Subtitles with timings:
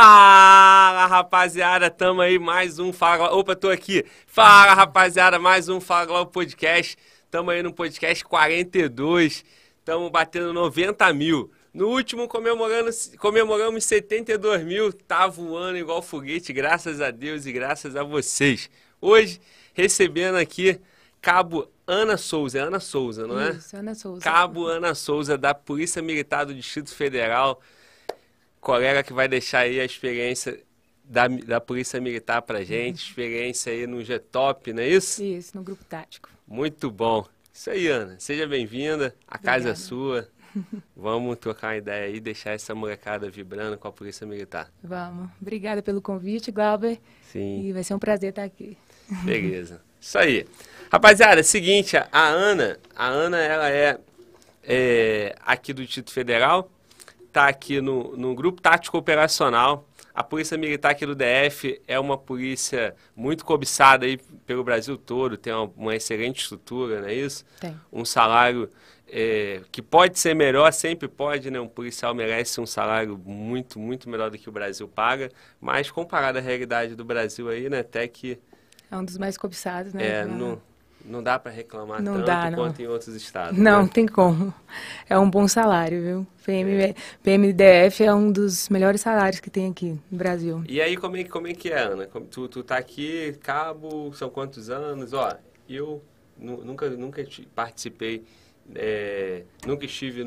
[0.00, 4.04] Fala, rapaziada, tamo aí, mais um Fala Opa, tô aqui.
[4.28, 6.96] Fala, rapaziada, mais um Fala Podcast.
[7.28, 9.44] Tamo aí no podcast 42,
[9.84, 11.50] tamo batendo 90 mil.
[11.74, 17.96] No último, comemorando, comemoramos 72 mil, tá voando igual foguete, graças a Deus e graças
[17.96, 18.70] a vocês.
[19.00, 19.40] Hoje,
[19.74, 20.80] recebendo aqui
[21.20, 23.50] Cabo Ana Souza, é Ana Souza, não é?
[23.50, 24.20] Isso, Ana Souza.
[24.20, 27.60] Cabo Ana Souza, da Polícia Militar do Distrito Federal
[28.68, 30.60] colega que vai deixar aí a experiência
[31.02, 33.08] da, da Polícia Militar pra gente, uhum.
[33.08, 35.24] experiência aí no G-Top, não é isso?
[35.24, 36.28] Isso, no Grupo Tático.
[36.46, 37.24] Muito bom.
[37.50, 38.16] Isso aí, Ana.
[38.18, 39.16] Seja bem-vinda.
[39.26, 40.28] A casa é sua.
[40.94, 44.70] Vamos trocar uma ideia aí, deixar essa molecada vibrando com a Polícia Militar.
[44.84, 45.30] Vamos.
[45.40, 47.00] Obrigada pelo convite, Glauber.
[47.32, 47.62] Sim.
[47.62, 48.76] E vai ser um prazer estar aqui.
[49.24, 49.80] Beleza.
[49.98, 50.46] Isso aí.
[50.92, 53.98] Rapaziada, é seguinte, a Ana, a Ana, ela é,
[54.62, 56.70] é aqui do Distrito Federal,
[57.38, 59.88] está aqui no, no Grupo Tático Operacional.
[60.12, 65.36] A Polícia Militar aqui do DF é uma polícia muito cobiçada aí pelo Brasil todo,
[65.36, 67.44] tem uma, uma excelente estrutura, não é isso?
[67.60, 67.78] Tem.
[67.92, 68.68] Um salário
[69.06, 71.60] é, que pode ser melhor, sempre pode, né?
[71.60, 75.30] Um policial merece um salário muito, muito melhor do que o Brasil paga,
[75.60, 77.80] mas comparado à realidade do Brasil aí, né?
[77.80, 78.40] Até que...
[78.90, 80.04] É um dos mais cobiçados, né?
[80.04, 80.24] É,
[81.04, 83.58] não dá para reclamar não tanto dá, quanto em outros estados.
[83.58, 83.90] Não, né?
[83.92, 84.52] tem como.
[85.08, 86.26] É um bom salário, viu?
[86.44, 86.94] PM, é.
[87.22, 90.62] PMDF é um dos melhores salários que tem aqui no Brasil.
[90.68, 92.06] E aí, como é, como é que é, Ana?
[92.30, 95.12] Tu, tu tá aqui, cabo, são quantos anos?
[95.12, 95.32] Ó,
[95.68, 96.02] eu
[96.38, 98.24] nunca, nunca participei,
[98.74, 100.24] é, nunca estive...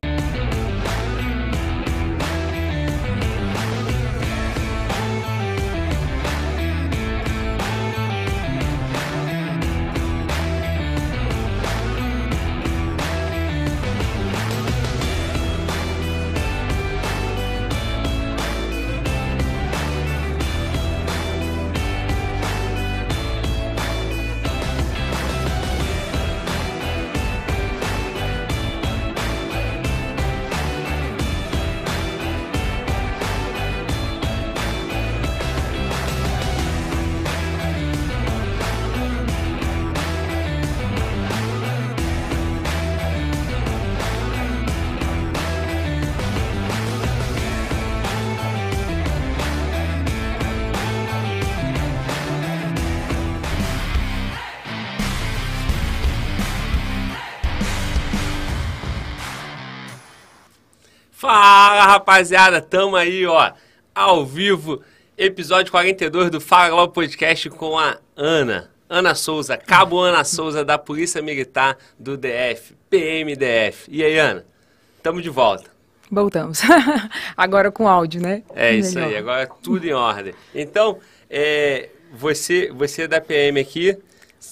[61.22, 63.52] Fala rapaziada, tamo aí ó,
[63.94, 64.82] ao vivo,
[65.16, 68.72] episódio 42 do Fala Globo Podcast com a Ana.
[68.90, 73.88] Ana Souza, Cabo Ana Souza da Polícia Militar do DF, PMDF.
[73.88, 74.44] E aí, Ana?
[75.04, 75.70] Tamo de volta.
[76.10, 76.62] Voltamos.
[77.38, 78.42] agora com áudio, né?
[78.56, 79.10] É isso Melhor.
[79.10, 80.34] aí, agora tudo em ordem.
[80.56, 80.98] Então,
[81.30, 83.96] é, você, você é da PM aqui,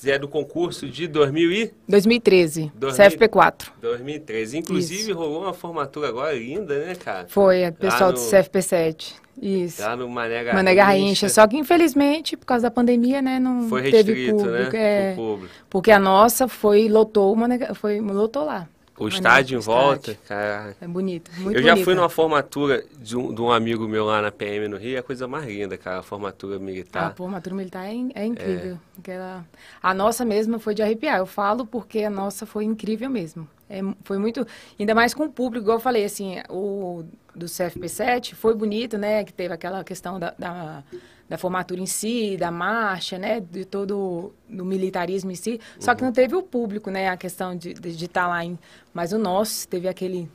[0.05, 1.73] é do concurso de 2000 e...
[1.87, 3.07] 2013, 2000...
[3.07, 3.67] CFP4.
[3.81, 4.57] 2013.
[4.57, 5.13] Inclusive, Isso.
[5.13, 7.27] rolou uma formatura agora linda, né, cara?
[7.27, 8.17] Foi, a pessoal no...
[8.17, 9.13] do CFP7.
[9.41, 9.81] Isso.
[9.81, 10.53] Lá no Mané Garrincha.
[10.53, 11.29] Mané Garrincha.
[11.29, 14.51] Só que, infelizmente, por causa da pandemia, né, não foi restrito, teve público.
[14.51, 14.69] Né?
[14.73, 15.53] É, público.
[15.69, 18.67] Porque a nossa foi, lotou, Mané, foi, lotou lá.
[18.99, 20.75] O estádio em volta, cara.
[20.79, 24.21] É bonito, muito Eu já fui numa formatura de um, de um, amigo meu lá
[24.21, 27.07] na PM no Rio, é a coisa mais linda, cara, a formatura militar.
[27.07, 28.73] A formatura militar é, é incrível.
[28.73, 28.99] É.
[28.99, 29.45] Aquela...
[29.81, 31.17] A nossa mesma foi de arrepiar.
[31.17, 33.47] Eu falo porque a nossa foi incrível mesmo.
[33.69, 34.45] É, foi muito,
[34.79, 37.03] ainda mais com o público, igual eu falei, assim, o
[37.35, 40.83] do CFP7 foi bonito, né, que teve aquela questão da, da
[41.29, 45.61] da formatura em si, da marcha, né, de todo o militarismo em si.
[45.79, 45.97] Só uhum.
[45.97, 48.43] que não teve o público, né, a questão de estar de, de tá lá.
[48.43, 48.57] Em,
[48.91, 50.27] mas o nosso teve aquele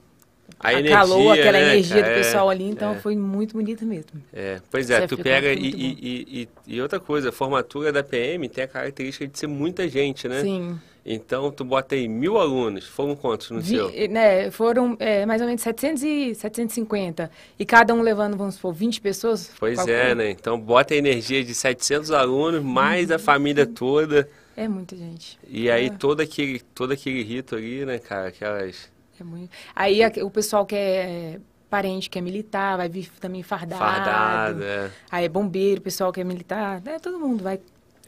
[0.60, 2.14] a, a energia, calor, aquela né, energia cara?
[2.14, 2.98] do pessoal ali, é, então é.
[2.98, 4.22] foi muito bonito mesmo.
[4.32, 8.48] É, pois é, tu pega e, e, e, e, outra coisa, a formatura da PM
[8.48, 10.42] tem a característica de ser muita gente, né?
[10.42, 10.78] Sim.
[11.06, 14.08] Então, tu bota aí mil alunos, foram quantos no Vi, seu?
[14.08, 17.30] Né, foram é, mais ou menos 700 e 750.
[17.58, 19.50] E cada um levando, vamos supor, 20 pessoas?
[19.58, 20.30] Pois é, né?
[20.30, 24.28] Então, bota a energia de 700 alunos, mais a família toda.
[24.56, 25.38] É muita gente.
[25.46, 25.90] E aí, é.
[25.90, 28.28] todo, aquele, todo aquele rito ali, né, cara?
[28.28, 28.88] Aquelas...
[29.20, 29.50] É muito...
[29.76, 33.80] Aí, o pessoal que é parente que é militar, vai vir também fardado.
[33.80, 34.90] Fardado, é.
[35.10, 37.00] Aí é bombeiro, pessoal que é militar, né?
[37.00, 37.60] Todo mundo vai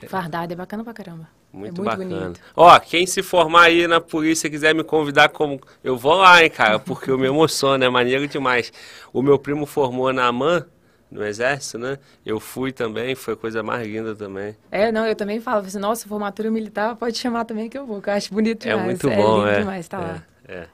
[0.07, 1.36] fardado, é bacana pra caramba.
[1.57, 2.21] Muito, é muito bacana.
[2.21, 2.41] Bonito.
[2.55, 5.59] Ó, quem se formar aí na polícia quiser me convidar como.
[5.83, 8.71] Eu vou lá, hein, cara, porque eu me emociono, é maneiro demais.
[9.11, 10.67] O meu primo formou na AMAN,
[11.11, 11.99] no exército, né?
[12.27, 14.55] Eu fui também, foi coisa mais linda também.
[14.71, 18.03] É, não, eu também falo, assim, nossa, formatura militar, pode chamar também que eu vou,
[18.03, 18.87] que eu acho bonito é demais.
[18.87, 19.59] Muito é bom, lindo é.
[19.61, 20.23] demais tá é, lá.
[20.47, 20.67] É.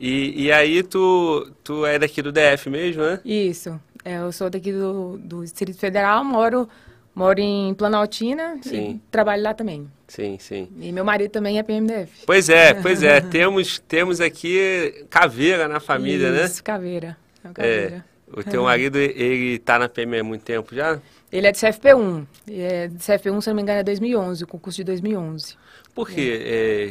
[0.00, 3.20] E, e aí tu, tu é daqui do DF mesmo, né?
[3.22, 3.78] Isso.
[4.02, 6.68] É, eu sou daqui do, do Distrito Federal, moro,
[7.14, 8.90] moro em Planaltina Sim.
[8.90, 9.88] e trabalho lá também.
[10.08, 10.68] Sim, sim.
[10.80, 12.24] E meu marido também é PMDF.
[12.26, 13.20] Pois é, pois é.
[13.30, 16.44] temos, temos aqui caveira na família, né?
[16.44, 17.16] Isso, caveira.
[17.44, 17.52] É É.
[17.52, 18.04] caveira.
[18.34, 20.98] O teu marido, ele tá na PM há muito tempo já?
[21.30, 22.26] Ele é de CFP1.
[22.46, 25.54] E É de CFP1, se não me engano, é 2011, o concurso de 2011.
[25.94, 26.40] Por quê?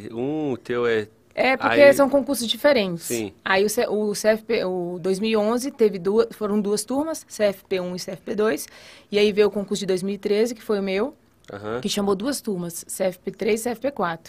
[0.10, 1.08] É, um, o teu é...
[1.34, 3.04] É, porque Aí- são concursos diferentes.
[3.06, 3.32] Sim.
[3.44, 8.68] Aí o, C- o CFP, o 2011 teve duas, foram duas turmas, CFP1 e CFP2.
[9.12, 11.16] E aí veio o concurso de 2013, que foi o meu,
[11.82, 14.20] que chamou duas turmas, CFP3 e CFP4.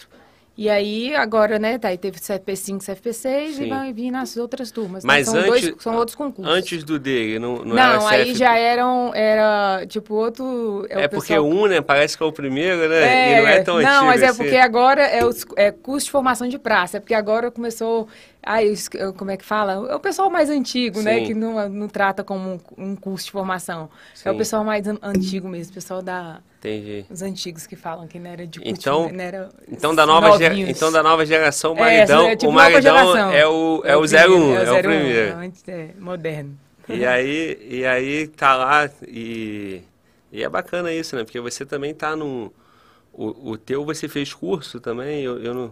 [0.55, 3.63] E aí, agora, né, tá, aí teve CFP5 e CFP6 Sim.
[3.63, 5.03] e vai vir nas outras turmas.
[5.03, 6.53] Mas são, antes- dois, são outros concursos.
[6.53, 8.35] Antes do dele, não, não, Não, era aí CF...
[8.37, 10.85] já eram, era, tipo, outro...
[10.91, 13.39] É o porque pessoal- um, né, parece que é o primeiro, né?
[13.39, 14.43] e não é tão não, antigo mas é assim.
[14.43, 16.97] porque agora é, os, é curso de formação de praça.
[16.97, 18.07] É porque agora começou.
[18.45, 19.89] Ai, os- como é que fala?
[19.91, 21.19] É o pessoal mais antigo, né?
[21.19, 21.25] Sim.
[21.27, 23.89] Que não, não trata como um, um curso de formação.
[24.25, 24.37] É o Sim.
[24.37, 26.41] pessoal mais an- antigo mesmo, o pessoal da.
[26.59, 27.05] Entendi.
[27.09, 30.29] Os antigos que falam que não era de curso Então- não era Então da, nova
[30.67, 33.31] então da nova geração, o É, maridão, é tipo o maridão geração.
[33.31, 35.39] é o, é o primeiro, 01, é o 01, primeiro.
[35.67, 36.57] é é, moderno.
[36.89, 39.81] E aí, e aí tá lá e,
[40.31, 41.23] e é bacana isso, né?
[41.23, 42.49] Porque você também tá num...
[43.13, 45.71] O, o teu você fez curso também, eu, eu não...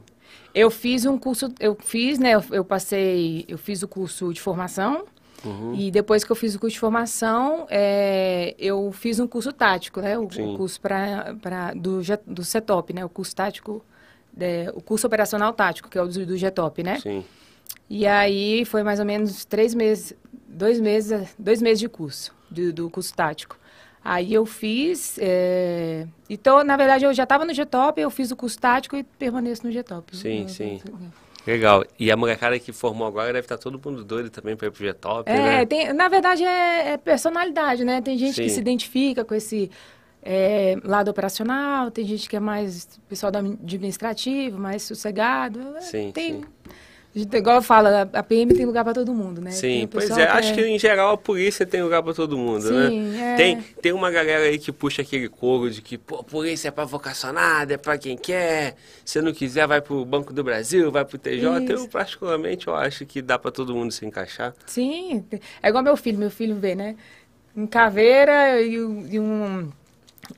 [0.53, 2.31] Eu fiz um curso, eu fiz, né?
[2.31, 5.05] Eu, eu passei, eu fiz o curso de formação.
[5.43, 5.73] Uhum.
[5.73, 10.01] E depois que eu fiz o curso de formação, é, eu fiz um curso tático,
[10.01, 10.17] né?
[10.17, 13.03] O, o curso pra, pra, do, do CETOP, né?
[13.03, 13.83] O curso tático,
[14.39, 16.99] é, o curso operacional tático, que é o do, do GETOP, né?
[16.99, 17.23] Sim,
[17.89, 20.13] E aí foi mais ou menos três meses,
[20.47, 23.57] dois meses, dois meses de curso, do, do curso tático.
[24.03, 28.35] Aí eu fiz, é, então, na verdade, eu já estava no GTOP, eu fiz o
[28.35, 30.17] curso tático e permaneço no GTOP.
[30.17, 30.81] Sim, Eu- sim.
[31.45, 31.85] legal.
[31.99, 34.83] E a molecada que formou agora deve estar todo mundo doido também pra ir pro
[34.83, 35.65] G-Top, É, né?
[35.67, 38.01] tem, na verdade é, é personalidade, né?
[38.01, 38.55] Tem gente que Sim.
[38.55, 39.69] se identifica com esse
[40.23, 45.59] é, lado operacional, tem gente que é mais pessoal administrativo, mais sossegado.
[45.77, 46.45] é, Sim, tem, sim.
[47.13, 49.51] Igual eu falo, a a PM tem lugar para todo mundo, né?
[49.51, 50.23] Sim, o pois é.
[50.29, 53.33] Acho que em geral a polícia tem lugar pra todo mundo, Sim, né?
[53.33, 53.35] é.
[53.35, 56.85] Tem, tem uma galera aí que puxa aquele couro de que, pô, polícia é pra
[56.85, 58.75] vocacionada, é pra quem quer.
[59.03, 61.43] Se não quiser, vai pro Banco do Brasil, vai pro TJ.
[61.73, 61.89] Eu, Isso.
[61.89, 64.53] particularmente, eu acho que dá pra todo mundo se encaixar.
[64.65, 65.25] Sim,
[65.61, 66.95] é igual meu filho, meu filho vê, né?
[67.53, 69.71] Um caveira e, um- e um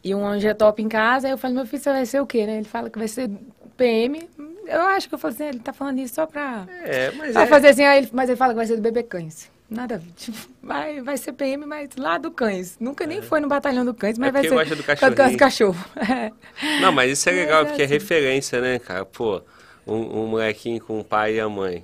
[0.03, 2.47] e um angetop em casa, aí eu falo, meu filho, você vai ser o quê,
[2.47, 2.55] né?
[2.57, 3.29] Ele fala que vai ser
[3.77, 4.27] PM.
[4.65, 7.43] Eu acho que eu falo assim, ele tá falando isso só pra, É, mas pra
[7.43, 7.45] é...
[7.47, 9.51] fazer assim, ele- mas ele fala que vai ser do bebê cães.
[9.69, 10.11] Nada ver.
[10.15, 12.77] Tipo, vai, vai ser PM, mas lá do cães.
[12.79, 14.83] Nunca nem foi no batalhão do cães, mas É vai ser gosta do
[15.31, 15.85] do cachorro.
[15.97, 16.31] É.
[16.79, 17.93] Não, mas isso é legal, é porque é assim.
[17.93, 19.03] referência, né, cara?
[19.05, 19.41] Pô,
[19.87, 21.83] um, um molequinho com o pai e a mãe,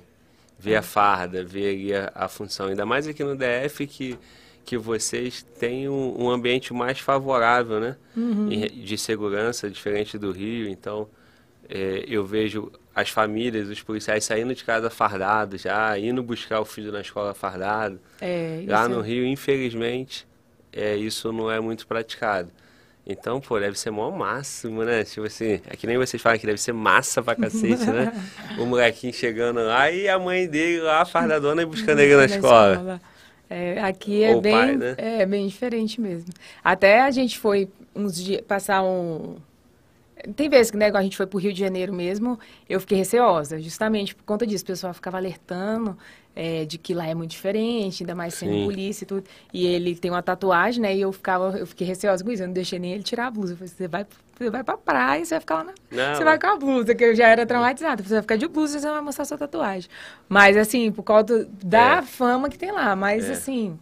[0.74, 0.76] É.
[0.76, 2.66] a farda, vê ali a, a função.
[2.68, 4.16] Ainda mais aqui no DF que,
[4.64, 7.96] que vocês têm um, um ambiente mais favorável, né?
[8.16, 8.48] Uhum.
[8.48, 10.68] De segurança, diferente do Rio.
[10.68, 11.08] Então,
[11.70, 16.64] é, eu vejo as famílias, os policiais saindo de casa fardados já, indo buscar o
[16.64, 18.00] filho na escola fardado.
[18.20, 20.26] É, Lá isso no é- Rio, infelizmente,
[20.72, 22.50] é, isso não é muito praticado.
[23.06, 25.02] Então, pô, deve ser mó máximo, né?
[25.04, 28.12] Tipo assim, é que nem vocês falam que deve ser massa pra cacete, né?
[28.58, 33.00] O molequinho chegando lá e a mãe dele lá, fardadona, e buscando ele na escola.
[33.48, 34.94] É, aqui é Ou bem, pai, né?
[34.96, 36.32] é bem diferente mesmo.
[36.62, 39.36] Até a gente foi uns dias passar um.
[40.36, 42.80] Tem vezes que né, igual a gente foi para o Rio de Janeiro mesmo, eu
[42.80, 44.64] fiquei receosa, justamente por conta disso.
[44.64, 45.96] O pessoal ficava alertando
[46.34, 48.64] é, de que lá é muito diferente, ainda mais sendo Sim.
[48.64, 49.24] polícia e tudo.
[49.52, 50.94] E ele tem uma tatuagem, né?
[50.94, 53.30] E eu ficava, eu fiquei receosa com isso, eu não deixei nem ele tirar a
[53.30, 53.52] blusa.
[53.52, 54.06] Eu falei, você vai,
[54.38, 56.14] você vai pra praia, você vai ficar lá na, Não.
[56.16, 58.02] você vai com a blusa, que eu já era traumatizada.
[58.02, 59.88] Você vai ficar de blusa você vai mostrar sua tatuagem.
[60.28, 62.02] Mas, assim, por causa do- da É.
[62.02, 62.94] fama que tem lá.
[62.94, 63.32] Mas, É.
[63.32, 63.78] assim,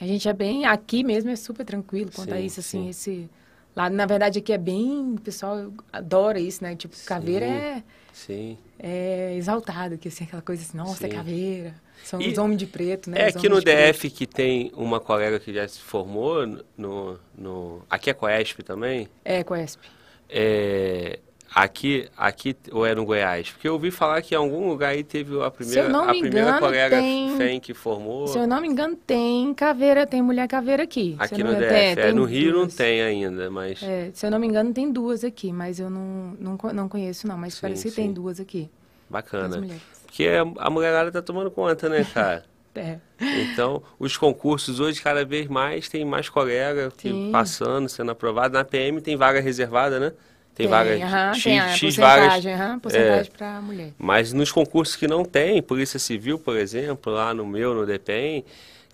[0.00, 0.64] a gente é bem...
[0.66, 2.88] Aqui mesmo é super tranquilo quanto a Sim, isso, assim, sim.
[2.90, 3.30] esse...
[3.74, 5.14] Lá, na verdade, aqui é bem...
[5.14, 6.74] O pessoal adora isso, né?
[6.74, 7.52] Tipo, caveira Sim.
[7.52, 7.82] é,
[8.12, 8.58] Sim.
[8.78, 11.74] é exaltado, que assim, aquela coisa assim, nossa, é caveira.
[12.04, 13.20] São E os homens de preto, né?
[13.20, 13.92] É aqui no de preto.
[13.92, 16.46] DF que tem uma colega que já se formou
[16.76, 17.18] no...
[17.36, 19.08] no aqui é Coesp também?
[19.24, 19.80] É, Coesp.
[20.28, 21.18] É,
[21.54, 23.50] aqui, aqui ou é no Goiás?
[23.50, 26.20] Porque eu ouvi falar que em algum lugar aí teve a primeira, não a me
[26.20, 28.26] primeira engano, colega tem- FEM que formou.
[28.28, 31.16] Se eu não me engano, tem caveira, tem mulher caveira aqui.
[31.18, 32.74] Se Aqui eu no não DF, é, tem no Rio não duas.
[32.74, 36.36] tem ainda, mas É, se eu não me engano, tem duas aqui, mas eu não,
[36.38, 37.36] não, não conheço, não.
[37.38, 38.02] Mas Sim, parece que sim.
[38.02, 38.70] tem duas aqui.
[39.10, 39.60] Bacana.
[40.06, 42.44] Porque a, a mulherada tá tomando conta, né, cara?
[42.74, 42.98] É.
[43.20, 48.54] Então, os concursos hoje, cada vez mais, tem mais colega que passando, sendo aprovado.
[48.54, 50.12] Na PM tem vaga reservada, né?
[50.58, 52.46] Tem, vaga aham, X, tem a X vagas.
[52.46, 53.92] aham, porcentagem para mulher.
[53.98, 58.44] Mas nos concursos que não tem, Polícia Civil, por exemplo, lá no meu, no DPEM,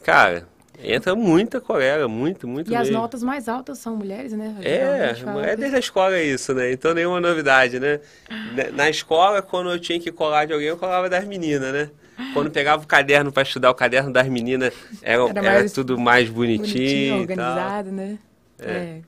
[0.03, 0.47] cara,
[0.83, 3.01] Entra muita colega, muito, muito E as mesmo.
[3.01, 4.57] notas mais altas são mulheres, né?
[4.61, 5.15] É,
[5.53, 6.73] é desde a escola isso, né?
[6.73, 8.01] Então nenhuma novidade, né?
[8.29, 11.91] Na- Na escola, quando eu tinha que colar de alguém, eu colava das meninas, né?
[12.33, 15.99] Quando pegava o caderno para estudar, o caderno das meninas era, Era era mais tudo
[15.99, 18.19] mais bonitinho, Bonitinho, organizado, né?
[18.59, 18.73] É.
[18.73, 19.01] É.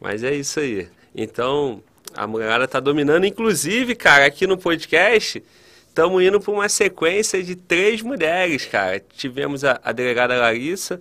[0.00, 0.88] Mas é isso aí.
[1.20, 1.82] Então,
[2.14, 3.26] a mulherada tá dominando.
[3.26, 5.42] Inclusive, cara, aqui no podcast,
[5.88, 9.02] estamos indo para uma sequência de três mulheres, cara.
[9.16, 11.00] Tivemos a, a delegada Larissa,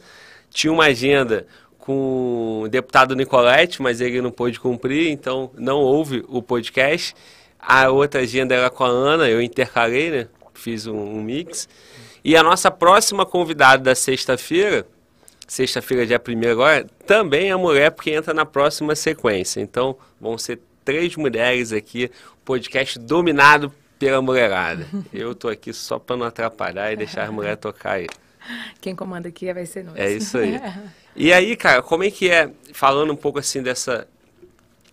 [0.50, 1.46] tinha uma agenda
[1.78, 7.16] com o deputado Nicolete, mas ele não pôde cumprir, então não houve o podcast.
[7.60, 10.28] A outra agenda era com a Ana, eu intercalei, né?
[10.56, 11.70] Fiz um, um mix.
[12.26, 14.88] E a nossa próxima convidada da sexta-feira
[15.48, 19.62] sexta-feira, dia 1 agora, também é mulher, porque entra na próxima sequência.
[19.62, 22.12] Então, vão ser três mulheres aqui,
[22.44, 24.86] podcast dominado pela mulherada.
[25.14, 28.08] Eu tô aqui só para não atrapalhar e deixar as mulheres tocar aí.
[28.80, 29.96] Quem comanda aqui vai ser nós.
[29.96, 30.60] É isso aí.
[31.20, 34.08] E aí, cara, como é que é, falando um pouco assim dessa,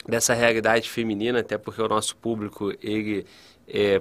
[0.08, 3.26] dessa realidade feminina, até porque o nosso público, ele
[3.68, 4.00] é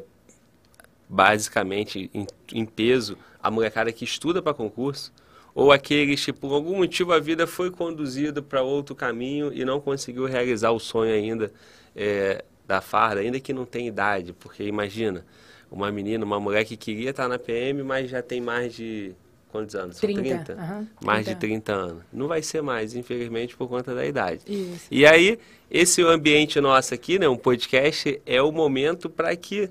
[1.09, 5.11] basicamente em, em peso a molecada que estuda para concurso,
[5.55, 9.79] ou aqueles que por algum motivo a vida foi conduzida para outro caminho e não
[9.79, 11.51] conseguiu realizar o sonho ainda
[11.95, 15.25] é, da farda, ainda que não tem idade, porque imagina,
[15.71, 19.13] uma menina, uma mulher que queria estar na PM, mas já tem mais de
[19.51, 19.97] quantos anos?
[19.97, 21.39] São 30, aham, mais 30.
[21.39, 22.03] de 30 anos.
[22.11, 24.41] Não vai ser mais, infelizmente, por conta da idade.
[24.47, 24.87] Isso.
[24.89, 29.69] E aí, esse ambiente nosso aqui, né, um podcast, é o momento para que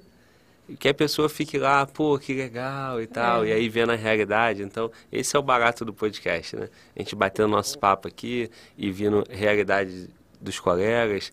[0.78, 3.48] que a pessoa fique lá, pô, que legal e tal, É.
[3.48, 4.62] e aí vendo a realidade.
[4.62, 6.68] Então, esse é o barato do podcast, né?
[6.96, 10.08] A gente batendo nosso papo aqui e vendo a realidade
[10.40, 11.32] dos colegas.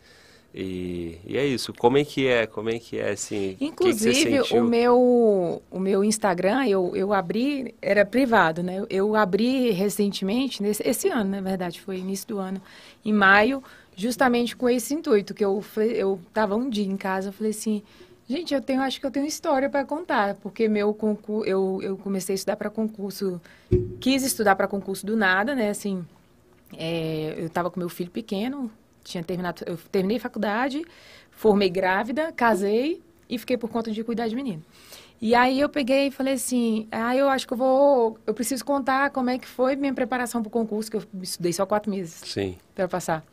[0.54, 1.72] E, e é isso.
[1.74, 2.48] Como é que é?
[2.48, 3.52] Como é que é, assim?
[3.52, 8.84] o que que Inclusive, o meu, o meu Instagram, eu, eu abri, era privado, né?
[8.90, 12.60] Eu abri recentemente, nesse, esse ano, na verdade, foi início do ano,
[13.06, 13.64] em maio,
[13.96, 17.84] justamente com esse intuito, que eu, eu tava um dia em casa, eu falei assim,
[18.30, 21.98] gente, eu tenho, acho que eu tenho história para contar, porque meu concurso, eu, eu
[21.98, 23.42] comecei a estudar para concurso,
[24.00, 25.70] quis estudar para concurso do nada, né?
[25.70, 26.06] Assim,
[26.78, 28.72] é, eu estava com meu filho pequeno,
[29.04, 30.86] tinha terminado, eu terminei faculdade,
[31.32, 34.64] formei grávida, casei e fiquei por conta de cuidar de menino.
[35.22, 38.64] E aí eu peguei e falei assim, ah, eu acho que eu vou, eu preciso
[38.64, 41.92] contar como é que foi minha preparação para o concurso, que eu estudei só quatro
[41.92, 42.22] meses
[42.74, 43.26] para passar.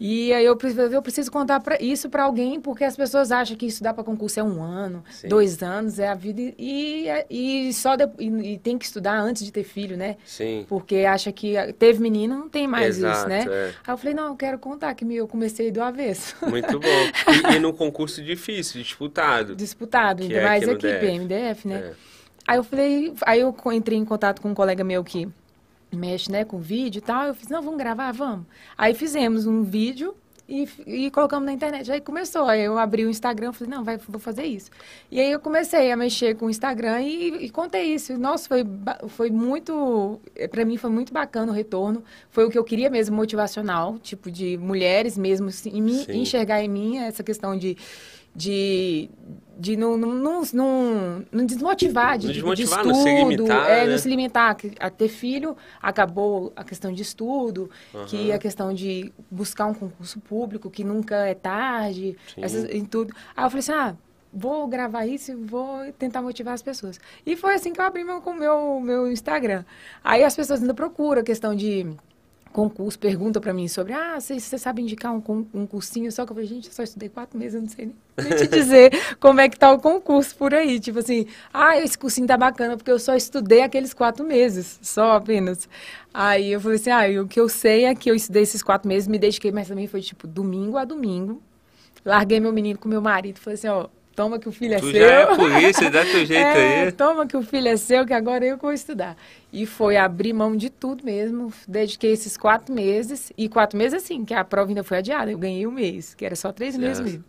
[0.00, 0.56] E aí eu,
[0.92, 4.38] eu preciso contar pra, isso para alguém, porque as pessoas acham que estudar para concurso
[4.38, 5.28] é um ano, Sim.
[5.28, 9.44] dois anos, é a vida, e, e só de- e, e tem que estudar antes
[9.44, 10.16] de ter filho, né?
[10.24, 10.64] sim.
[10.68, 13.44] Porque acha que teve menino, não tem mais isso, Exato, né?
[13.48, 13.72] é.
[13.86, 16.36] Aí eu falei, não, eu quero contar que eu comecei do avesso.
[16.48, 16.88] Muito bom.
[17.52, 19.56] E, e num concurso difícil, disputado.
[19.56, 21.00] Disputado, ainda é mais aqui DF.
[21.00, 21.76] PMDF, né?
[21.76, 21.92] É.
[22.46, 25.28] Aí eu falei, aí eu entrei em contato com um colega meu que
[25.92, 27.26] mexe, né, com vídeo e tal.
[27.26, 28.46] Eu fiz, não, vamos gravar, vamos.
[28.76, 30.14] Aí fizemos um vídeo
[30.48, 31.90] e, e colocamos na internet.
[31.92, 34.70] Aí começou, aí eu abri o Instagram, falei, não, vai, vou fazer isso.
[35.10, 38.16] E aí eu comecei a mexer com o Instagram e, e contei isso.
[38.18, 38.64] Nossa, foi,
[39.08, 40.18] foi muito,
[40.50, 42.02] para mim foi muito bacana o retorno.
[42.30, 46.68] Foi o que eu queria mesmo, motivacional, tipo de mulheres mesmo, assim, me- enxergar em
[46.68, 47.76] mim essa questão de
[48.36, 49.10] de,
[49.58, 53.24] de não, não, não, não, não desmotivar, de, Não de- desmotivar, de não estudo, se
[53.24, 53.90] limitar, é, né?
[53.90, 54.54] não se limitar.
[54.56, 57.68] que- A ter filho, acabou a questão de estudo,
[58.06, 58.34] que Aham.
[58.36, 62.42] a questão de buscar um concurso público, que nunca é tarde, Sim.
[62.44, 63.12] essas, em tudo.
[63.36, 63.96] Aí eu falei assim, ah,
[64.32, 67.00] vou gravar isso e vou tentar motivar as pessoas.
[67.26, 69.64] E foi assim que eu abri meu, com meu, meu Instagram.
[70.04, 71.84] Aí as pessoas ainda procuram a questão de
[72.52, 75.22] concurso, perguntam pra mim sobre, ah, você, sabe indicar um,
[75.54, 76.10] um cursinho?
[76.10, 77.94] Só que eu falei, gente, eu só estudei quatro meses, eu não sei nem,
[78.28, 80.80] nem te dizer como é que tá o concurso por aí.
[80.80, 85.12] Tipo assim, ah, esse cursinho tá bacana, porque eu só estudei aqueles quatro meses, só
[85.12, 85.68] apenas.
[86.12, 88.88] Aí eu falei assim, ah, o que eu sei é que eu estudei esses quatro
[88.88, 91.42] meses, me dediquei, mas também foi tipo domingo a domingo.
[92.04, 94.90] Larguei meu menino com meu marido, falei assim, ó, toma que o filho é Tu
[94.90, 95.00] seu.
[95.00, 96.92] já é polícia, dá teu jeito É, aí.
[96.92, 99.16] toma que o filho é seu, que agora eu vou estudar.
[99.52, 101.52] E foi abrir mão de tudo mesmo.
[101.66, 103.32] Dediquei esses quatro meses.
[103.36, 105.30] E quatro meses, assim, que a prova ainda foi adiada.
[105.30, 107.06] Eu ganhei um mês, que era só três meses Certo.
[107.10, 107.24] mesmo.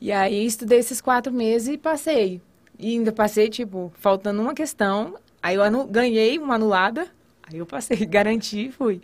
[0.00, 2.40] E aí estudei esses quatro meses e passei.
[2.78, 5.14] E ainda passei, tipo, faltando uma questão.
[5.42, 7.06] Aí eu anu- ganhei uma anulada.
[7.52, 9.00] Aí eu passei, garanti e fui.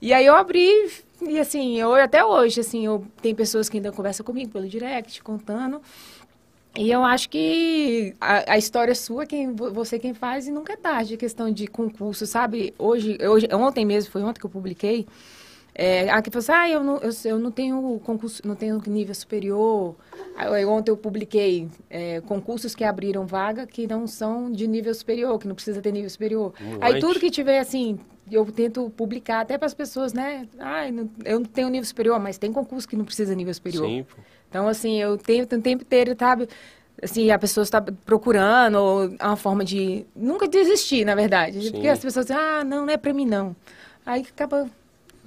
[0.00, 0.70] E aí eu abri,
[1.20, 5.20] e assim, eu, até hoje, assim, eu, tem pessoas que ainda conversam comigo pelo direct,
[5.22, 5.82] contando.
[6.78, 10.74] E eu acho que a, a história sua, quem, vo- você quem faz, e nunca
[10.74, 12.72] é tarde, a questão de concurso, sabe?
[12.78, 15.04] Hoje, hoje ontem mesmo, foi ontem que eu publiquei,
[15.74, 19.14] é, aqui falou assim, ah, eu não, eu, eu não tenho concurso, não tenho nível
[19.14, 19.96] superior.
[20.36, 25.36] Aí, ontem eu publiquei é, concursos que abriram vaga que não são de nível superior,
[25.38, 26.52] que não precisa ter nível superior.
[26.60, 27.98] Um Aí tudo que tiver, assim,
[28.30, 30.46] eu tento publicar até para as pessoas, né?
[30.58, 30.86] Ah,
[31.24, 33.86] eu não tenho nível superior, mas tem concurso que não precisa nível superior.
[33.86, 34.06] Sim.
[34.48, 36.48] Então, assim, eu tento o tempo inteiro, sabe?
[37.02, 41.62] Assim, a pessoa está procurando, ou é uma forma de nunca desistir, na verdade.
[41.62, 41.72] Sim.
[41.72, 43.54] Porque as pessoas dizem, ah, não, não é para mim, não.
[44.04, 44.68] Aí acaba,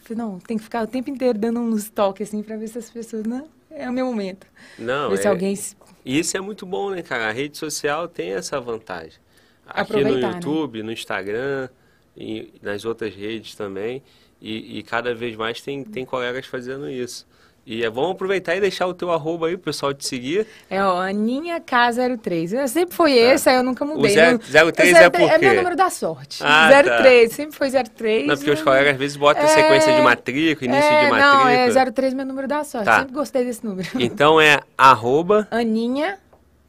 [0.10, 2.90] não, tem que ficar o tempo inteiro dando uns toques, assim, para ver se as
[2.90, 4.48] pessoas, não, é o meu momento.
[4.78, 5.22] Não, ver é...
[5.22, 5.58] se alguém...
[6.04, 7.30] Isso é muito bom, né, cara?
[7.30, 9.20] A rede social tem essa vantagem.
[9.68, 10.34] Aqui no né?
[10.34, 10.86] YouTube, né?
[10.86, 11.70] no Instagram,
[12.16, 14.02] e nas outras redes também.
[14.42, 17.28] E, e, cada vez mais tem, tem colegas fazendo isso.
[17.64, 20.48] E é bom aproveitar e deixar o teu arroba aí, o pessoal te seguir.
[20.68, 22.68] É, ó, Aninha K03.
[22.68, 23.34] Sempre foi é.
[23.34, 24.12] esse, aí eu nunca mudei.
[24.12, 25.26] O 03 é por quê?
[25.26, 26.44] É meu número da sorte.
[26.44, 27.36] Ah, 03, tá.
[27.36, 28.28] sempre foi 03.
[28.28, 29.48] Não, porque os colegas às vezes botam é...
[29.48, 31.44] sequência de matrícula, início é, de matrícula.
[31.44, 32.86] Não, é 03 meu número da sorte.
[32.86, 33.00] Tá.
[33.00, 33.88] Sempre gostei desse número.
[34.00, 35.48] Então é arroba...
[35.52, 36.18] Aninha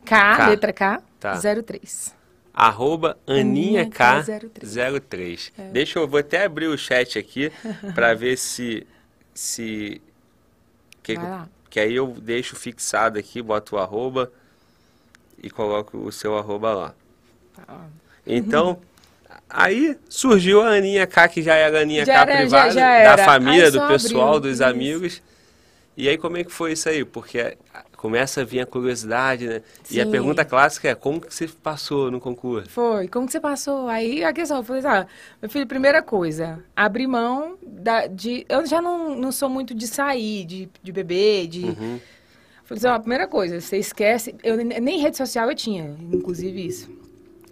[0.05, 0.48] K, K.
[0.48, 1.40] letra K, tá.
[1.64, 2.20] 03
[2.55, 5.52] arroba aninhak03.
[5.57, 5.68] É.
[5.68, 7.50] Deixa eu, vou até abrir o chat aqui
[7.94, 8.87] para ver se,
[9.33, 10.02] se
[11.03, 11.15] que,
[11.71, 14.31] que aí eu deixo fixado aqui, boto o arroba
[15.43, 16.95] e coloco o seu arroba lá.
[17.55, 17.87] Tá.
[18.27, 18.79] Então,
[19.49, 23.05] aí surgiu a Aninha K, que já era a Aninha já K era, privada, já,
[23.05, 24.41] já da família, do pessoal, abriu.
[24.41, 24.65] dos isso.
[24.65, 25.23] amigos.
[25.97, 27.05] E aí como é que foi isso aí?
[27.05, 27.57] Porque
[28.03, 29.62] começa a vir a curiosidade, né?
[29.85, 29.99] Sim.
[29.99, 32.69] E a pergunta clássica é, como que você passou no concurso?
[32.69, 33.87] Foi, como que você passou?
[33.87, 35.07] Aí a questão foi, ah,
[35.41, 38.45] meu filho, primeira coisa, abrir mão da, de...
[38.49, 41.65] Eu já não, não sou muito de sair, de, de beber, de...
[41.65, 42.01] Uhum.
[42.65, 44.35] Falei assim, ó, primeira coisa, você esquece...
[44.43, 46.91] Eu, nem rede social eu tinha, inclusive isso.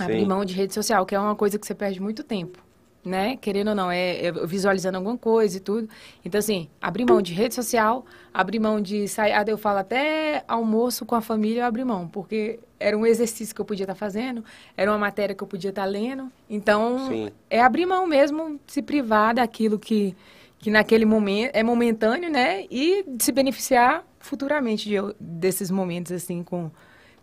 [0.01, 2.59] Abrir mão de rede social, que é uma coisa que você perde muito tempo
[3.05, 3.37] né?
[3.37, 5.89] Querendo ou não, é, é, visualizando alguma coisa e tudo.
[6.25, 9.33] Então, assim, abrir mão de rede social, abrir mão de sair.
[9.33, 13.55] Ah, eu falo até almoço com a família, eu abri mão, porque era um exercício
[13.55, 14.45] que eu podia estar tá fazendo,
[14.77, 16.31] era uma matéria que eu podia estar tá lendo.
[16.49, 17.31] Então, Sim.
[17.49, 20.15] é abrir mão mesmo, se privar daquilo que,
[20.59, 22.67] que naquele momento é momentâneo, né?
[22.71, 26.71] E se beneficiar futuramente de, desses momentos, assim, com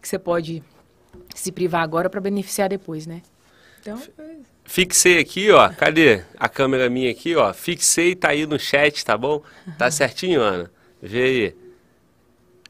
[0.02, 0.64] que você pode
[1.36, 3.22] se privar agora para beneficiar depois, né?
[3.80, 5.70] Então, é Fixei aqui, ó.
[5.70, 7.54] Cadê a câmera minha aqui, ó?
[7.54, 9.42] Fixei, tá aí no chat, tá bom?
[9.78, 10.70] Tá certinho, Ana?
[11.02, 11.56] Vê aí.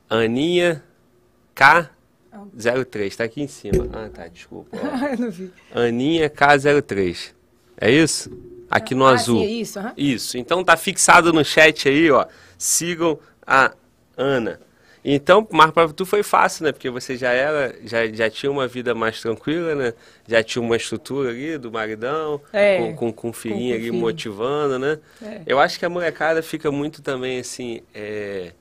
[0.08, 0.84] Aninha
[1.56, 3.90] K03, tá aqui em cima.
[3.92, 4.78] Ah, tá, desculpa.
[4.78, 5.52] Eu não vi.
[5.74, 7.34] Aninha K03.
[7.82, 8.32] É isso?
[8.70, 9.40] Aqui no ah, azul.
[9.40, 9.94] Sim, é isso, uhum.
[9.98, 10.38] Isso.
[10.38, 12.28] Então tá fixado no chat aí, ó.
[12.60, 13.74] Sigam a
[14.16, 14.60] Ana.
[15.04, 16.72] Então, mas para tu foi fácil, né?
[16.72, 19.94] Porque você já era, já, já tinha uma vida mais tranquila, né?
[20.28, 23.90] Já tinha uma estrutura ali do maridão, é, com, com, com o filhinho com ali
[23.90, 23.94] filho.
[23.94, 25.00] motivando, né?
[25.22, 25.42] É.
[25.46, 28.52] Eu acho que a molecada fica muito também assim, é,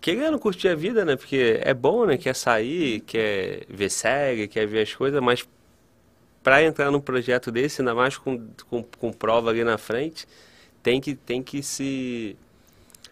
[0.00, 1.16] querendo curtir a vida, né?
[1.16, 2.16] Porque é bom, né?
[2.16, 5.46] Quer sair, quer ver série, quer ver as coisas, mas
[6.42, 10.26] para entrar num projeto desse, ainda mais com, com, com prova ali na frente,
[10.82, 12.36] tem que, tem que se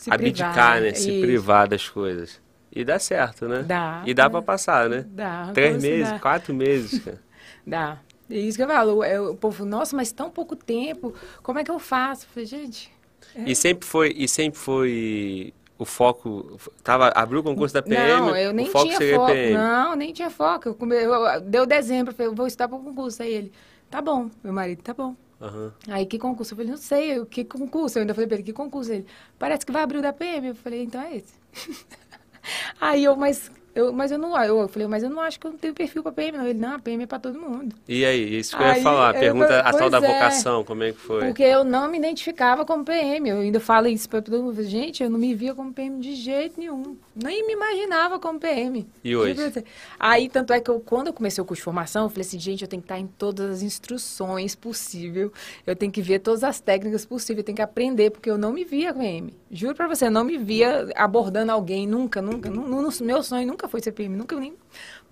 [0.06, 0.94] se abdicar, privar, né?
[0.94, 2.40] Se privar das coisas.
[2.70, 3.62] E dá certo, né?
[3.62, 4.02] Dá.
[4.06, 5.04] E dá para passar, né?
[5.08, 5.50] Dá.
[5.52, 6.18] Três meses, dá.
[6.20, 7.20] quatro meses, cara.
[7.66, 7.98] dá.
[8.30, 9.02] É isso que eu falo.
[9.02, 12.24] É, o povo, nossa, mas tão pouco tempo, como é que eu faço?
[12.24, 12.92] Eu falei, gente.
[13.34, 13.50] É.
[13.50, 16.56] E sempre foi, e sempre foi o foco.
[16.84, 18.20] Tava, abriu o concurso da PM.
[18.20, 19.26] Não, eu nem tinha foco.
[19.26, 19.54] PM.
[19.54, 20.68] Não, nem tinha foco.
[20.68, 23.22] Eu, eu, deu dezembro, eu falei, eu vou estudar para o concurso.
[23.22, 23.52] Aí ele,
[23.90, 25.16] tá bom, meu marido, tá bom.
[25.40, 25.70] Uhum.
[25.88, 26.54] Aí, que concurso?
[26.54, 27.98] Eu falei, não sei, que concurso?
[27.98, 28.92] Eu ainda falei pra ele, que concurso?
[28.92, 29.06] Ele,
[29.38, 30.48] parece que vai abrir o da PM.
[30.48, 31.34] Eu falei, então é esse.
[32.80, 35.50] Aí eu, mas eu, mas eu não, eu falei, mas eu não acho que eu
[35.50, 36.46] não tenho perfil para PM, não.
[36.46, 37.76] Ele, não, a PM é para todo mundo.
[37.86, 40.82] E aí, isso que eu ia falar, pergunta eu, a tal da é, vocação, como
[40.82, 41.26] é que foi?
[41.26, 45.02] Porque eu não me identificava como PM, eu ainda falo isso para todo mundo, gente,
[45.02, 48.86] eu não me via como PM de jeito nenhum, nem me imaginava como PM.
[49.02, 49.64] E hoje?
[49.98, 52.38] Aí, tanto é que eu, quando eu comecei o curso de formação, eu falei assim,
[52.38, 55.30] gente, eu tenho que estar em todas as instruções possíveis,
[55.66, 58.52] eu tenho que ver todas as técnicas possíveis, eu tenho que aprender, porque eu não
[58.52, 59.32] me via PM.
[59.50, 63.46] Juro para você, eu não me via abordando alguém, nunca, nunca, no, no, meu sonho
[63.46, 64.54] nunca foi ser PM, nunca nem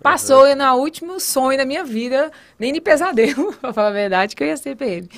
[0.01, 0.55] passou uhum.
[0.55, 4.47] na último sonho da minha vida, nem de pesadelo, pra falar a verdade, que eu
[4.47, 5.09] ia ser PM.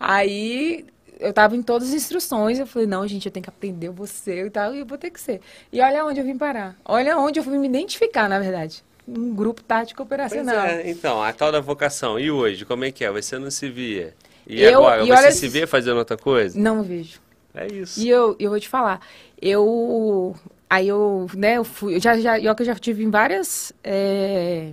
[0.00, 0.84] Aí
[1.22, 4.46] eu tava em todas as instruções, eu falei, não, gente, eu tenho que aprender você
[4.46, 5.40] e tal, e eu vou ter que ser.
[5.72, 6.76] E olha onde eu vim parar.
[6.84, 8.82] Olha onde eu fui me identificar, na verdade.
[9.06, 10.66] Um grupo tático operacional.
[10.66, 12.18] É, então, a tal da vocação.
[12.18, 13.10] E hoje, como é que é?
[13.10, 14.14] Você não se via?
[14.46, 16.58] E eu, agora, e você olha, se vê fazendo outra coisa?
[16.58, 17.20] Não vejo.
[17.54, 18.00] É isso.
[18.00, 19.00] E eu, eu vou te falar,
[19.40, 20.34] eu
[20.72, 24.72] Aí eu, né, eu fui, eu já, já, eu já tive em várias é,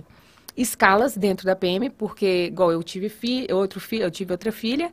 [0.56, 4.90] escalas dentro da PM, porque, igual eu tive filho, outro filho, eu tive outra filha,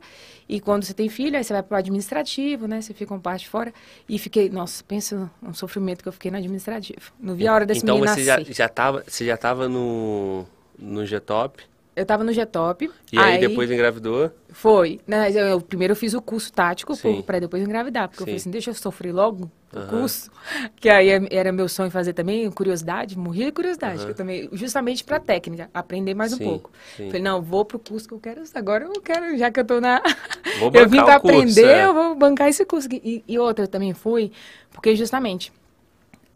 [0.48, 3.20] e quando você tem filho, aí você vai para o administrativo, né, você fica um
[3.20, 3.72] parte fora,
[4.08, 7.12] e fiquei, nossa, pensa um sofrimento que eu fiquei no administrativo.
[7.20, 8.46] Não vi a hora desse então, menino você nascer.
[8.46, 10.46] já, já tava, você já estava no,
[10.78, 11.62] no G-Top,
[11.98, 12.88] Eu tava no G-Top.
[13.12, 14.30] E aí, depois engravidou?
[14.50, 15.00] Foi.
[15.04, 18.08] Né, eu, eu, primeiro eu fiz o curso tático para depois engravidar.
[18.08, 18.22] Porque Sim.
[18.22, 19.86] eu falei assim, deixa eu sofrer logo o uhum.
[19.88, 20.30] curso.
[20.76, 24.04] Que aí era meu sonho fazer também, curiosidade, morria de curiosidade.
[24.04, 24.14] Uhum.
[24.14, 26.44] também, justamente para técnica, aprender mais Sim.
[26.44, 26.70] um pouco.
[26.96, 27.06] Sim.
[27.06, 28.42] Falei, não, vou pro curso que eu quero.
[28.54, 30.00] Agora eu quero, já que eu tô na.
[30.60, 31.84] Vou eu vim para aprender, é.
[31.84, 32.88] eu vou bancar esse curso.
[32.92, 34.30] E, e outra também fui,
[34.70, 35.52] porque justamente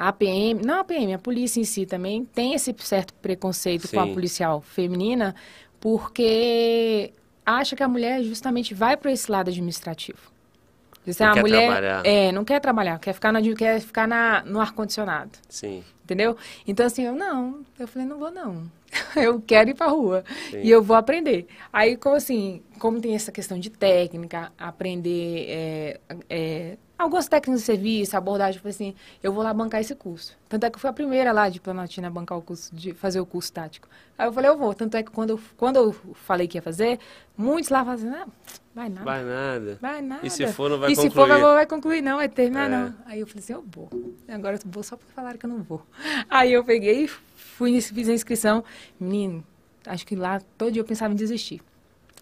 [0.09, 3.97] a PM, não a PM, a polícia em si também tem esse certo preconceito Sim.
[3.97, 5.33] com a policial feminina,
[5.79, 7.13] porque
[7.47, 10.33] acha que a mulher justamente vai para esse lado administrativo.
[11.05, 12.03] Diz, não a mulher trabalhar.
[12.05, 15.31] é, não quer trabalhar, quer ficar, na, quer ficar na, no ar-condicionado.
[15.49, 15.85] Sim.
[16.03, 16.37] Entendeu?
[16.67, 17.65] Então, assim, eu não.
[17.79, 18.65] Eu falei, não vou, não.
[19.15, 20.25] eu quero ir pra rua.
[20.51, 20.63] Sim.
[20.63, 21.47] E eu vou aprender.
[21.73, 27.67] Aí, como assim, como tem essa questão de técnica, aprender é, é, algumas técnicas de
[27.67, 30.37] serviço, abordagem, foi assim, eu vou lá bancar esse curso.
[30.49, 32.95] Tanto é que eu fui a primeira lá de Planaltina a bancar o curso, de
[32.95, 33.89] fazer o curso tático.
[34.17, 34.73] Aí eu falei, eu vou.
[34.75, 36.99] Tanto é que quando eu, quando eu falei que ia fazer,
[37.37, 38.27] muitos lá fazendo, ah,
[38.75, 39.05] vai nada.
[39.05, 39.79] Vai nada.
[39.81, 40.27] Vai nada.
[40.27, 41.09] E se for, não vai e concluir.
[41.09, 42.69] E se for, vai, vai concluir, não, vai terminar, é.
[42.69, 42.95] não.
[43.07, 43.89] Aí eu falei assim, eu vou.
[44.29, 45.83] Agora eu vou só porque falaram que eu não vou.
[46.31, 48.65] Aí eu peguei, fui, fiz a inscrição.
[48.99, 49.45] Menino,
[49.87, 51.61] acho que lá todo dia eu pensava em desistir.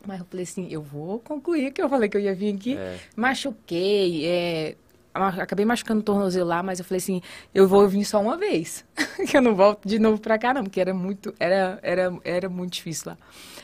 [0.07, 2.77] Mas eu falei assim, eu vou concluir, que eu falei que eu ia vir aqui.
[2.77, 2.99] É.
[3.15, 4.77] Machuquei, é,
[5.13, 7.21] acabei machucando o tornozelo lá, mas eu falei assim,
[7.55, 8.85] eu vou vir só uma vez.
[9.29, 12.49] que eu não volto de novo pra cá, não, porque era muito, era, era, era
[12.49, 13.19] muito difícil lá.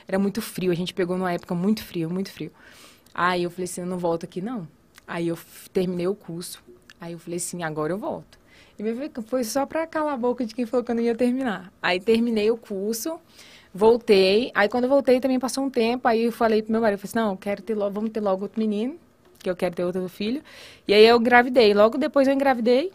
[0.07, 2.53] Era muito frio, a gente pegou numa época muito frio, muito frio.
[3.15, 4.69] Aí eu falei assim, eu não volto aqui, não.
[5.07, 5.39] Aí eu
[5.73, 6.63] terminei o curso.
[7.01, 8.39] Aí eu falei assim, agora eu volto.
[8.79, 11.73] E foi só pra calar a boca de quem falou que eu não ia terminar.
[11.81, 13.19] Aí terminei o curso.
[13.77, 14.51] Voltei.
[14.55, 16.09] Aí quando eu voltei também passou um tempo.
[16.09, 18.43] Aí eu falei pro meu marido, falei assim, não, quero ter logo, vamos ter logo
[18.43, 18.97] outro menino,
[19.39, 20.43] que eu quero ter outro filho.
[20.89, 21.75] E aí eu engravidei.
[21.75, 22.91] Logo depois eu engravidei.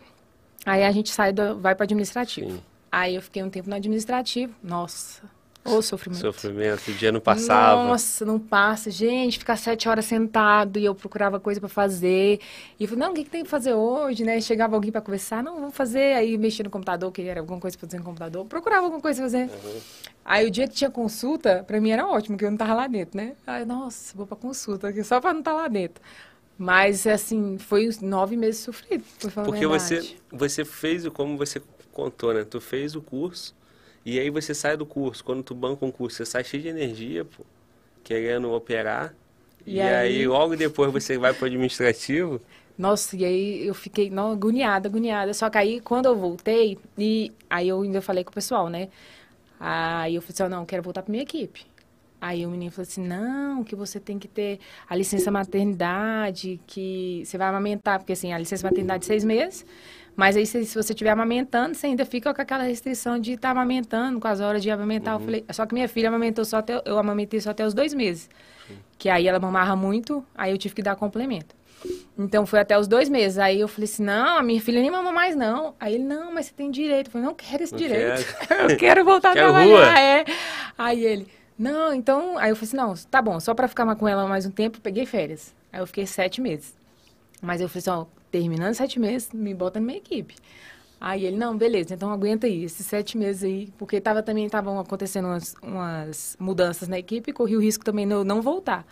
[0.66, 2.52] Aí a gente sai do, vai para administrativo.
[2.52, 2.62] Sim.
[2.92, 4.54] Aí eu fiquei um tempo no administrativo.
[4.64, 5.22] Nossa,
[5.64, 6.22] Ô, sofrimento.
[6.22, 7.84] Sofrimento, o dia não passava.
[7.84, 8.90] Nossa, não passa.
[8.90, 12.40] Gente, ficar sete horas sentado e eu procurava coisa para fazer.
[12.80, 14.42] E eu falei, não, o que, que tem que fazer hoje, né?
[14.42, 16.16] Chegava alguém para conversar, não, vamos fazer.
[16.16, 18.44] Aí mexia no computador, que era alguma coisa para fazer no computador.
[18.46, 19.52] Procurava alguma coisa pra fazer.
[19.52, 19.80] Uhum.
[20.26, 22.88] Aí o dia que tinha consulta, para mim era ótimo, porque eu não tava lá
[22.88, 23.34] dentro, né?
[23.46, 26.02] Aí, nossa, vou pra consulta aqui, só para não estar tá lá dentro.
[26.58, 32.34] Mas, assim, foi nove meses sofrido, por falar Porque você, você fez, como você contou,
[32.34, 32.44] né?
[32.44, 33.56] Tu fez o curso
[34.06, 36.70] e aí você sai do curso, quando tu banca um curso, você sai cheio de
[36.70, 37.44] energia, pô,
[38.04, 39.14] querendo operar.
[39.66, 40.20] E, e aí...
[40.20, 40.28] aí...
[40.28, 42.42] logo depois você vai para o administrativo.
[42.78, 45.34] Nossa, e aí eu fiquei não, agoniada, agoniada.
[45.34, 48.90] Só que aí quando eu voltei, e aí eu ainda falei com o pessoal, né?
[49.60, 51.66] Aí eu falei assim, oh, não, quero voltar para minha equipe.
[52.20, 54.60] Aí o menino falou assim, não, que você tem que ter
[54.90, 59.66] a licença maternidade, que você vai amamentar, porque assim, a licença maternidade de seis meses,
[60.22, 63.48] mas aí, se, se você estiver amamentando, você ainda fica com aquela restrição de estar
[63.48, 65.16] tá amamentando, com as horas de amamentar.
[65.16, 65.20] Uhum.
[65.20, 67.92] Eu falei, só que minha filha amamentou só até, eu amamentei só até os dois
[67.92, 68.30] meses.
[68.68, 68.78] Sim.
[69.00, 71.56] Que aí ela mamava muito, aí eu tive que dar complemento.
[72.16, 73.40] Então, foi até os dois meses.
[73.40, 75.74] Aí eu falei assim, não, a minha filha nem mama mais, não.
[75.80, 77.08] Aí ele, não, mas você tem direito.
[77.08, 78.24] Eu falei, não quero esse não direito.
[78.70, 79.86] eu quero voltar quero a trabalhar.
[79.86, 80.00] Rua.
[80.00, 80.26] É.
[80.78, 82.38] Aí ele, não, então...
[82.38, 84.80] Aí eu falei assim, não, tá bom, só para ficar com ela mais um tempo,
[84.82, 85.52] peguei férias.
[85.74, 86.76] Aí eu fiquei sete meses.
[87.42, 90.36] Mas eu falei assim, ó, terminando sete meses, me bota na minha equipe.
[91.00, 94.80] Aí ele, não, beleza, então aguenta aí, esses sete meses aí, porque tava, também estavam
[94.80, 98.86] acontecendo umas, umas, mudanças na equipe, corri o risco também de eu não voltar.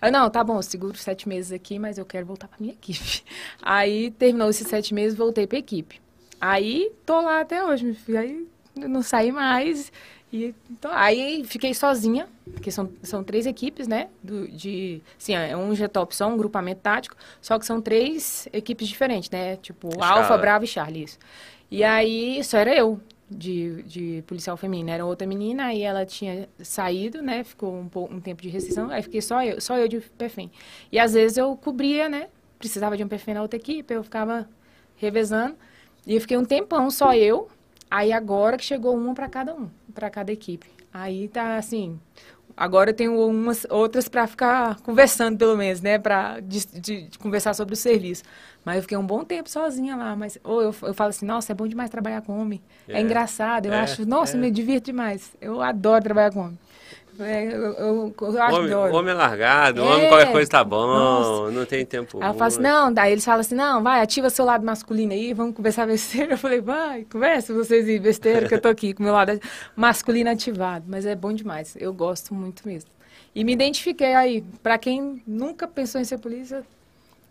[0.00, 3.22] Aí, não, tá bom, seguro sete meses aqui, mas eu quero voltar para minha equipe.
[3.62, 6.00] Aí terminou esses sete meses, voltei para equipe.
[6.40, 9.92] Aí tô lá até hoje, aí não saí mais.
[10.32, 14.08] E, então, aí fiquei sozinha, porque são, são três equipes, né?
[14.22, 18.88] Do, de, sim, é um G-Top só, um grupamento tático, só que são três equipes
[18.88, 19.56] diferentes, né?
[19.56, 21.18] Tipo, Alfa, Bravo e Charlie, isso.
[21.70, 24.92] E aí, só era eu de, de policial feminina.
[24.92, 27.44] Era outra menina, aí ela tinha saído, né?
[27.44, 30.50] Ficou um, um tempo de restrição, aí fiquei só eu, só eu de perfém.
[30.90, 32.28] E às vezes eu cobria, né?
[32.58, 34.48] Precisava de um perfém na outra equipe, eu ficava
[34.96, 35.56] revezando.
[36.06, 37.50] E eu fiquei um tempão só eu,
[37.92, 40.66] Aí agora que chegou uma para cada um, para cada equipe.
[40.92, 41.98] Aí tá assim,
[42.56, 47.18] agora eu tenho umas outras para ficar conversando pelo menos, né, para de, de, de,
[47.18, 48.22] conversar sobre o serviço.
[48.64, 51.52] Mas eu fiquei um bom tempo sozinha lá, mas ou eu, eu falo assim, nossa,
[51.52, 52.60] é bom demais trabalhar com homem.
[52.88, 54.40] É, é engraçado, eu é, acho, nossa, é.
[54.40, 55.32] me divirto demais.
[55.40, 56.58] Eu adoro trabalhar com homem.
[57.18, 58.56] É, eu, eu, eu acho
[58.94, 59.84] homem, é largado, é.
[59.84, 61.50] homem qualquer coisa tá bom, Nossa.
[61.50, 62.18] não tem tempo.
[62.22, 65.12] Aí eu falo assim, não, daí eles falam assim, não, vai, ativa seu lado masculino
[65.12, 66.32] aí, vamos conversar besteira.
[66.34, 69.38] Eu falei, vai, conversa vocês e besteira, que eu tô aqui com o meu lado
[69.76, 70.86] masculino ativado.
[70.88, 72.90] Mas é bom demais, eu gosto muito mesmo.
[73.34, 76.62] E me identifiquei aí, para quem nunca pensou em ser polícia.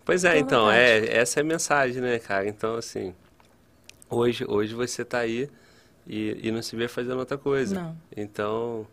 [0.05, 2.47] Pois é, então, é, essa é a mensagem, né, cara?
[2.47, 3.13] Então, assim,
[4.09, 5.49] hoje, hoje você tá aí
[6.07, 7.75] e, e não se vê fazendo outra coisa.
[7.75, 7.97] Não.
[8.15, 8.87] Então,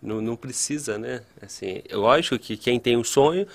[0.00, 1.22] Não, não precisa, né?
[1.42, 3.46] Assim, lógico que quem tem um sonho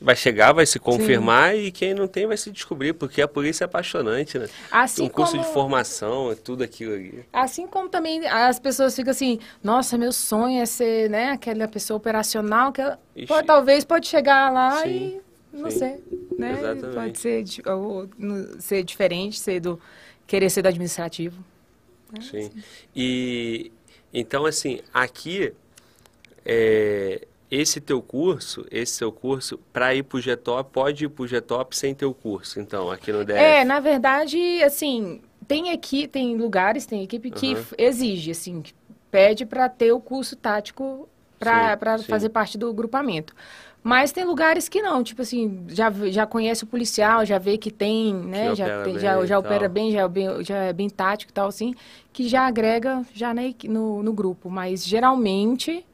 [0.00, 1.60] vai chegar, vai se confirmar Sim.
[1.60, 4.48] e quem não tem vai se descobrir, porque a polícia é apaixonante, né?
[4.70, 5.44] Assim um curso como...
[5.44, 7.24] de formação, é tudo aquilo ali.
[7.32, 11.98] Assim como também as pessoas ficam assim, nossa, meu sonho é ser, né, aquela pessoa
[11.98, 12.82] operacional que
[13.26, 15.20] pode, talvez pode chegar lá Sim.
[15.52, 15.78] e não Sim.
[15.78, 16.04] sei,
[16.38, 16.52] né?
[16.52, 16.94] Exatamente.
[16.94, 18.08] Pode ser, ou,
[18.58, 19.78] ser diferente, ser do
[20.26, 21.44] querer ser do administrativo.
[22.10, 22.20] Né?
[22.22, 22.50] Sim.
[22.96, 23.70] E
[24.14, 25.52] então assim, aqui
[26.52, 31.22] é, esse teu curso, esse seu curso, para ir para o GTOP, pode ir para
[31.22, 33.38] o GTOP sem teu curso, então, aqui no DF?
[33.38, 37.64] É, na verdade, assim, tem aqui, tem lugares, tem equipe que uhum.
[37.78, 38.74] exige, assim, que
[39.12, 41.08] pede para ter o curso tático
[41.38, 43.32] para fazer parte do grupamento.
[43.82, 47.70] Mas tem lugares que não, tipo assim, já, já conhece o policial, já vê que
[47.70, 51.30] tem, né, já, tem, já, já opera bem, já, é bem, já é bem tático
[51.30, 51.74] e tal, assim,
[52.12, 53.32] que já agrega já
[53.64, 54.50] no, no grupo.
[54.50, 55.86] Mas geralmente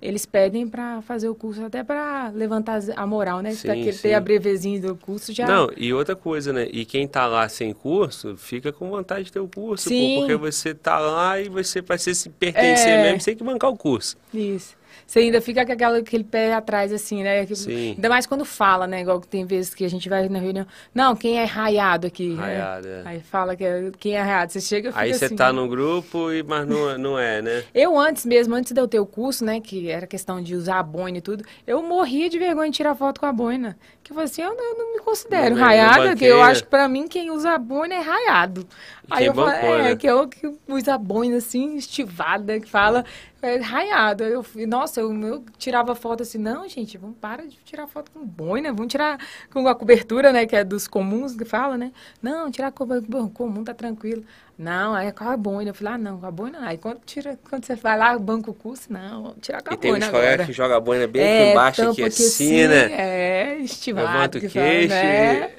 [0.00, 3.52] eles pedem para fazer o curso até para levantar a moral, né?
[3.52, 5.46] Sim, que ter a brevezinha do curso já.
[5.46, 6.68] Não, e outra coisa, né?
[6.70, 10.14] E quem tá lá sem curso, fica com vontade de ter o curso, Sim.
[10.14, 13.02] Pô, porque você tá lá e você vai se pertencer é...
[13.02, 14.16] mesmo, você tem que bancar o curso.
[14.32, 17.46] Isso você ainda fica com aquela, aquele pé atrás, assim, né?
[17.46, 17.92] Sim.
[17.92, 19.00] Ainda mais quando fala, né?
[19.00, 20.66] Igual que tem vezes que a gente vai na reunião.
[20.94, 22.28] Não, quem é raiado aqui?
[22.28, 22.42] Né?
[22.42, 23.02] Raiado, né?
[23.04, 23.08] é.
[23.08, 24.52] Aí fala que é, quem é raiado.
[24.52, 27.64] Você chega Aí você assim, tá no grupo, e, mas não, não é, né?
[27.74, 29.60] Eu antes mesmo, antes de eu ter o curso, né?
[29.60, 32.94] Que era questão de usar a boina e tudo, eu morria de vergonha de tirar
[32.94, 33.78] foto com a boina.
[34.02, 36.64] Que eu falei assim, eu não, eu não me considero não, raiada, que eu acho
[36.64, 38.66] que pra mim quem usa a boina é raiado.
[39.10, 39.96] Aí eu falo, é, né?
[39.96, 43.04] que eu que usa a boina assim, estivada, que fala
[43.37, 44.24] é, raiado.
[44.24, 48.24] Eu, nossa, eu, eu tirava foto assim, não, gente, vamos para de tirar foto com
[48.24, 49.18] boina, vamos tirar
[49.50, 51.92] com a cobertura, né, que é dos comuns que fala, né?
[52.20, 54.24] Não, tirar com comum tá tranquilo.
[54.58, 55.70] Não, aí com a boina.
[55.70, 56.58] Eu falei, ah, não, com a boina.
[56.62, 59.74] Aí quando, tira, quando você vai lá, banco o curso, não, vamos tirar com a
[59.74, 59.98] e boina.
[59.98, 62.66] E tem uns colegas que joga a boina bem é, aqui embaixo, aqui assim, assim,
[62.66, 62.92] né?
[62.92, 64.08] É, estimado.
[64.08, 64.88] Levanta o queixo.
[64.88, 65.50] Fala, né?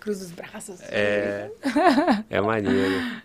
[0.00, 0.80] Cruza os braços.
[0.88, 1.50] É,
[2.30, 3.22] é maneiro.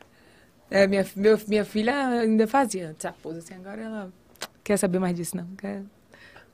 [0.71, 4.13] É, minha, meu, minha filha ainda fazia antes a pose assim, agora ela
[4.63, 5.45] quer saber mais disso, não.
[5.57, 5.83] Quer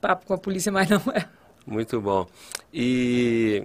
[0.02, 1.28] papo com a polícia, mais não é.
[1.68, 2.28] Muito bom.
[2.74, 3.64] E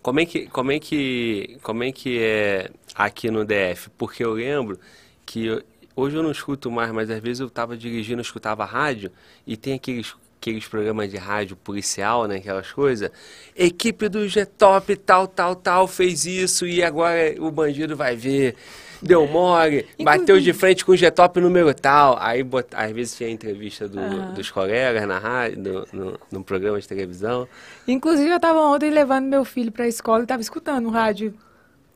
[0.00, 3.90] como é que, como é que, como é, que é aqui no DF?
[3.98, 4.78] Porque eu lembro
[5.24, 5.62] que eu,
[5.96, 9.10] hoje eu não escuto mais, mas às vezes eu estava dirigindo, eu escutava rádio
[9.44, 13.10] e tem aqueles aqueles programas de rádio policial, né, aquelas coisas.
[13.56, 18.54] Equipe do G-Top, tal, tal, tal, fez isso e agora o bandido vai ver.
[19.02, 22.16] Deu mole, bateu de frente com o G-Top número tal.
[22.20, 22.66] Aí, bot...
[22.72, 27.48] às vezes, tinha entrevista do, dos colegas na rádio, no, no, no, programa de televisão.
[27.86, 31.34] Inclusive, eu estava ontem levando meu filho para a escola e estava escutando o rádio.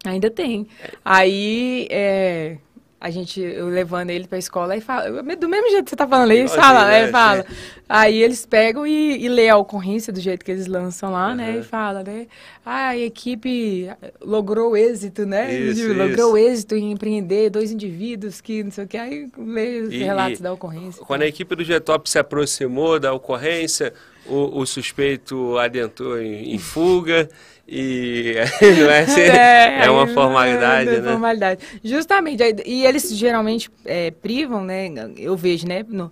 [0.04, 0.66] Ainda tem.
[1.04, 2.56] Aí, é,
[3.00, 6.06] a gente, eu levando ele pra escola e fala, do mesmo jeito que você tá
[6.06, 7.08] falando, eles falam, né?
[7.08, 7.46] fala.
[7.88, 11.34] Aí eles pegam e, e lê a ocorrência do jeito que eles lançam lá, uhum.
[11.34, 11.58] né?
[11.58, 12.26] E fala, né?
[12.64, 15.50] Ah, a equipe logrou êxito, né?
[15.50, 19.94] Isso, logrou êxito em empreender dois indivíduos que não sei o que, aí lê os
[19.94, 21.02] e, relatos e, da ocorrência.
[21.02, 23.94] Quando a equipe do Getop se aproximou da ocorrência,
[24.26, 27.30] o, o suspeito adentrou em, em fuga
[27.72, 28.34] e
[28.80, 31.10] não é, é, é uma formalidade, é, né?
[31.12, 31.60] formalidade.
[31.84, 34.88] Justamente, e eles geralmente é, privam, né?
[35.16, 35.84] Eu vejo, né?
[35.88, 36.10] No,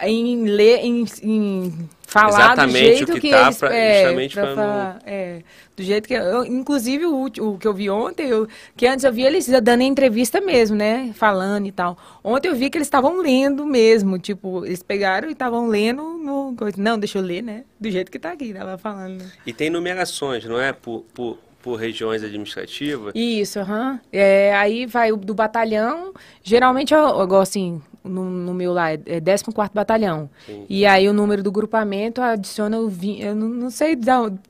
[0.00, 4.02] em ler, em, em falar Exatamente do jeito o que, que tá eles, pra, é,
[4.02, 5.00] justamente pra falar, não...
[5.06, 5.42] é,
[5.74, 9.12] do jeito que eu, inclusive o, o que eu vi ontem, eu, que antes eu
[9.12, 11.96] vi eles dando entrevista mesmo, né, falando e tal.
[12.22, 16.54] Ontem eu vi que eles estavam lendo mesmo, tipo, eles pegaram e estavam lendo no
[16.76, 19.24] não, deixa eu ler, né, do jeito que tá aqui, tava falando.
[19.46, 23.12] E tem numerações, não é, por, por por regiões administrativas?
[23.14, 23.92] Isso, aham.
[23.92, 23.98] Uhum.
[24.12, 29.20] É, aí vai do batalhão, geralmente eu, eu gosto assim, no, no, meu lá, é
[29.20, 30.28] 14 Batalhão.
[30.46, 30.66] Sim.
[30.68, 33.96] E aí o número do grupamento adiciona o 20, eu não, não sei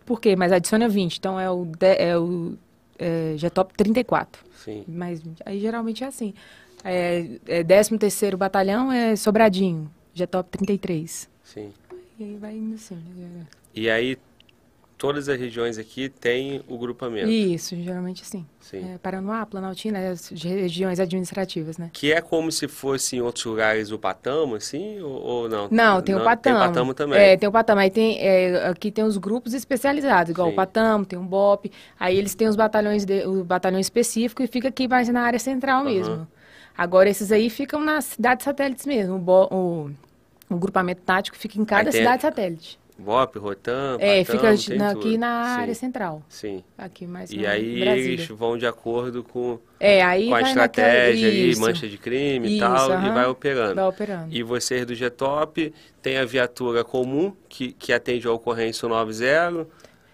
[0.07, 1.17] por quê, mas adiciona 20.
[1.17, 2.55] Então é o, de, é o
[2.99, 4.45] é, GTOP 34.
[4.65, 4.85] Sim.
[4.89, 5.43] Mais 20.
[5.45, 6.35] Aí geralmente é assim.
[6.85, 11.29] É, é 13 Batalhão é Sobradinho, GTOP 33.
[11.45, 11.73] Sim.
[12.19, 12.95] E aí vai indo assim.
[12.95, 13.47] Né?
[13.75, 14.17] E aí
[15.03, 17.29] todas as regiões aqui têm o grupamento.
[17.29, 18.47] Isso, geralmente sim.
[18.61, 18.93] sim.
[18.95, 21.91] É, Paranoá, Planaltina, as regiões administrativas, né?
[21.93, 25.67] Que é como se fosse em outros lugares o Patamo, assim, ou, ou não?
[25.73, 26.41] Não, tem não, o Patamo.
[26.41, 27.19] Tem o Patamo também.
[27.19, 27.81] É, tem o Patamo.
[27.81, 30.53] Aí tem, é, aqui tem os grupos especializados, igual sim.
[30.53, 31.73] o Patamo, tem o BOP.
[31.99, 35.41] Aí eles têm os batalhões, de, o batalhão específico e fica aqui mais na área
[35.41, 35.93] central uhum.
[35.93, 36.29] mesmo.
[36.79, 39.17] Agora, esses aí ficam nas cidades satélites mesmo.
[39.17, 39.91] O, o,
[40.49, 42.81] o grupamento tático fica em cada cidade satélite.
[42.99, 46.23] BOP, Rotan, É, fica na- aqui na Sim, área central.
[46.29, 46.63] Sim.
[46.79, 48.13] Aqui mais E aí Brasília.
[48.13, 51.45] eles vão de acordo com, É, aí com a estratégia naquela...
[51.51, 53.15] Isso, mancha de crime e Isso, tal, e aham.
[53.15, 53.75] vai operando.
[53.75, 54.27] Vai operando.
[54.31, 59.67] E vocês do G-Top tem a viatura comum, que, que atende a ocorrência 90,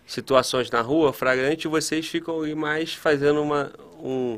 [0.06, 3.70] situações na rua, flagrante, e vocês ficam ali mais fazendo uma,
[4.02, 4.36] um...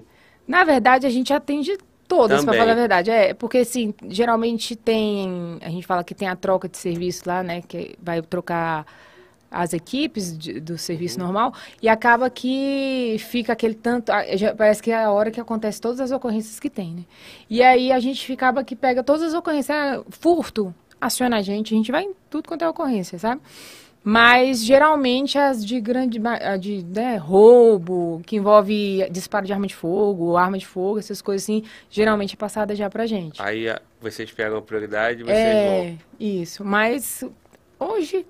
[0.49, 1.79] Na verdade, a gente atende
[2.11, 2.59] todas, para Também.
[2.61, 3.11] falar a verdade.
[3.11, 7.43] É, porque assim, geralmente tem, a gente fala que tem a troca de serviço lá,
[7.43, 8.85] né, que vai trocar
[9.51, 11.25] as equipes de- do serviço Uhum.
[11.27, 11.53] normal
[11.83, 16.01] e acaba que fica aquele tanto, já- parece que é a hora que acontece todas
[16.01, 17.03] as ocorrências que tem, né?
[17.49, 21.75] E aí a gente ficava que pega todas as ocorrências, ah, furto, aciona a gente,
[21.75, 23.41] a gente vai em tudo quanto é ocorrência, sabe?
[24.03, 26.19] Mas geralmente as de grande
[26.59, 31.43] de né, roubo, que envolve disparo de arma de fogo, arma de fogo, essas coisas
[31.45, 33.41] assim, geralmente é passada já pra gente.
[33.43, 33.67] Aí
[34.01, 35.99] vocês pegam a prioridade e vocês é, vão.
[36.19, 36.65] isso.
[36.65, 37.23] Mas
[37.79, 38.27] hoje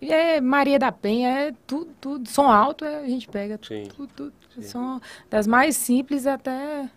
[0.00, 2.28] é Maria da Penha, é tudo, tudo.
[2.28, 3.88] Som alto é, a gente pega Sim.
[3.96, 4.62] tudo, tudo.
[4.62, 6.88] Som das mais simples até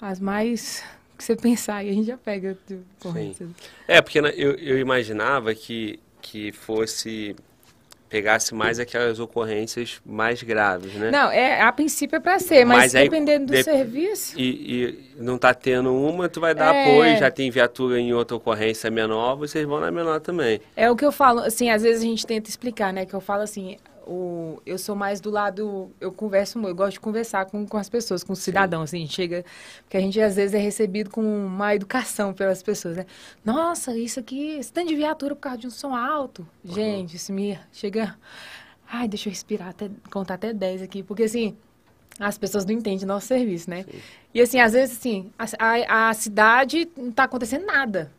[0.00, 0.82] as mais
[1.18, 3.46] que você pensar, aí a gente já pega de ocorrência.
[3.86, 7.34] É, porque na- eu, eu imaginava que, que fosse...
[8.08, 11.12] Pegasse mais aquelas ocorrências mais graves, né?
[11.12, 14.36] Não, é, a princípio é pra ser, mas, Mas aí, dependendo do dep- serviço.
[14.36, 14.42] E,
[15.16, 16.82] e não tá tendo uma, tu vai dar É.
[16.82, 20.60] apoio, já tem viatura em outra ocorrência menor, vocês vão na menor também.
[20.74, 23.06] É o que eu falo, assim, às vezes a gente tenta explicar, né?
[23.06, 23.76] Que eu falo assim,
[24.10, 27.88] o, eu sou mais do lado, eu converso, eu gosto de conversar com, com as
[27.88, 29.44] pessoas, com os cidadãos, assim, chega,
[29.82, 33.06] porque a gente às vezes é recebido com uma educação pelas pessoas, né?
[33.44, 36.44] Nossa, isso aqui, esse tanto de viatura por causa de um som alto.
[36.64, 38.16] Gente, isso me chega,
[38.90, 41.56] ai, deixa eu respirar, até, contar até 10 aqui, porque assim,
[42.18, 43.84] as pessoas não entendem nosso serviço, né?
[44.34, 48.10] E assim, às vezes, assim, a, a, a cidade não tá acontecendo nada.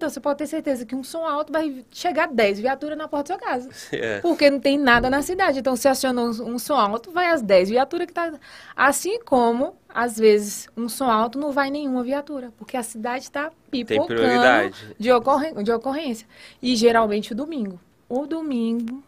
[0.00, 3.34] Então, você pode ter certeza que um som alto vai chegar 10 viaturas na porta
[3.34, 3.68] da sua casa.
[3.92, 4.18] É.
[4.20, 5.58] Porque não tem nada na cidade.
[5.58, 8.32] Então, se acionou um, um som alto, vai às 10 viaturas que tá...
[8.74, 12.50] Assim como, às vezes, um som alto não vai nenhuma viatura.
[12.56, 14.94] Porque a cidade está pipocando prioridade.
[14.98, 16.26] de, ocorren de ocorrência.
[16.62, 17.78] E, geralmente, o domingo.
[18.08, 19.02] O domingo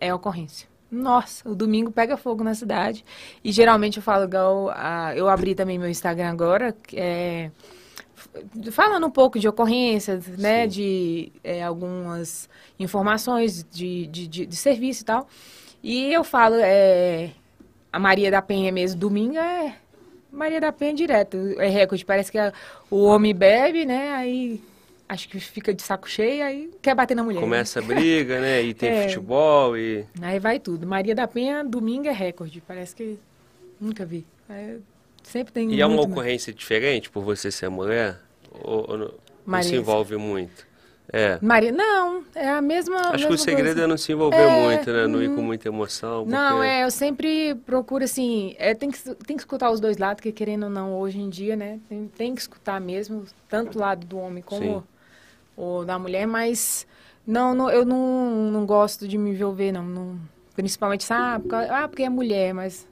[0.00, 0.68] é ocorrência.
[0.88, 3.04] Nossa, o domingo pega fogo na cidade.
[3.42, 7.50] E geralmente eu falo, igual, a- eu abri também meu Instagram agora, é,
[8.72, 10.62] falando um pouco de ocorrências, né?
[10.64, 10.68] Sim.
[10.68, 12.48] De é, algumas
[12.78, 15.28] informações de, de, de, de serviço e tal.
[15.82, 17.30] E eu falo, é,
[17.92, 19.76] a Maria da Penha mesmo, domingo é
[20.30, 21.36] Maria da Penha direto.
[21.58, 22.04] É recorde.
[22.04, 22.52] Parece que a-
[22.90, 24.10] o homem bebe, né?
[24.14, 24.62] Aí
[25.08, 27.36] acho que fica de saco cheio, aí quer bater na mulher.
[27.38, 27.42] né?
[27.42, 28.62] Começa a briga, né?
[28.62, 29.02] E tem É.
[29.08, 30.04] futebol e.
[30.22, 30.86] Aí vai tudo.
[30.86, 32.60] Maria da Penha, domingo é recorde.
[32.60, 33.18] Parece que
[33.80, 34.24] nunca vi.
[34.48, 34.76] É,
[35.22, 38.20] sempre tem E é uma muito, ocorrência diferente por você ser mulher?
[38.52, 39.14] Ou, ou não,
[39.46, 40.66] não se envolve muito?
[41.12, 41.38] É.
[41.42, 42.96] Maria, não, é a mesma.
[43.08, 43.84] Acho que o mesma segredo coisa.
[43.84, 45.06] é não se envolver É, muito, né?
[45.08, 45.44] Não ir com hum.
[45.44, 46.24] muita emoção.
[46.24, 49.96] Não, porque- é, eu sempre procuro assim, é, tem, que, tem que escutar os dois
[49.98, 53.76] lados, porque querendo ou não, hoje em dia, né, tem, tem que escutar mesmo, tanto
[53.76, 54.82] o lado do homem como Sim.
[55.56, 56.86] o da mulher, mas
[57.26, 60.20] não, não, eu não, não gosto de me envolver, não, não
[60.54, 62.86] principalmente, ah, porque, ah, porque é mulher, mas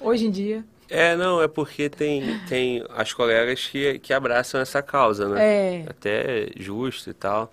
[0.00, 4.82] hoje em dia, É, não, é porque tem, tem as colegas que, que abraçam essa
[4.82, 5.42] causa, né?
[5.42, 7.50] é, Até justo e tal.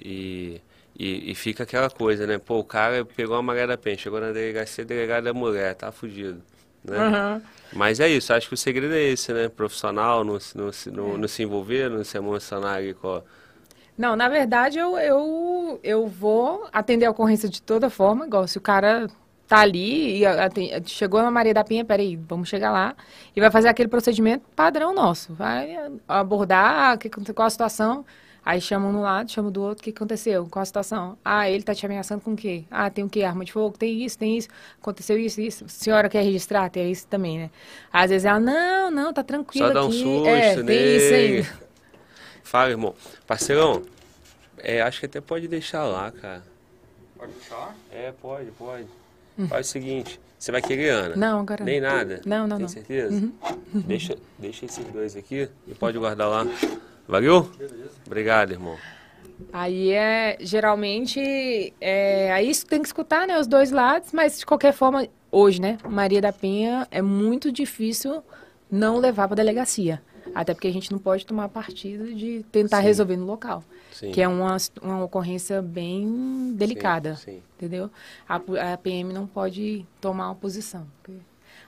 [0.00, 0.60] E,
[0.98, 2.38] e, e fica aquela coisa, né?
[2.38, 5.92] Pô, o cara pegou uma Maria da Penha, chegou na delegacia, delegado é mulher, tá
[5.92, 6.42] fudido.
[6.84, 6.96] Né?
[6.98, 7.42] aham.
[7.72, 9.48] Mas é isso, acho que o segredo é esse, né?
[9.48, 10.92] Profissional, não, se- não, se- É.
[10.92, 13.22] não, não se envolver, não se emocionar com a...
[13.96, 18.58] Não, na verdade, eu, eu, eu vou atender a ocorrência de toda forma, igual se
[18.58, 19.06] o cara
[19.48, 22.94] tá ali e a- aten- chegou na Maria da Penha, peraí, vamos chegar lá
[23.36, 25.32] e vai fazer aquele procedimento padrão nosso.
[25.34, 25.76] Vai
[26.08, 28.04] abordar, que, qual a situação,
[28.44, 31.18] aí chama um no lado, chama do outro, o que aconteceu, qual a situação?
[31.24, 32.64] Ah, ele tá te ameaçando com o quê?
[32.70, 33.22] Ah, tem o quê?
[33.22, 33.76] Arma de fogo?
[33.76, 34.48] Tem isso, tem isso,
[34.80, 35.68] aconteceu isso, isso.
[35.68, 36.70] Senhora quer registrar?
[36.70, 37.50] Tem isso também, né?
[37.92, 39.98] Às vezes ela, não, não, tá tranquilo Só dá um aqui.
[39.98, 41.64] susto é, tem isso ainda.
[42.42, 42.94] Fala, irmão.
[43.26, 43.82] Parceirão,
[44.58, 46.42] é, acho que até pode deixar lá, cara.
[47.18, 47.74] Pode puxar?
[47.90, 48.86] É, pode, pode.
[49.48, 51.16] Faz o seguinte, você vai querer, Ana?
[51.16, 51.88] Não, agora Nem não.
[51.88, 52.20] nada?
[52.24, 52.68] Não, não, Tem não.
[52.68, 53.28] certeza?
[53.72, 56.46] Deixa, deixa esses dois aqui e pode guardar lá.
[57.08, 57.50] Valeu?
[58.06, 58.76] Obrigado, irmão.
[59.52, 64.46] Aí é geralmente é, aí isso tem que escutar, né, os dois lados, mas de
[64.46, 68.22] qualquer forma, hoje, né, Maria da Penha é muito difícil
[68.70, 70.00] não levar para delegacia.
[70.34, 72.84] Até porque a gente não pode tomar partido de tentar Sim.
[72.84, 73.62] resolver no local,
[73.94, 74.10] Sim.
[74.10, 77.42] que é uma, uma ocorrência bem delicada, Sim, sim.
[77.56, 77.88] entendeu?
[78.28, 78.40] A,
[78.72, 80.84] a PM não pode tomar uma posição.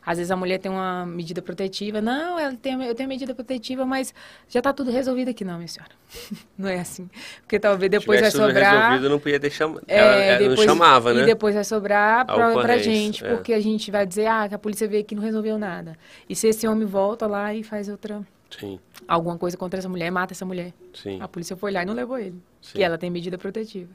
[0.05, 2.01] Às vezes a mulher tem uma medida protetiva.
[2.01, 4.13] Não, ela tem, eu tenho medida protetiva, mas
[4.49, 5.45] já está tudo resolvido aqui.
[5.45, 5.93] Não, minha senhora.
[6.59, 7.09] não é assim.
[7.43, 8.91] Porque talvez depois vai sobrar...
[8.91, 9.83] resolvido, não podia ter chamado.
[9.87, 11.23] É, ela, ela depois, não chamava, né?
[11.23, 13.25] E depois vai sobrar para a gente.
[13.25, 13.35] É.
[13.35, 15.97] Porque a gente vai dizer, ah, que a polícia veio aqui e não resolveu nada.
[16.29, 18.21] E se esse homem volta lá e faz outra...
[18.51, 18.79] Sim.
[19.07, 20.73] Alguma coisa contra essa mulher, mata essa mulher.
[20.95, 21.21] Sim.
[21.21, 22.41] A polícia foi lá e não levou ele.
[22.61, 22.79] Sim.
[22.79, 23.91] E ela tem medida protetiva.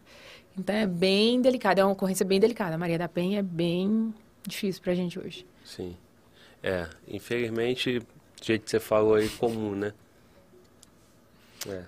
[0.57, 2.75] Então é bem delicado, é uma ocorrência bem delicada.
[2.75, 4.13] A Maria da Penha é bem
[4.45, 5.45] difícil pra gente hoje.
[5.63, 5.95] Sim.
[6.61, 8.05] É, infelizmente, do
[8.41, 9.93] jeito que você falou aí, comum, né?
[11.67, 11.83] É.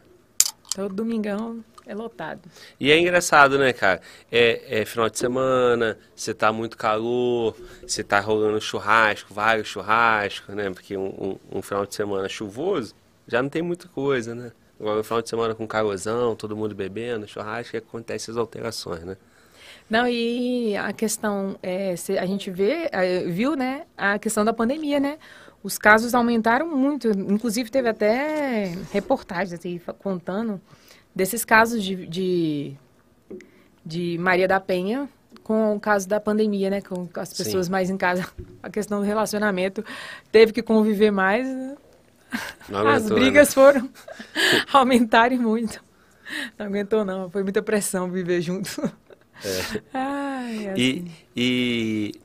[0.75, 2.41] Todo domingão é lotado.
[2.79, 4.01] E é engraçado, né, cara?
[4.31, 7.55] É, é final de semana, você tá muito calor,
[7.85, 10.69] você tá rolando churrasco, vários churrascos, né?
[10.69, 12.95] Porque um, um, um final de semana chuvoso
[13.27, 14.51] já não tem muita coisa, né?
[14.79, 19.17] Agora, no final de semana com calosão, todo mundo bebendo, churrasco, acontece as alterações, né?
[19.89, 24.99] Não, e a questão, é, a gente vê, é, viu, né, a questão da pandemia,
[24.99, 25.17] né?
[25.61, 30.59] Os casos aumentaram muito, inclusive teve até reportagens assim, contando
[31.15, 32.75] desses casos de, de,
[33.85, 35.09] de, Maria da Penha
[35.43, 36.81] com o caso da pandemia, né?
[36.81, 37.71] Com as pessoas Sim.
[37.71, 38.25] mais em casa,
[38.61, 39.83] a questão do relacionamento,
[40.31, 41.47] teve que conviver mais.
[42.69, 43.15] Aguentou, as né?
[43.15, 43.53] brigas né?
[43.53, 43.89] foram
[44.71, 45.83] aumentarem muito.
[46.57, 48.81] Não aguentou não, foi muita pressão viver junto.
[49.43, 49.81] É.
[49.93, 51.11] Ai, assim.
[51.35, 52.21] E, e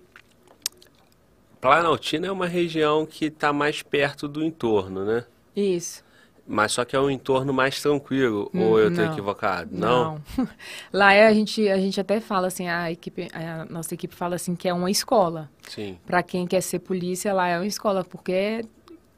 [1.61, 5.25] Planaltina é uma região que está mais perto do entorno, né?
[5.55, 6.05] Isso.
[6.51, 9.69] Mas só que é um entorno mais tranquilo, hum, ou eu estou equivocado?
[9.71, 10.19] Não.
[10.37, 10.49] não.
[10.91, 14.37] Lá é, a gente, a gente até fala assim, a equipe, a nossa equipe fala
[14.37, 15.51] assim que é uma escola.
[15.69, 15.99] Sim.
[16.07, 18.63] Para quem quer ser polícia, lá é uma escola, porque é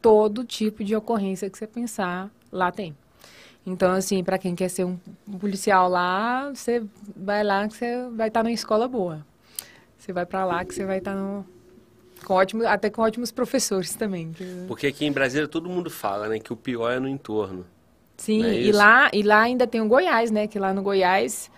[0.02, 2.96] todo tipo de ocorrência que você pensar, lá tem.
[3.64, 4.98] Então, assim, para quem quer ser um
[5.38, 6.82] policial lá, você
[7.14, 9.24] vai lá que você vai estar tá numa escola boa.
[9.96, 11.46] Você vai para lá que você vai estar tá no,
[12.30, 14.32] com ótimos, até com ótimos professores também.
[14.68, 17.66] Porque aqui em Brasília todo mundo fala, né, que o pior é no entorno.
[18.16, 21.50] Sim, é e lá e lá ainda tem o Goiás, né, que lá no Goiás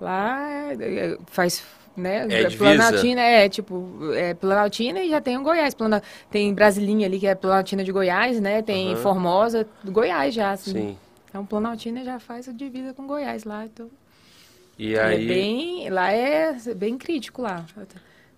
[0.00, 1.62] lá é, faz
[1.94, 2.26] né?
[2.30, 7.20] É Planaltina é tipo é Planaltina e já tem o Goiás, Plana, tem Brasilinha ali
[7.20, 8.62] que é Planaltina de Goiás, né?
[8.62, 8.96] Tem uhum.
[8.96, 10.72] Formosa, Goiás já, assim.
[10.72, 10.98] Sim.
[11.28, 13.64] Então, Planaltina já faz a divisa com Goiás lá.
[13.64, 13.90] Então,
[14.78, 15.24] e é aí...
[15.24, 17.64] É bem, lá é bem crítico lá.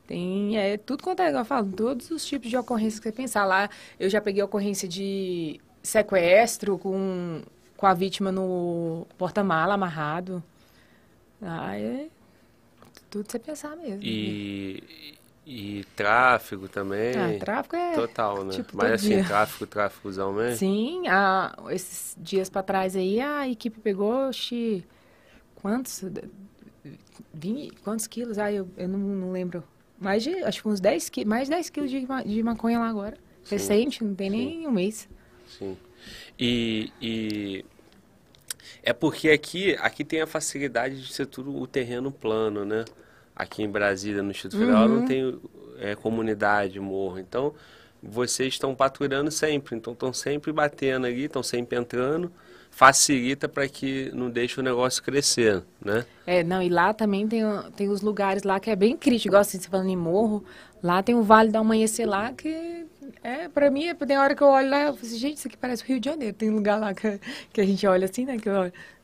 [0.08, 3.44] Tem é, tudo quanto é, eu falo, todos os tipos de ocorrências que você pensar.
[3.44, 3.68] Lá
[4.00, 7.42] eu já peguei ocorrência de sequestro com,
[7.76, 10.42] com a vítima no porta-mala amarrado.
[11.42, 12.08] Ah, é
[13.10, 14.02] tudo você pensar mesmo.
[14.02, 15.14] E,
[15.46, 17.16] e tráfego também.
[17.16, 17.94] Ah, tráfego é.
[17.94, 18.52] Total, né?
[18.52, 19.24] Tipo, Mas assim, dia.
[19.24, 20.56] tráfego, tráfegozão mesmo?
[20.56, 24.84] Sim, a, esses dias para trás aí a equipe pegou, oxi,
[25.56, 26.02] quantos?
[27.34, 28.38] 20, quantos quilos?
[28.38, 29.62] Ah, eu, eu não, não lembro.
[30.00, 32.88] Mais de, acho que uns 10 quilos, mais de 10 quilos de, de maconha lá
[32.88, 33.16] agora.
[33.44, 34.36] Sim, Recente, não tem sim.
[34.36, 35.08] nem um mês.
[35.46, 35.76] Sim.
[36.38, 37.64] E, e
[38.82, 42.84] é porque aqui, aqui tem a facilidade de ser tudo o terreno plano, né?
[43.38, 45.00] aqui em Brasília, no Instituto Federal, uhum.
[45.00, 45.40] não tem
[45.78, 47.20] é, comunidade, morro.
[47.20, 47.54] Então,
[48.02, 49.76] vocês estão patrulhando sempre.
[49.76, 52.32] Então, estão sempre batendo ali, estão sempre entrando.
[52.78, 56.06] Facilita para que não deixe o negócio crescer, né?
[56.24, 57.42] É, não, e lá também tem,
[57.74, 60.44] tem os lugares lá que é bem crítico, igual assim, você falando em morro,
[60.80, 62.86] lá tem o Vale do Amanhecer lá que
[63.20, 65.56] é, pra mim, tem hora que eu olho lá, eu falo assim, gente, isso aqui
[65.56, 66.36] parece o Rio de Janeiro.
[66.36, 67.18] Tem lugar lá que,
[67.52, 68.38] que a gente olha assim, né?
[68.38, 68.48] Que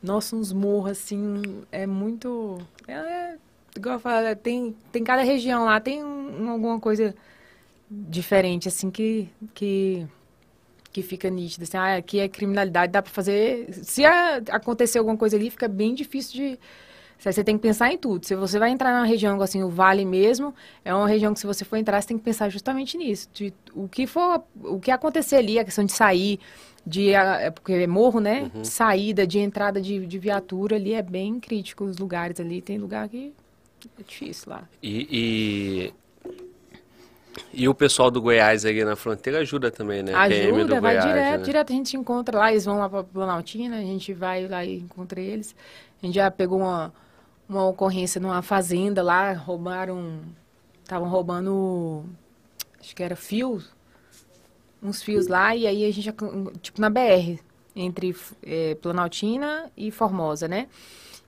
[0.00, 2.58] nossa, uns morros assim, é muito.
[2.86, 3.34] É,
[3.76, 7.12] igual eu falo, tem, tem cada região lá, tem um, alguma coisa
[7.90, 10.06] diferente, assim, que, que,
[10.94, 11.64] que fica nítida.
[11.64, 13.66] Assim, ah, aqui é criminalidade, dá para fazer...
[13.72, 16.58] Se a, acontecer alguma coisa ali, fica bem difícil de...
[17.18, 18.24] Você tem que pensar em tudo.
[18.24, 21.46] Se você vai entrar numa região assim, o Vale mesmo, é uma região que se
[21.46, 23.28] você for entrar, você tem que pensar justamente nisso.
[23.32, 26.38] De, o que for, o que acontecer ali, a questão de sair,
[26.86, 28.50] de é porque é morro, né?
[28.54, 28.64] Uhum.
[28.64, 32.60] Saída, de entrada de, de viatura ali é bem crítico os lugares ali.
[32.60, 33.32] Tem lugar que
[33.98, 34.68] é difícil lá.
[34.82, 35.92] E,
[37.52, 40.14] e, o pessoal do Goiás aí na fronteira ajuda também, né?
[40.14, 41.44] Ajuda, vai Goiás, direto, né?
[41.44, 44.78] direto a gente encontra lá, eles vão lá para Planaltina, a gente vai lá e
[44.78, 45.54] encontra eles.
[46.02, 46.92] A gente já pegou uma,
[47.48, 50.20] uma ocorrência numa fazenda lá, roubaram,
[50.82, 52.04] estavam roubando,
[52.80, 53.70] acho que era fios,
[54.82, 56.14] uns fios lá, e aí a gente,
[56.60, 57.38] tipo na BR,
[57.74, 60.68] entre é, Planaltina e Formosa, né?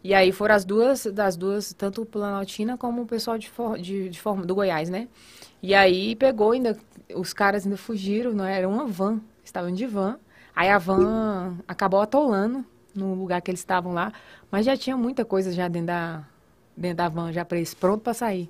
[0.04, 3.50] E aí foram as duas, das duas, tanto Planaltina como o pessoal de,
[3.80, 5.08] de, de do Goiás, né?
[5.66, 6.78] E aí pegou ainda,
[7.12, 8.56] os caras ainda fugiram, não é?
[8.58, 10.16] era uma van, estavam de van.
[10.54, 12.64] Aí a van acabou atolando
[12.94, 14.12] no lugar que eles estavam lá,
[14.48, 16.22] mas já tinha muita coisa já dentro da,
[16.76, 18.48] dentro da van, já para eles, pronto para sair.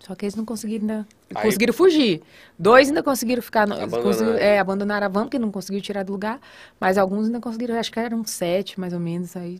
[0.00, 1.06] Só que eles não conseguiram ainda.
[1.34, 2.22] Aí- Conseguiram fugir.
[2.58, 3.66] Dois ainda conseguiram ficar.
[3.66, 4.02] No, Abandonaram.
[4.04, 6.38] conseguiram, é, abandonaram a van, porque não conseguiu tirar do lugar.
[6.78, 9.34] Mas alguns ainda conseguiram, acho que eram sete, mais ou menos.
[9.36, 9.58] Aí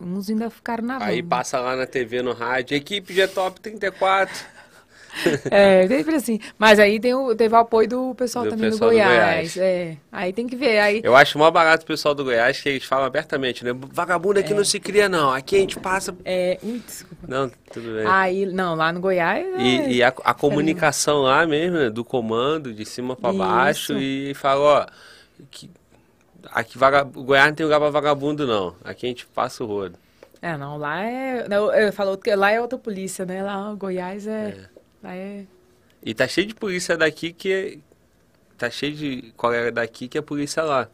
[0.00, 1.04] uns ainda ficaram na van.
[1.04, 4.34] Aí passa lá na TV, no rádio, equipe G-Top 34.
[5.50, 6.40] É, sempre assim.
[6.58, 9.54] Mas aí tem o, teve o apoio do pessoal Do também pessoal do do Goiás.
[9.54, 9.56] Goiás.
[9.56, 9.96] É.
[10.10, 10.78] Aí tem que ver.
[10.80, 13.72] Aí, Eu acho mó barato o pessoal do Goiás que eles falam abertamente, né?
[13.92, 15.30] Vagabundo aqui não se cria, não.
[15.32, 16.14] Aqui a gente passa.
[16.24, 17.26] é, ui, desculpa.
[17.28, 18.06] Não, tudo bem.
[18.06, 19.44] Aí, não, lá no Goiás.
[19.46, 21.90] é, E, e a, a comunicação lá mesmo, né?
[21.90, 23.38] Do comando, de cima pra Isso.
[23.38, 24.86] baixo, e fala, ó.
[25.50, 25.70] Que,
[26.50, 28.74] aqui vaga, o Goiás não tem lugar pra vagabundo, não.
[28.84, 29.96] Aqui a gente passa o rodo.
[30.40, 31.48] É, não, lá é.
[31.48, 33.42] Não, eu falou que lá é outra polícia, né?
[33.42, 34.54] Lá Goiás é.
[34.58, 34.73] Lá
[35.12, 35.44] é.
[36.02, 37.52] E tá cheio de polícia daqui que.
[37.52, 37.78] é-
[38.56, 40.88] Tá cheio de colega daqui que é polícia lá.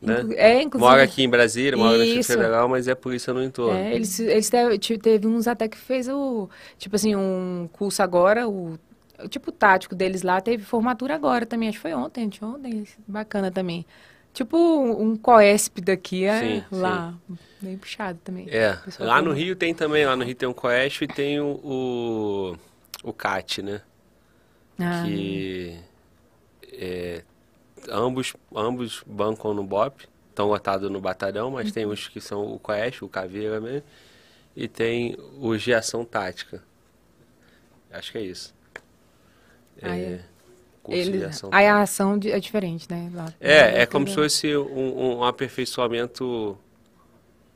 [0.00, 0.14] Né?
[0.36, 0.88] É, inclusive.
[0.90, 2.32] Mora aqui em Brasília, mora no Distrito Isso.
[2.32, 3.76] Federal, mas é polícia no entorno.
[3.76, 8.48] É, eles, eles teve, teve uns até que fez o, tipo assim, um curso agora,
[8.48, 8.78] o,
[9.22, 13.50] o tipo tático deles lá, teve formatura agora também, acho que foi ontem, anteontem, bacana
[13.50, 13.84] também.
[14.32, 17.14] Tipo um, um COESP daqui, é, Sim, lá,
[17.60, 18.46] bem puxado também.
[18.50, 21.08] É, lá tem no um- Rio tem também, lá no Rio tem o Coeste e
[21.08, 22.56] tem o, o,
[23.04, 23.80] o CAT, né?
[24.78, 25.78] Ah, Que
[26.72, 27.22] é,
[27.88, 32.58] ambos, ambos bancam no BOP, estão lotados no batalhão, mas tem uns que são o
[32.58, 33.86] Coeste, o Caveira mesmo,
[34.56, 36.62] e tem os de ação tática.
[37.92, 38.52] Acho que é isso.
[39.82, 40.16] Ah, é.
[40.16, 40.24] de
[40.88, 41.20] ele,
[41.52, 43.10] aí a ação é diferente, né?
[43.14, 46.58] Lá, É, é como se fosse um, um aperfeiçoamento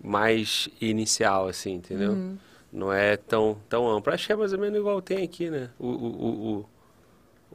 [0.01, 2.13] mais inicial, assim, entendeu?
[2.13, 2.39] Uhum.
[2.73, 4.13] Não é tão, tão amplo.
[4.13, 5.71] Acho que é mais ou menos igual tem aqui, né?
[5.79, 6.67] O, o, o,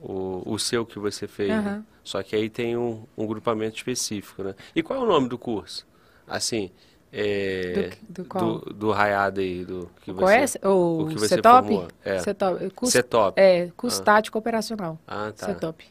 [0.02, 1.50] o, o, o seu que você fez.
[1.50, 1.58] né?
[1.58, 1.86] Aham.
[2.04, 4.56] Só que aí tem um, um grupamento específico, né?
[4.76, 5.88] E qual é o nome do curso?
[6.28, 6.72] Assim,
[7.12, 8.60] é, Do- do qual?
[8.60, 10.36] do, do raiado aí, do que O você...
[10.38, 11.68] COES, ou o que você CETOP?
[11.68, 12.20] formou, é.
[12.20, 13.40] CETOP, curso, CETOP.
[13.40, 14.06] É, curso Ah.
[14.06, 15.46] tático operacional, Ah, tá.
[15.46, 15.86] CETOP.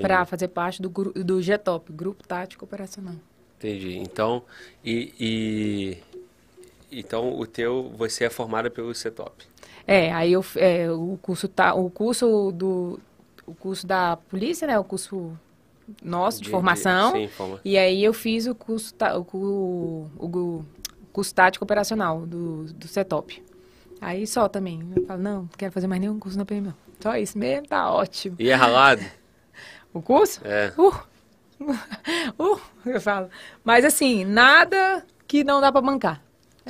[0.00, 3.16] Para fazer parte do, do GTOP, Grupo Tático Operacional.
[3.58, 3.96] Entendi.
[3.98, 4.44] Então,
[4.84, 5.98] e, e-
[6.90, 9.44] então o teu, você é formada pelo CETOP.
[9.86, 13.00] É, aí eu, é, o curso tá, o curso do,
[13.46, 15.32] o curso da polícia, né, o curso
[16.02, 17.12] nosso de, formação.
[17.12, 17.60] sim, forma.
[17.64, 20.64] E aí eu fiz o curso, tá- o, o, gu-
[21.12, 23.42] curso tático operacional do, do CETOP.
[24.00, 24.86] Aí só também.
[24.94, 26.74] Eu falo, não, não quero fazer mais nenhum curso na PM, não.
[27.00, 28.36] Só isso mesmo, tá ótimo.
[28.38, 29.02] E é ralado?
[29.90, 30.42] O curso?
[30.44, 30.70] É.
[30.76, 30.94] Uh,
[32.38, 33.30] uh, eu falo.
[33.64, 36.22] Mas assim, nada que não dá pra bancar.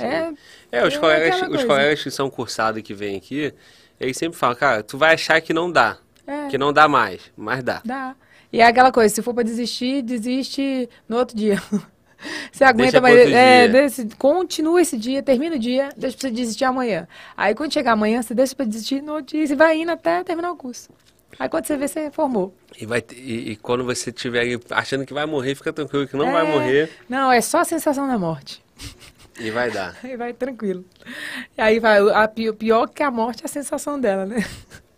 [0.05, 0.31] É,
[0.71, 3.53] É, os, É colegas, os colegas que são cursados que vêm aqui,
[3.99, 5.97] eles sempre falam, cara, tu vai achar que não dá,
[6.27, 7.81] é, que não dá mais, mas dá.
[7.83, 8.15] dá.
[8.51, 11.61] E é aquela coisa, se for pra desistir, desiste no outro dia.
[12.51, 16.35] Você aguenta, mas outro é, desse- continua esse dia, termina o dia, deixa pra você
[16.35, 17.07] desistir amanhã.
[17.37, 20.21] Aí quando chegar amanhã, você deixa pra desistir no outro dia, você vai indo até
[20.21, 20.89] terminar o curso.
[21.39, 22.53] Aí quando você vê, você formou.
[22.77, 26.29] E, vai, e, e quando você estiver achando que vai morrer, fica tranquilo que não
[26.29, 26.51] vai É.
[26.51, 28.61] morrer Não, é só a sensação da morte.
[29.39, 29.97] e vai dar.
[30.03, 30.85] Aí vai tranquilo.
[31.57, 34.37] E aí vai, a pi- pior que a morte é a sensação dela, né?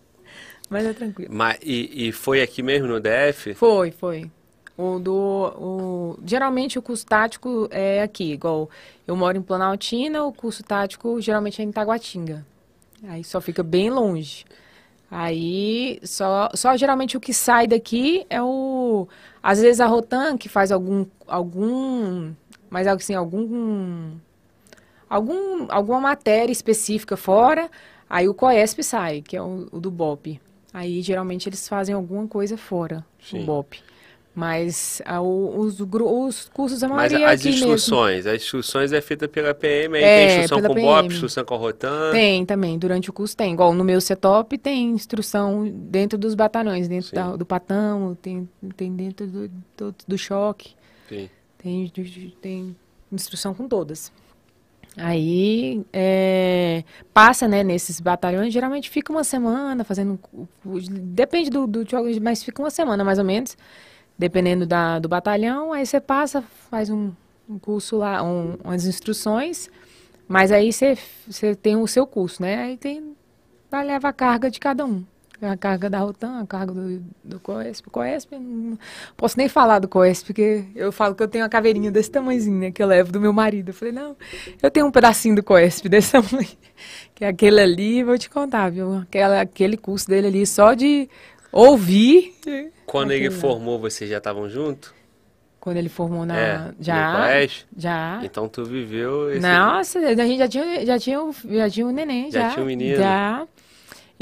[0.70, 1.34] Mas é tranquilo.
[1.34, 3.54] Mas, e, e foi aqui mesmo no DF?
[3.56, 4.32] Foi, foi.
[4.78, 8.70] O do, o, geralmente o curso tático é aqui, igual
[9.06, 12.46] eu moro em Planaltina, o curso tático geralmente é em Taguatinga.
[13.04, 14.46] Aí só fica bem longe.
[15.10, 19.08] Aí só, só geralmente o que sai daqui é o.
[19.44, 21.06] Às vezes a Rotan que faz algum.
[21.28, 22.32] algum
[22.70, 24.12] mas assim, algum.
[25.12, 27.70] Algum alguma matéria específica fora,
[28.10, 30.40] aí o COESP sai, que é o, o do BOP.
[30.74, 33.40] Aí geralmente eles fazem alguma coisa fora Sim.
[33.40, 33.80] do BOP.
[34.34, 37.52] Mas o- os, os cursos, a Mas maioria as mesmo.
[37.58, 41.08] instruções, as instruções é feita pela PM, aí É, tem instrução com BOP, PM.
[41.08, 42.12] instrução com a Rotan.
[42.14, 43.52] Tem também, durante o curso tem.
[43.52, 48.48] Igual no meu CETOP tem instrução dentro dos batalhões, dentro da- do patão, tem,
[48.78, 50.76] tem dentro do, do, do choque,
[51.10, 51.30] Sim.
[51.58, 51.92] tem,
[52.42, 52.76] tem
[53.12, 54.14] instrução com todas.
[54.98, 56.84] Aí é,
[57.14, 60.20] passa, né, nesses batalhões, geralmente fica uma semana fazendo.
[60.90, 63.58] Depende do, do jogo, mas fica uma semana mais ou menos,
[64.18, 65.72] dependendo da, do batalhão.
[65.72, 67.12] Aí você passa, faz um,
[67.50, 69.70] um curso lá, um, umas instruções,
[70.28, 72.64] mas aí você, você tem o seu curso, né?
[72.64, 73.16] Aí tem.
[73.70, 75.06] Vai levar a carga de cada um.
[75.42, 77.88] A carga da Rotan, a carga do, do Coesp.
[77.88, 78.78] O Coesp, eu não
[79.18, 82.60] posso nem falar do Coesp, porque eu falo que eu tenho uma caveirinha desse tamanhozinho,
[82.60, 82.72] né?
[82.72, 83.70] Que eu levo do meu marido.
[83.70, 84.16] Eu falei, não,
[84.62, 86.48] eu tenho um pedacinho do Coesp desse tamanho.
[87.16, 88.98] Que é aquele ali, vou te contar, viu?
[88.98, 91.10] Aquela, aquele curso dele ali, só de
[91.52, 92.36] ouvir.
[92.86, 93.36] Quando ele lá.
[93.36, 94.94] formou, vocês já estavam juntos?
[95.60, 96.38] Quando ele formou na.
[96.38, 97.30] É, no já.
[97.78, 98.20] Já.
[98.24, 99.40] Então tu viveu esse...
[99.40, 102.50] Nossa, a gente já tinha, já tinha, o- já tinha um neném, Já já.
[102.52, 102.98] tinha um menino?
[102.98, 103.48] Já.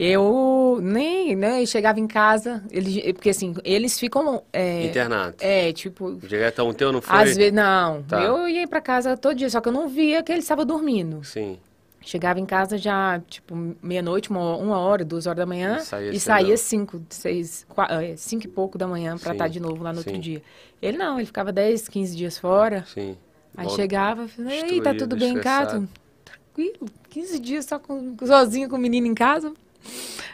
[0.02, 4.42] Eu nem, né, eu chegava em casa, eles, porque assim, eles ficam...
[4.54, 5.36] É, Internado.
[5.42, 6.18] É, tipo...
[6.64, 7.18] Um teu não foi?
[7.18, 8.02] Às vezes, não.
[8.04, 8.24] Tá.
[8.24, 11.22] Eu ia pra casa todo dia, só que eu não via que ele estava dormindo.
[11.26, 11.58] Sim.
[12.00, 15.80] Chegava em casa já, tipo, meia-noite, uma, uma hora, duas horas da manhã.
[15.80, 19.36] E saía e saía cinco, seis, qua- é, cinco e pouco da manhã pra Sim,
[19.36, 20.08] estar de novo lá no sim.
[20.12, 20.42] outro dia.
[20.82, 22.86] Ele não, ele ficava 10, 15 dias fora.
[22.88, 23.18] Sim.
[23.58, 23.82] Aí Volta.
[23.82, 25.86] chegava, falava, ei, tá tudo bem em casa?
[26.24, 29.52] Tranquilo, 15 dias só com, sozinho com o menino em casa.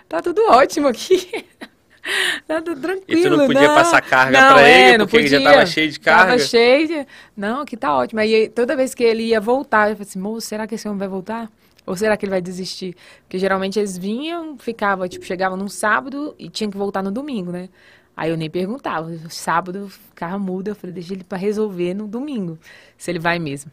[0.07, 1.45] Tá tudo ótimo aqui.
[2.47, 3.19] tá tudo tranquilo.
[3.19, 5.53] E tu não podia passar carga pra é, ele, não porque ele já podia.
[5.53, 6.25] tava cheio de carga?
[6.25, 7.07] Tava cheio de...
[7.35, 8.19] Não, aqui tá ótimo.
[8.19, 10.99] Aí toda vez que ele ia voltar, eu falei assim, moço, será que esse homem
[10.99, 11.49] vai voltar?
[11.85, 12.95] Ou será que ele vai desistir?
[13.23, 17.51] Porque geralmente eles vinham, ficava, tipo, chegavam num sábado e tinha que voltar no domingo,
[17.51, 17.69] né?
[18.17, 19.11] Aí eu nem perguntava.
[19.29, 22.57] Sábado eu ficava muda, eu falei, deixa ele pra resolver no domingo,
[22.97, 23.71] se ele vai mesmo.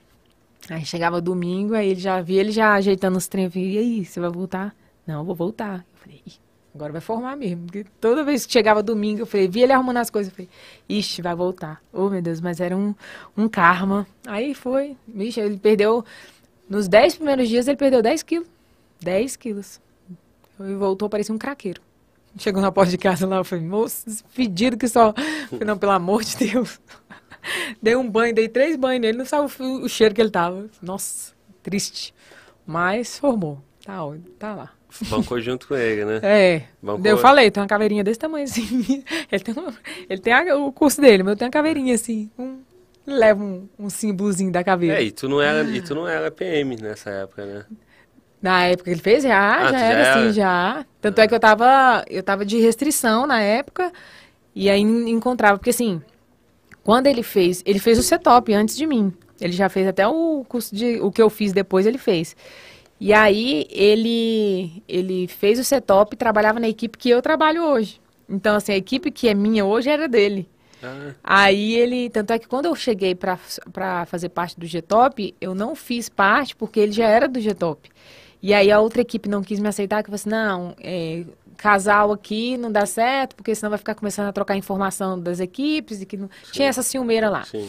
[0.68, 3.46] Aí chegava domingo, aí ele já via ele já ajeitando os trem.
[3.46, 4.74] Eu falei, e aí, você vai voltar?
[5.07, 5.78] Não, vou voltar.
[5.78, 6.32] Eu falei, "Ih,
[6.74, 7.64] agora vai formar mesmo.
[7.64, 10.48] Porque toda vez que chegava domingo, eu falei, via ele arrumando as coisas, eu falei,
[10.88, 11.82] ixi, vai voltar.
[11.92, 12.94] Oh, meu Deus, mas era um,
[13.36, 14.07] um karma.
[14.26, 16.05] Aí foi, ixi, ele perdeu,
[16.68, 18.48] nos 10 primeiros dias ele perdeu 10 quilos.
[19.00, 19.80] 10 quilos.
[20.61, 21.80] E voltou, parecia um craqueiro.
[22.38, 25.12] Chegou na porta de casa lá, eu falei, moço, pedido que só.
[25.50, 26.80] Falei, não, pelo amor de Deus.
[27.82, 30.70] Dei um banho, dei três banhos nele, não sabe o, o cheiro que ele tava.
[30.80, 32.14] Nossa, triste.
[32.64, 33.61] Mas formou.
[33.84, 33.98] Tá,
[34.38, 34.70] tá lá.
[35.09, 36.20] Bancou junto com ele, né?
[36.22, 36.62] É.
[36.82, 37.05] Bancou.
[37.11, 39.05] Eu falei, tem uma caveirinha desse tamanho assim.
[39.30, 39.74] Ele tem, uma-
[40.09, 42.30] ele tem a- o curso dele, mas eu tenho uma caveirinha assim.
[42.38, 42.59] Um,
[43.07, 45.01] leva um, um símbolozinho da caveira.
[45.01, 47.64] É, e tu não era, e tu não era PM nessa época, né?
[48.40, 50.20] Na época que ele fez, já, Ah, já já era era?
[50.20, 50.86] assim, já.
[51.01, 53.93] Tanto é que eu tava, eu tava de restrição na época,
[54.55, 56.03] e aí en- encontrava, porque assim,
[56.82, 59.12] quando ele fez, ele fez o CETOP antes de mim.
[59.40, 62.36] Ele já fez até o curso de, o que eu fiz depois, ele fez.
[63.03, 68.00] E aí, ele, ele fez o CETOP e trabalhava na equipe que eu trabalho hoje.
[68.28, 70.48] Então, assim, a equipe que é minha hoje era dele.
[70.82, 73.36] Ah, Aí ele, tanto é que quando eu cheguei para
[74.07, 77.90] fazer parte do G-Top, eu não fiz parte porque ele já era do G-Top.
[78.40, 81.24] E aí a outra equipe não quis me aceitar, que eu falei assim, não, é,
[81.57, 86.03] casal aqui não dá certo, porque senão vai ficar começando a trocar informação das equipes
[86.03, 86.30] e que não...
[86.50, 87.44] Tinha essa ciumeira lá.
[87.44, 87.68] sim.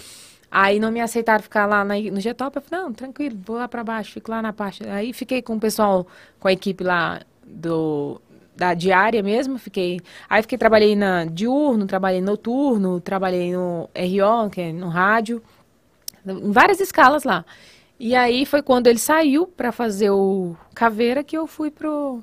[0.56, 2.56] Aí não me aceitaram ficar lá na- no G-Top.
[2.58, 4.88] Eu falei, não, tranquilo, vou lá pra baixo, fico lá na parte.
[4.88, 6.06] Aí fiquei com o pessoal,
[6.40, 8.22] com a equipe lá do,
[8.56, 9.58] da diária mesmo.
[9.58, 10.00] Fiquei.
[10.30, 15.42] Aí fiquei, trabalhei na diurno, trabalhei noturno, trabalhei no RO, que é no rádio,
[16.24, 17.44] em várias escalas lá.
[18.00, 22.22] E aí foi quando ele saiu pra fazer o Caveira que eu fui pro.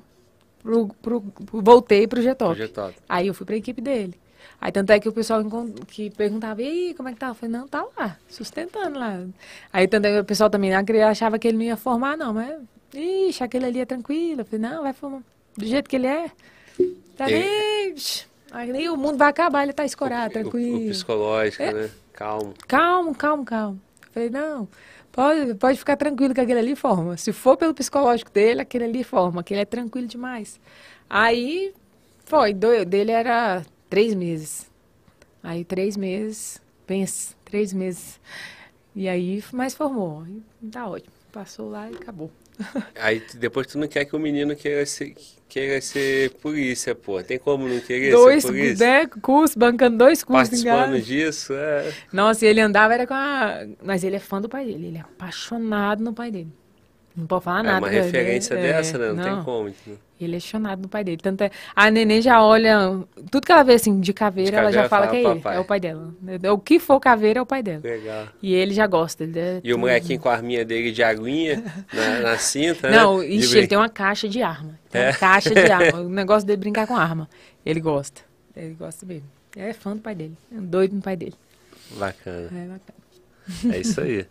[0.63, 2.55] pro, pro- pro- voltei pro G-Top.
[2.55, 2.93] Projetado.
[3.09, 4.13] Aí eu fui pra equipe dele.
[4.61, 5.41] Aí tanto é que o pessoal
[5.87, 7.29] que perguntava, e aí, como é que tá?
[7.29, 9.19] Eu falei, não, tá lá, sustentando lá.
[9.73, 12.59] Aí tanto é que o pessoal também achava que ele não ia formar, não, mas,
[12.93, 14.41] ixi, aquele ali é tranquilo.
[14.41, 15.23] Eu falei, não, vai formar.
[15.57, 16.29] Do jeito que ele é.
[17.17, 17.93] Tá nem.
[17.95, 20.85] ixi, Aí o mundo vai acabar, ele tá escorado, O, tranquilo.
[20.85, 21.73] o psicológico, É.
[21.73, 21.89] né?
[22.13, 22.53] Calmo.
[22.67, 23.81] Calmo, calmo, calmo.
[24.05, 24.67] Eu falei, não,
[25.11, 27.17] pode, pode ficar tranquilo que aquele ali forma.
[27.17, 30.59] Se for pelo psicológico dele, aquele ali forma, aquele é tranquilo demais.
[31.09, 31.73] Aí,
[32.25, 34.71] foi, do, dele era três meses.
[35.43, 38.19] Aí, três meses, pensa, três meses.
[38.95, 40.25] E aí, mas formou.
[40.71, 41.13] Tá ótimo.
[41.31, 42.31] Passou lá e acabou.
[42.99, 45.15] Aí depois tu não quer que o menino queira ser,
[45.47, 47.23] queira ser polícia, pô.
[47.23, 48.85] Tem como não querer dois ser polícia?
[48.85, 51.93] né, cursos, bancando dois cursos Participando disso, é.
[52.11, 53.65] Nossa, e ele andava era com a.
[53.81, 56.51] Mas ele é fã do pai dele, ele é apaixonado no pai dele.
[57.21, 57.77] Não pode falar É nada.
[57.85, 58.01] uma né?
[58.01, 59.13] referência É, dessa, né?
[59.13, 59.69] Não, tem como.
[59.69, 59.99] entendeu?
[60.19, 61.17] Ele é apaixonado no pai dele.
[61.17, 62.99] Tanto é, a neném já olha.
[63.31, 65.51] Tudo que ela vê assim de caveira, De ela já caveira, fala fala que é
[65.51, 65.57] ele.
[65.57, 66.13] É o pai dela.
[66.53, 67.81] O que for caveira é o pai dela.
[67.83, 68.27] Legal.
[68.41, 69.23] E ele já gosta.
[69.23, 69.79] Ele é E o tudo.
[69.79, 71.63] molequinho com a arminha dele de aguinha
[71.93, 72.97] na, na cinta, né?
[72.97, 74.77] Não, De ixi, ele tem uma caixa de arma.
[74.91, 75.09] Tem É.
[75.09, 75.99] uma caixa de arma.
[76.01, 77.27] O negócio dele é brincar com arma.
[77.65, 78.21] Ele gosta.
[78.55, 79.27] Ele gosta mesmo.
[79.55, 80.37] É fã do pai dele.
[80.55, 81.33] É doido no pai dele.
[81.97, 82.45] Bacana.
[82.47, 83.00] É bacana.
[83.71, 84.25] É isso aí.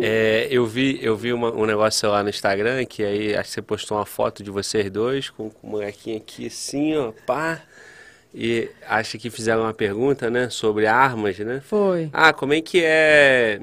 [0.00, 3.54] É, eu vi, eu vi uma- um negócio lá no Instagram que aí acho que
[3.54, 7.62] você postou uma foto de vocês dois com, com o molequinho aqui assim, ó, pá.
[8.34, 11.62] E acho que fizeram uma pergunta, né, sobre armas, né?
[11.64, 12.10] Foi.
[12.12, 13.60] Ah, como é que é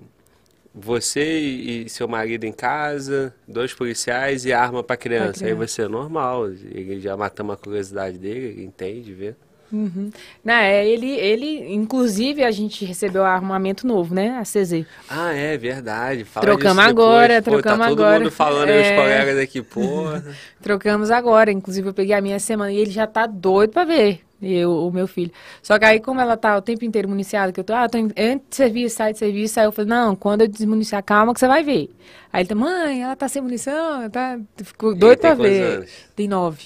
[0.73, 5.43] você e seu marido em casa, dois policiais e arma pra criança?
[5.45, 5.67] Aí criança.
[5.73, 9.35] você é normal, ele já matamos a curiosidade dele, ele entende, vê.
[9.71, 10.09] Uhum.
[10.43, 14.37] Não, é, ele, ele, inclusive, a gente recebeu armamento novo, né?
[14.37, 14.85] A CZ.
[15.09, 16.25] Ah, é verdade.
[16.25, 18.19] Fala Trocamos agora, Pô, trocamos tá todo agora.
[18.19, 18.95] mundo falando aí, os É.
[18.95, 20.23] colegas aqui, porra.
[20.61, 21.51] Trocamos agora.
[21.51, 24.21] Inclusive, eu peguei a minha semana e ele já tá doido pra ver.
[24.41, 25.29] Eu, o meu filho.
[25.61, 27.99] Só que aí, como ela tá o tempo inteiro municiada, que eu tô, ah, tô
[27.99, 31.31] em, antes de serviço, sai de serviço, aí eu falei, não, quando eu desmuniciar, calma
[31.31, 31.91] que você vai ver.
[32.33, 35.61] Aí ele tá, mãe, ela tá sem munição, tá, ficou doido pra ver.
[35.77, 35.91] anos?
[36.15, 36.65] Tem nove.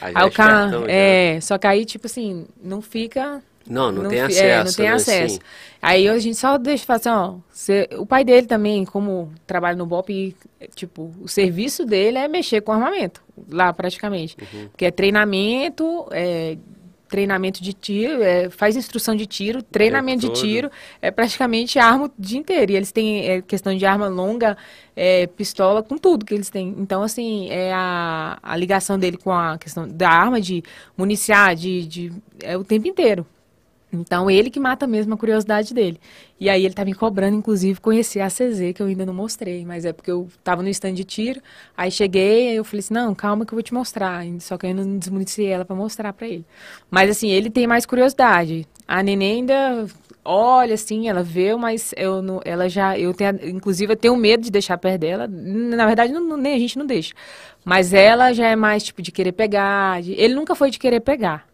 [0.00, 0.92] Aí é o carro, espertão, já.
[0.92, 4.42] é, só que aí, tipo assim, não fica Não, não, tem fi- acesso.
[4.44, 5.38] é, não tem né, acesso.
[5.82, 7.08] Aí a gente só deixa falar assim,
[7.94, 10.36] ó, o pai dele também, como trabalha no BOP,
[10.74, 14.36] tipo, o serviço dele é mexer com armamento, lá praticamente.
[14.52, 14.68] Uhum.
[14.76, 16.56] Que é treinamento, é,
[17.10, 20.70] treinamento de tiro, é, faz instrução de tiro, treinamento de tiro,
[21.02, 22.72] é praticamente arma o dia inteiro.
[22.72, 24.56] E eles têm é, questão de arma longa,
[24.94, 26.74] é, pistola, com tudo que eles têm.
[26.78, 30.62] Então, assim, é a, a ligação dele com a questão da arma, de
[30.96, 33.26] municiar, de, de é o tempo inteiro.
[33.92, 35.98] Então, ele que mata mesmo a curiosidade dele.
[36.38, 39.64] E aí, ele tá me cobrando, inclusive, conhecer a CZ, que eu ainda não mostrei.
[39.64, 41.40] Mas é porque eu tava no stand de tiro,
[41.76, 44.24] aí cheguei, aí eu falei assim, não, calma que eu vou te mostrar.
[44.40, 46.44] Só que eu não desmuniciei ela pra mostrar pra ele.
[46.90, 48.66] Mas, assim, ele tem mais curiosidade.
[48.86, 49.86] A neném ainda
[50.24, 54.42] olha, assim, ela vê, mas eu não, ela já, eu tenho, inclusive, eu tenho medo
[54.42, 55.26] de deixar perto dela.
[55.28, 57.14] Na verdade, não- nem a gente não deixa.
[57.64, 60.02] Mas ela já é mais, tipo, de querer pegar.
[60.02, 61.49] de- ele nunca foi de querer pegar.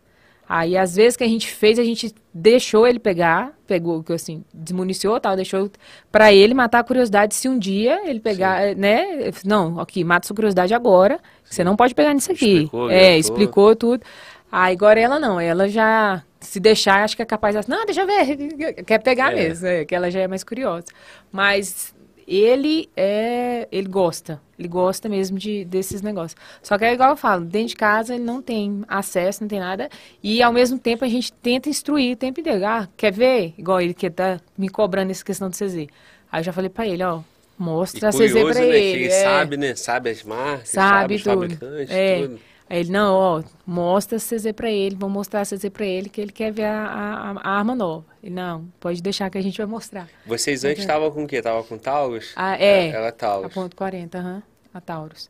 [0.49, 4.45] Aí, às vezes que a gente fez, a gente deixou ele pegar, pegou, que assim,
[4.55, 5.69] desmuniciou tal, deixou
[6.13, 9.31] pra ele matar a curiosidade se um dia ele pegar, eh, né?
[9.45, 12.59] Não, aqui, mata sua curiosidade agora, você não pode pegar nisso aqui.
[12.59, 14.05] Explicou, é, explicou tudo.
[14.51, 18.03] Aí, agora ela não, ela já, se deixar, acho que é capaz de, não, deixa
[18.03, 19.35] eu ver, quer pegar É.
[19.35, 20.87] mesmo, é, que ela já é mais curiosa.
[21.33, 21.93] Mas
[22.27, 26.41] ele é, ele gosta, ele gosta mesmo de, desses negócios.
[26.63, 29.61] Só que é igual eu falo, dentro de casa ele não tem acesso, não tem
[29.61, 29.89] nada,
[30.23, 32.65] e ao mesmo tempo a gente tenta instruir o tempo inteiro.
[32.65, 33.55] Ah, quer ver?
[33.59, 35.87] Igual ele que tá me cobrando essa questão do CZ.
[36.31, 38.77] Aí eu já falei pra ele, ó, E mostra a CZ curioso, pra né, ele.
[39.05, 39.23] ele é.
[39.23, 39.75] sabe, né?
[39.75, 41.33] Sabe as marcas, Sabe os tudo.
[41.41, 42.23] fabricantes, É.
[42.23, 42.41] tudo.
[42.69, 46.09] Aí ele, não, ó, mostra a CZ pra ele, vou mostrar a CZ pra ele,
[46.09, 48.05] que ele quer ver a, a- a arma nova.
[48.23, 50.09] Ele, não, pode deixar que a gente vai mostrar.
[50.27, 51.41] Vocês antes estavam com o quê?
[51.41, 52.33] Tava com Taurus?
[52.35, 52.89] Ah, é.
[52.91, 53.55] Ela é A Taurus.
[53.55, 54.43] ponto 40, aham,
[54.75, 55.29] a Taurus.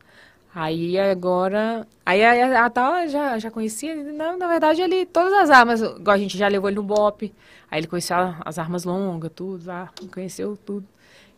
[0.55, 1.85] Aí agora.
[2.03, 6.15] Aí a, a Taurus já, já conhecia, não, na verdade, ele, todas as armas, igual
[6.15, 7.31] a gente já levou ele no BOP,
[7.69, 10.87] aí ele conheceu a- as armas longas, tudo, lá, conheceu tudo.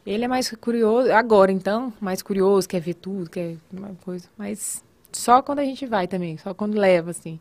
[0.05, 4.29] Ele é mais curioso, agora então, mais curioso, quer ver tudo, quer uma coisa.
[4.37, 4.81] Mas
[5.11, 7.39] só quando a gente vai também, só quando leva, assim.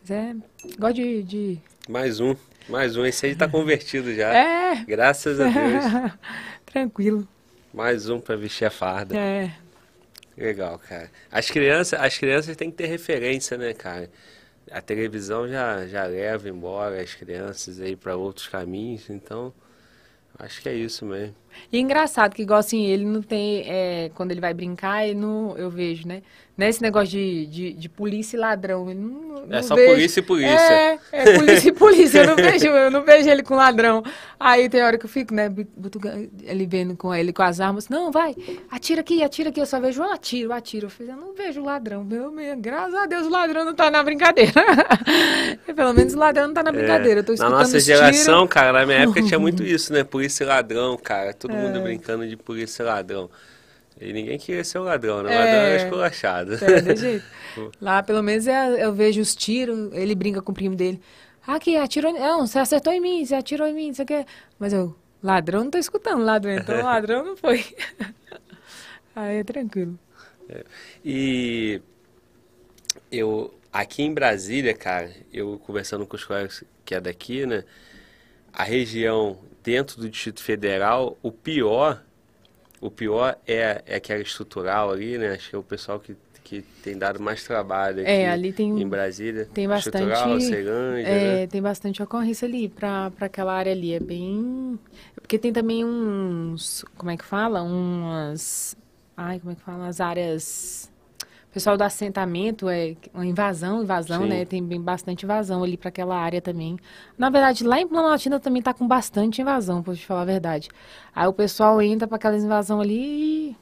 [0.00, 0.34] Mas é,
[0.78, 1.22] gosto de.
[1.22, 1.58] de...
[1.88, 2.34] Mais um.
[2.68, 3.04] Mais um.
[3.04, 4.34] Esse aí tá convertido já.
[4.34, 6.12] É, Graças a Deus.
[6.66, 7.26] tranquilo.
[7.72, 9.16] Mais um pra vestir a farda.
[9.16, 9.50] É.
[10.36, 11.10] Legal, cara.
[11.30, 14.10] As crianças, as crianças têm que ter referência, né, cara?
[14.70, 19.52] A televisão já, já leva embora as crianças aí para outros caminhos, então
[20.38, 21.34] acho que é isso mesmo.
[21.70, 23.62] E engraçado que, igual assim, ele não tem.
[23.66, 26.22] é, quando ele vai brincar, ele não, eu vejo, né?
[26.56, 28.88] Nesse negócio de, de, de polícia e ladrão.
[28.88, 29.90] Ele não, É não só vejo.
[29.92, 30.72] polícia e polícia.
[30.72, 32.18] É, é polícia e polícia.
[32.20, 34.04] Eu não vejo, eu não vejo ele com ladrão.
[34.38, 35.52] Aí tem hora que eu fico, né,
[36.44, 37.88] ele vendo com ele com as armas.
[37.88, 38.36] Não, vai,
[38.70, 39.60] atira aqui, atira aqui.
[39.60, 40.86] Eu só vejo um atiro, atiro.
[40.86, 42.04] Eu falei, eu não vejo ladrão.
[42.04, 44.52] Meu, meu, graças a Deus o ladrão não tá na brincadeira.
[45.74, 47.20] Pelo menos o ladrão não tá na brincadeira.
[47.20, 48.54] Eu tô É, Na nossa os geração, tiros.
[48.54, 50.04] cara, na minha época tinha muito isso, né?
[50.04, 51.34] Polícia e ladrão, cara.
[51.34, 53.28] Todo mundo brincando de polícia e ladrão.
[54.04, 55.30] E ninguém queria ser o ladrão, né?
[55.34, 55.76] O ladrão É.
[55.76, 56.54] esculachado.
[56.62, 57.24] É, jeito.
[57.80, 61.00] Lá, pelo menos, é- eu vejo os tiros, ele brinca com o primo dele.
[61.46, 62.10] Aqui, atirou.
[62.10, 64.26] em- Não, você acertou em mim, você atirou em mim, você quer.
[64.58, 67.64] Mas eu, ladrão, não tô escutando ladrão, então ladrão não foi.
[69.16, 69.98] Aí é tranquilo.
[71.04, 71.80] E
[73.10, 77.64] eu, aqui em Brasília, cara, eu conversando com os colegas que é daqui, né?
[78.52, 82.03] A região dentro do Distrito Federal, o pior,
[82.86, 85.30] o pior é, é aquela estrutural ali, né?
[85.32, 88.78] Acho que é o pessoal que, que tem dado mais trabalho aqui É, ali tem-
[88.78, 89.48] em Brasília.
[89.54, 90.02] Tem bastante.
[90.04, 91.46] Estrutural, Ceilândia, é, né?
[91.46, 93.94] tem bastante ocorrência ali pra aquela área ali.
[93.94, 94.78] É bem.
[95.14, 96.84] Porque tem também uns.
[96.98, 97.62] Como é que fala?
[97.62, 98.76] Umas.
[99.16, 99.86] Ai, como é que fala?
[99.88, 100.90] As áreas.
[101.54, 104.28] O pessoal do assentamento é uma invasão, invasão, Sim.
[104.28, 104.44] né?
[104.44, 106.76] Tem bem bastante invasão ali para aquela área também.
[107.16, 110.68] Na verdade, lá em Planaltina também tá com bastante invasão, pra te falar a verdade.
[111.14, 113.56] Aí o pessoal entra para aquela invasão ali e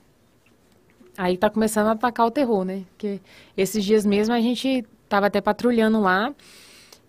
[1.19, 2.85] Aí tá começando a atacar o terror, né?
[2.93, 3.21] Porque
[3.55, 6.35] esses dias mesmo a gente tava até patrulhando lá.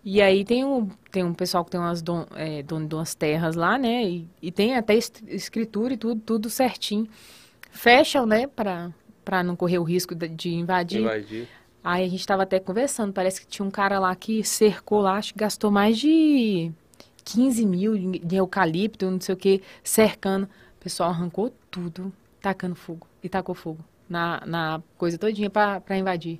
[0.04, 3.16] E aí tem um, tem um pessoal que tem umas don, é, dono de umas
[3.16, 4.04] terras lá, né?
[4.04, 7.08] E, e tem até escritura e tudo, tudo certinho.
[7.72, 8.48] Fecham, né?
[8.48, 8.92] Pra,
[9.24, 11.02] pra não correr o risco de, invadir.
[11.02, 11.48] Invadir.
[11.84, 15.18] Aí a gente tava até conversando, parece que tinha um cara lá que cercou lá,
[15.18, 16.72] acho que gastou mais de
[17.26, 20.44] 15 mil de eucalipto, não sei o que, cercando.
[20.46, 22.12] O pessoal arrancou tudo,
[22.42, 26.40] tacando fogo, e tacou fogo na, na coisa todinha pra, pra invadir.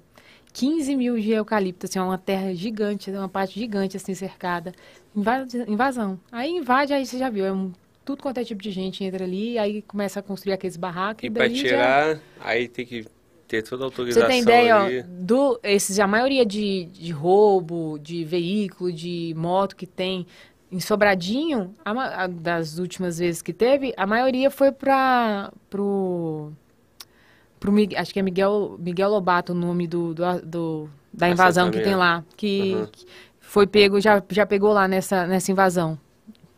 [0.54, 4.72] 15 mil de eucalipto, assim, é uma terra gigante, uma parte gigante, assim, cercada.
[5.16, 6.20] Inva- invasão.
[6.32, 7.72] Aí invade, aí você já viu, é um,
[8.06, 11.24] tudo quanto é tipo de gente entra ali, aí começa a construir aqueles barracos.
[11.24, 13.06] E e pra daí já- tirar, aí tem que
[13.48, 14.28] ter toda a autorização.
[14.28, 15.00] Você tem ideia, ali.
[15.02, 20.26] ó, do, esses, a maioria de, de roubo, de veículo, de moto que tem
[20.72, 26.52] em Sobradinho, a a- das últimas vezes que teve, a maioria foi para pro,
[27.60, 31.80] pro acho que é Miguel, Miguel Lobato o nome do, do, do- da invasão que
[31.80, 32.88] tem lá, que, Uhum.
[32.88, 33.06] que
[33.40, 35.98] foi pego, já, já pegou lá nessa, nessa invasão,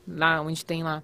[0.08, 1.04] lá onde tem lá.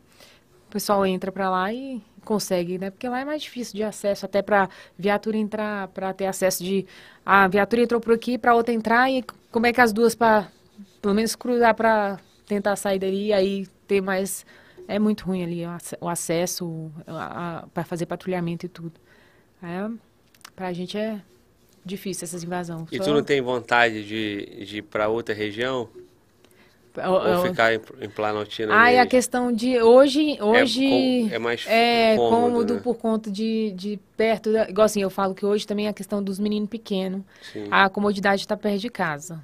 [0.71, 2.89] O pessoal entra para lá e consegue, né?
[2.91, 6.87] Porque lá é mais difícil de acesso, até para viatura entrar, para ter acesso de
[7.25, 10.47] a viatura entrou por aqui para outra entrar e como é que as duas para
[11.01, 12.17] pelo menos cruzar para
[12.47, 14.45] tentar sair dali aí ter mais
[14.87, 16.89] é muito ruim ali o ace- o acesso
[17.73, 18.93] para fazer patrulhamento e tudo.
[19.61, 19.89] É,
[20.55, 21.19] pra gente é
[21.83, 22.87] difícil essas invasões.
[22.93, 25.89] E Só- tu não tem vontade de, de ir pra outra região?
[26.97, 30.87] Ó, Ou ó, ficar em, em Planaltina Ah, e a questão de hoje, hoje
[31.29, 32.81] com- é mais é cômodo, cômodo, né?
[32.83, 35.93] por conta de, de perto, da, igual assim, eu falo que hoje também é a
[35.93, 37.21] questão dos meninos pequenos,
[37.53, 37.67] Sim.
[37.71, 39.41] a comodidade está perto de casa.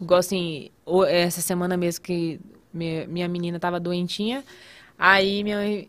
[0.00, 0.70] Igual assim,
[1.08, 2.40] essa semana mesmo que
[2.72, 4.44] minha, minha menina estava doentinha,
[4.98, 5.86] aí minha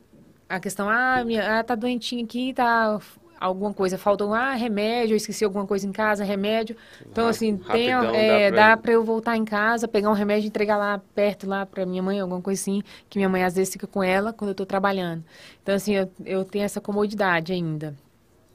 [0.48, 3.00] a questão, ah, minha, ela tá doentinha aqui, tá
[3.44, 6.78] alguma coisa, faltou, ah, remédio, eu esqueci alguma coisa em casa, remédio.
[7.06, 10.78] Então, assim, tem, é, dá para eu voltar em casa, pegar um remédio e entregar
[10.78, 13.86] lá perto, lá para minha mãe, alguma coisa assim, que minha mãe às vezes fica
[13.86, 15.26] com ela quando eu tô trabalhando.
[15.62, 17.94] Então, assim, eu, eu tenho essa comodidade ainda.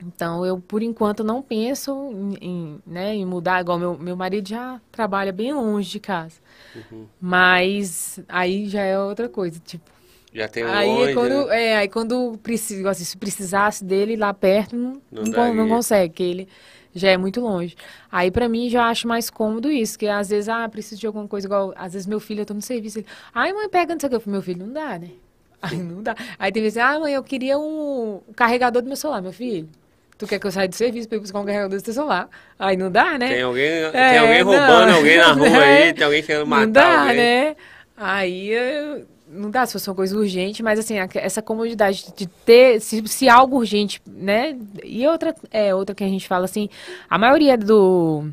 [0.00, 4.48] Então, eu, por enquanto, não penso em, em, né, em mudar, igual meu, meu marido
[4.48, 6.36] já trabalha bem longe de casa.
[6.74, 7.06] Uhum.
[7.20, 9.97] Mas aí já é outra coisa, tipo,
[10.38, 11.64] Já tem um aí longe, quando, né?
[11.66, 16.14] é, aí quando precisa, assim, se precisasse dele lá perto, não, Não não, não consegue,
[16.14, 16.48] que ele
[16.94, 17.76] já é muito longe.
[18.10, 21.26] Aí pra mim já acho mais cômodo isso, que às vezes, ah, preciso de alguma
[21.28, 24.00] coisa igual, às vezes meu filho, eu tô no serviço, ele, ai mãe, pega não
[24.00, 25.10] sei o que, eu falei, meu filho, não dá, né?
[25.60, 26.14] Aí não dá.
[26.38, 29.68] Aí tem vezes, ah mãe, eu queria um, carregador do meu celular, meu filho.
[30.16, 32.28] Tu quer que eu saia do serviço pra ir buscar um carregador do seu celular?
[32.58, 33.28] Aí não dá, né?
[33.28, 34.52] Tem alguém, É, tem alguém não.
[34.52, 35.82] roubando alguém na rua É.
[35.88, 37.16] aí, tem alguém querendo matar não dá, alguém.
[37.16, 37.56] né?
[37.96, 42.80] Aí eu- não dá se fosse uma coisa urgente, mas assim, essa comodidade de ter,
[42.80, 44.56] se, se algo urgente, né?
[44.82, 46.68] E outra, é outra que a gente fala assim,
[47.08, 48.28] a maioria do,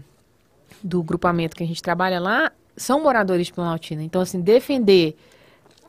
[0.83, 4.03] do grupamento que a gente trabalha lá são moradores de Planaltina.
[4.03, 5.15] Então, assim, defender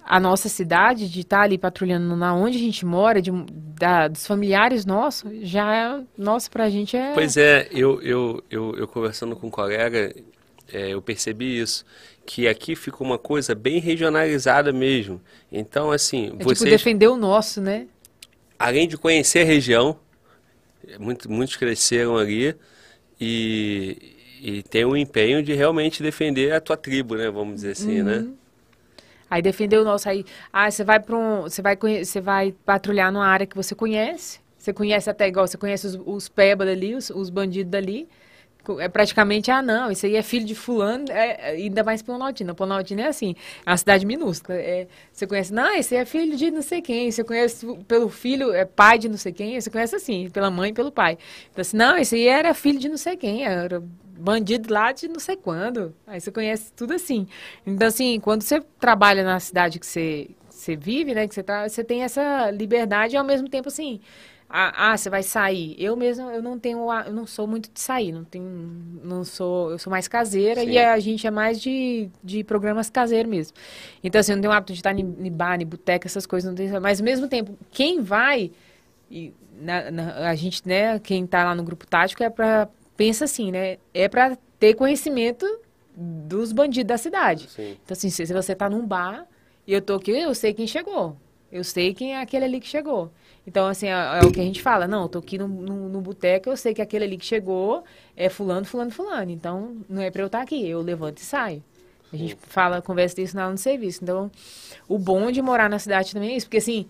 [0.04, 3.32] a nossa cidade, de estar ali patrulhando na onde a gente mora, de,
[3.76, 7.12] da- dos familiares nossos, já é, nossa, pra gente é...
[7.12, 10.14] Pois é, eu, eu, eu, eu conversando com um colega,
[10.72, 11.84] é, eu percebi isso,
[12.26, 15.20] que aqui ficou uma coisa bem regionalizada mesmo.
[15.50, 17.86] Então, assim, é tipo vocês, defender o nosso, né?
[18.58, 19.96] além de conhecer a região,
[20.98, 22.54] muito, muitos cresceram ali
[23.20, 27.30] e, e tem o empenho de realmente defender a tua tribo, né?
[27.30, 28.18] Vamos dizer assim, né?
[28.18, 28.34] Uhum.
[29.28, 30.24] Aí defender o nosso aí.
[30.52, 34.40] Ah, você vai para um, você vai você vai patrulhar numa área que você conhece.
[34.56, 38.08] Você conhece até igual, você conhece os, os peba dali, os, os bandidos dali.
[38.80, 42.54] É praticamente, ah, não, isso aí é filho de fulano, é, é, ainda mais Planaltina.
[42.54, 44.58] Planaltina é assim, é uma cidade minúscula.
[44.58, 47.10] É, você conhece, não, esse aí é filho de não sei quem.
[47.10, 49.60] Você conhece pelo filho, é pai de não sei quem.
[49.60, 51.18] Você conhece assim, pela mãe e pelo pai.
[51.50, 53.82] Então, assim, não, esse aí era filho de não sei quem, era
[54.18, 55.94] bandido lá de não sei quando.
[56.06, 57.26] Aí você conhece tudo assim.
[57.66, 61.68] Então, assim, quando você trabalha na cidade que você, você vive, né, que você, tá,
[61.68, 64.00] você tem essa liberdade e ao mesmo tempo, assim,
[64.48, 65.74] ah, ah, você vai sair.
[65.78, 68.44] Eu mesmo, eu não tenho, eu não sou muito de sair, não tenho,
[69.02, 70.70] não sou, eu sou mais caseira Sim.
[70.70, 73.56] e a gente é mais de, de programas caseiros mesmo.
[74.04, 76.26] Então, assim, eu não tenho o hábito de estar em, em bar, em boteca, essas
[76.26, 78.52] coisas, não tenho, mas ao mesmo tempo, quem vai,
[79.10, 83.24] e na- na- a gente, né, quem tá lá no grupo tático é para pensa
[83.26, 85.44] assim, né, é para ter conhecimento
[85.96, 87.48] dos bandidos da cidade.
[87.50, 87.76] Sim.
[87.84, 89.26] Então, assim, se se você tá num bar
[89.66, 91.16] e eu tô aqui, eu sei quem chegou.
[91.50, 93.10] Eu sei quem é aquele ali que chegou.
[93.46, 94.88] Então, assim, é, é o que a gente fala.
[94.88, 97.84] Não, eu tô aqui no, no, no boteco, eu sei que aquele ali que chegou
[98.16, 99.30] é fulano, fulano, fulano.
[99.30, 100.68] Então, não é pra eu estar aqui.
[100.68, 101.62] Eu levanto e saio.
[102.12, 104.02] A gente fala, conversa disso na aula no serviço.
[104.02, 104.30] Então,
[104.88, 106.46] o bom de morar na cidade também é isso.
[106.46, 106.86] Porque, assim,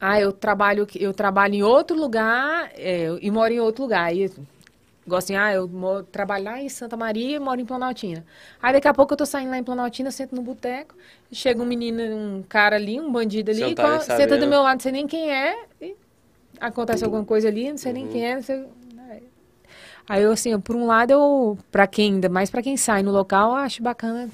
[0.00, 4.14] ah, eu trabalho, eu trabalho em outro lugar é, e moro em outro lugar.
[4.14, 4.30] E,
[5.08, 8.24] igual assim, ah, eu moro, trabalho lá em Santa Maria e moro em Planaltina.
[8.62, 10.94] Aí daqui a pouco eu tô saindo lá em Planaltina, sento no boteco,
[11.32, 14.46] chega um menino, um cara ali, um bandido ali, tá senta do sabendo.
[14.48, 15.96] meu lado, não sei nem quem é, e
[16.60, 18.64] acontece alguma coisa ali, não sei nem quem é, não sei...
[20.08, 23.10] Aí eu, assim, por um lado, eu, pra quem, ainda mais pra quem sai no
[23.10, 24.26] local, eu acho bacana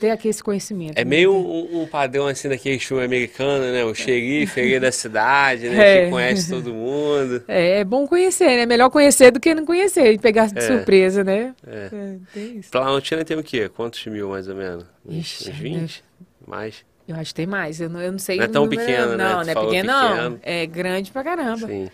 [0.00, 0.96] ter aqui esse conhecimento.
[0.96, 1.10] É né?
[1.10, 3.84] meio um, um padrão assim daquele filme americano, né?
[3.84, 5.98] O xerife ali da cidade, né?
[5.98, 6.04] É.
[6.04, 7.44] Que conhece todo mundo.
[7.46, 8.64] É, é bom conhecer, né?
[8.64, 10.62] Melhor conhecer do que não conhecer e pegar de É.
[10.62, 11.54] surpresa, né?
[11.66, 11.90] É.
[11.92, 12.70] É, tem isso.
[12.70, 13.68] Planaltina tem o quê?
[13.68, 14.84] Quantos mil, mais ou menos?
[15.04, 15.78] Uns, Ixi, uns meu 20?
[15.78, 16.02] Deus.
[16.46, 16.84] Mais?
[17.06, 17.80] Eu acho que tem mais.
[17.80, 19.24] Eu não, eu não sei Não é tão pequeno, né?
[19.24, 20.38] Não, não é pequeno, não.
[20.42, 21.66] É grande pra caramba.
[21.66, 21.90] Sim.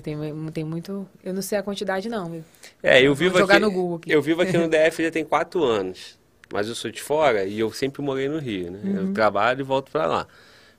[0.00, 0.16] Tem,
[0.52, 1.08] tem muito.
[1.24, 2.44] Eu não sei a quantidade, não.
[2.80, 3.64] É, eu vivo jogar aqui.
[3.64, 4.12] No Google aqui.
[4.12, 6.19] Eu vivo aqui no DF já tem quatro anos.
[6.52, 8.80] Mas eu sou de fora e eu sempre morei no Rio, né?
[8.82, 9.08] Uhum.
[9.08, 10.26] Eu trabalho e volto para lá.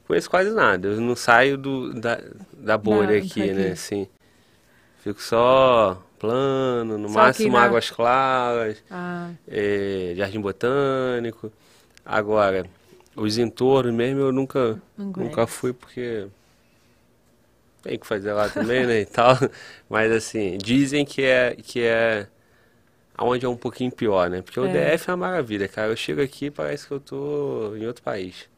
[0.05, 0.89] Conheço quase nada.
[0.89, 2.19] Eu não saio do, da,
[2.53, 3.71] da bolha não, aqui, aqui, né?
[3.71, 4.07] Assim,
[5.01, 7.63] fico só plano, no só máximo na...
[7.63, 9.31] águas claras, ah.
[9.47, 11.51] é, jardim botânico.
[12.05, 12.65] Agora,
[13.15, 16.27] os entornos mesmo eu nunca, nunca fui porque
[17.81, 19.37] tem que fazer lá também, né, e tal.
[19.89, 22.27] Mas assim, dizem que é que é
[23.21, 24.41] aonde é um pouquinho pior, né?
[24.41, 24.95] Porque o é.
[24.95, 25.89] DF é uma maravilha, cara.
[25.89, 28.49] Eu chego aqui parece que eu tô em outro país.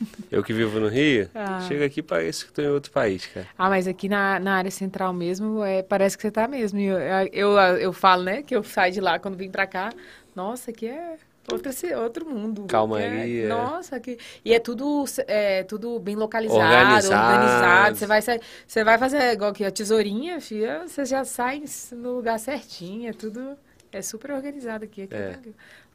[0.32, 1.60] Eu que vivo no Rio, ah.
[1.68, 3.46] chego aqui parece que estou em outro país, cara.
[3.56, 6.80] Ah, mas aqui na, na área central mesmo, é, parece que você está mesmo.
[6.80, 6.98] Eu,
[7.30, 9.92] eu, eu, falo, né, que eu saio de lá quando vim para cá.
[10.34, 11.16] Nossa, aqui é
[11.52, 11.70] outro,
[12.00, 12.64] outro mundo.
[12.64, 13.44] Calmaria.
[13.44, 17.34] É, nossa, que e é tudo é tudo bem localizado, organizado.
[17.34, 17.96] organizado.
[17.96, 18.22] Você vai
[18.66, 21.62] você vai fazer igual que a tesourinha, filha, você já sai
[21.92, 23.56] no lugar certinho, é tudo
[23.94, 25.02] é super organizado aqui.
[25.02, 25.38] aqui é.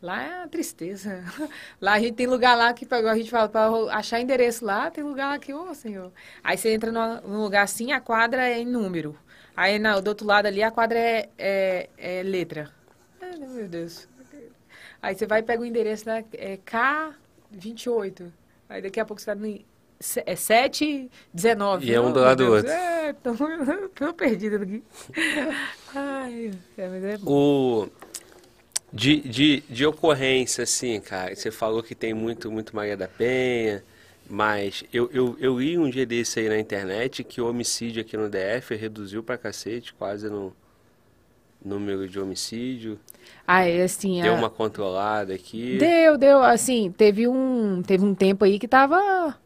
[0.01, 1.23] Lá é uma tristeza.
[1.81, 5.03] Lá a gente tem lugar lá que a gente fala para achar endereço lá, tem
[5.03, 6.11] lugar lá que, ô oh, senhor.
[6.41, 9.17] Aí você entra num lugar assim, a quadra é em número.
[9.55, 12.71] Aí na, do outro lado ali a quadra é, é, é letra.
[13.21, 14.07] Ai, meu Deus.
[15.01, 18.31] Aí você vai e pega o endereço lá, é K28.
[18.69, 19.59] Aí daqui a pouco você está no
[20.25, 21.85] é 7, 19.
[21.85, 22.71] E é um do lado do outro.
[22.71, 23.33] É, tô,
[23.93, 24.83] tô perdido aqui.
[25.93, 27.31] Ai, é, mas é bom.
[27.31, 27.89] O,
[28.93, 33.83] de, de, de ocorrência, assim, cara, você falou que tem muito, muito Maria da Penha,
[34.29, 38.15] mas eu, eu, eu li um dia desse aí na internet que o homicídio aqui
[38.15, 40.55] no DF reduziu pra cacete, quase no
[41.63, 42.97] número de homicídio.
[43.45, 44.21] Ah, é assim...
[44.21, 44.37] Deu a...
[44.37, 45.77] uma controlada aqui.
[45.77, 49.37] Deu, deu, assim, teve um, teve um tempo aí que tava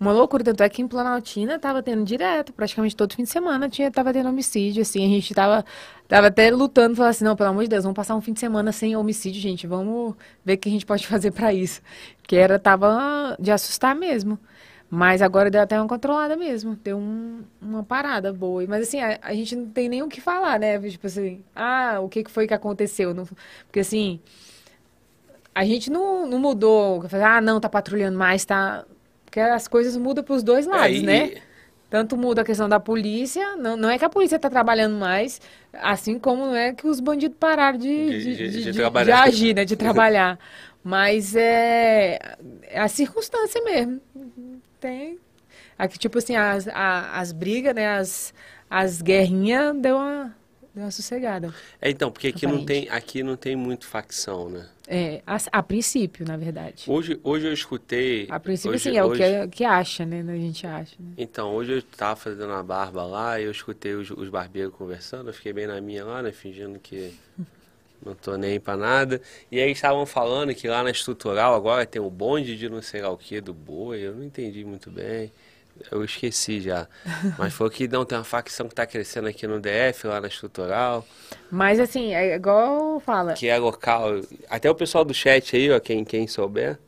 [0.00, 3.68] uma loucura, tanto é que em Planaltina tava tendo direto, praticamente todo fim de semana
[3.68, 5.64] tinha, tava tendo homicídio, assim, a gente tava,
[6.06, 8.38] tava até lutando, falando assim, não, pelo amor de Deus, vamos passar um fim de
[8.38, 11.80] semana sem homicídio, gente, vamos ver o que a gente pode fazer para isso.
[12.22, 14.38] Que era, tava de assustar mesmo.
[14.90, 18.64] Mas agora deu até uma controlada mesmo, deu um, uma parada boa.
[18.66, 20.78] Mas assim, a, a, gente não tem nem o que falar, né?
[20.80, 23.12] Tipo assim, ah, o que foi que aconteceu?
[23.12, 23.26] Não,
[23.66, 24.18] porque assim,
[25.54, 28.86] a gente não, não mudou, ah, não, tá patrulhando mais, tá
[29.38, 31.02] porque as coisas mudam para os dois é, lados, é, e...
[31.02, 31.32] né?
[31.88, 35.40] Tanto muda a questão da polícia, não, não é que a polícia está trabalhando mais,
[35.72, 39.64] assim como não é que os bandidos pararam de, de, de, de, agir, né?
[39.64, 40.38] De trabalhar.
[40.84, 42.18] Mas é,
[42.64, 44.00] é a circunstância mesmo.
[44.78, 45.18] Tem.
[45.78, 46.74] Aqui, tipo assim, as, as,
[47.14, 47.96] as brigas, né?
[47.96, 48.34] As,
[48.68, 50.36] as guerrinhas deu uma,
[50.78, 51.52] Deu uma sossegada.
[51.82, 54.64] É, então, porque aqui não, tem, aqui não tem muito facção, né?
[54.86, 56.84] É, a, a, princípio, na verdade.
[56.86, 58.28] Hoje, hoje eu escutei...
[58.30, 59.20] A princípio, hoje, sim, é hoje...
[59.20, 60.20] o que, que acha, né?
[60.20, 60.94] A gente acha.
[61.00, 61.14] Né?
[61.18, 65.30] Então, hoje eu estava fazendo a barba lá e eu escutei os, os barbeiros conversando,
[65.30, 66.30] eu fiquei bem na minha lá, né?
[66.30, 67.12] Fingindo que
[68.06, 69.20] não tô nem para nada.
[69.50, 73.02] E aí estavam falando que lá na estrutural agora tem o bonde de não sei
[73.02, 75.32] lá o que do boi, eu não entendi muito bem.
[75.90, 76.86] Eu esqueci já.
[77.38, 80.28] Mas foi que não tem uma facção que está crescendo aqui no DF, lá na
[80.28, 81.06] estrutural.
[81.50, 83.34] Mas assim, é igual fala.
[83.34, 84.20] Que é local.
[84.48, 86.78] Até o pessoal do chat aí, ó, quem, quem souber,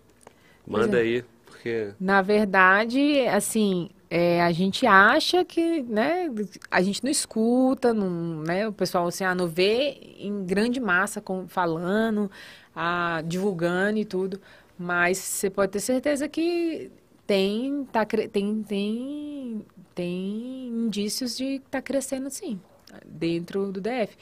[0.66, 1.02] manda é.
[1.02, 1.24] aí.
[1.46, 1.90] Porque...
[2.00, 6.28] Na verdade, assim, é, a gente acha que, né,
[6.70, 11.20] a gente não escuta, não, né, o pessoal assim, ah, não vê em grande massa
[11.20, 12.28] com, falando,
[12.74, 14.40] ah, divulgando e tudo,
[14.76, 16.90] mas você pode ter certeza que
[17.30, 22.60] tem, tá, tem, tem, tem indícios de que está crescendo sim,
[23.06, 24.16] dentro do DF.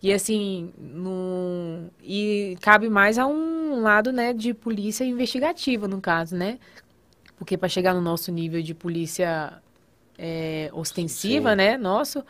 [0.00, 6.36] E assim, no, e cabe mais a um lado, né, de polícia investigativa, no caso,
[6.36, 6.60] né?
[7.36, 9.60] Porque para chegar no nosso nível de polícia
[10.16, 11.56] é, ostensiva, sim.
[11.56, 12.24] né, nosso,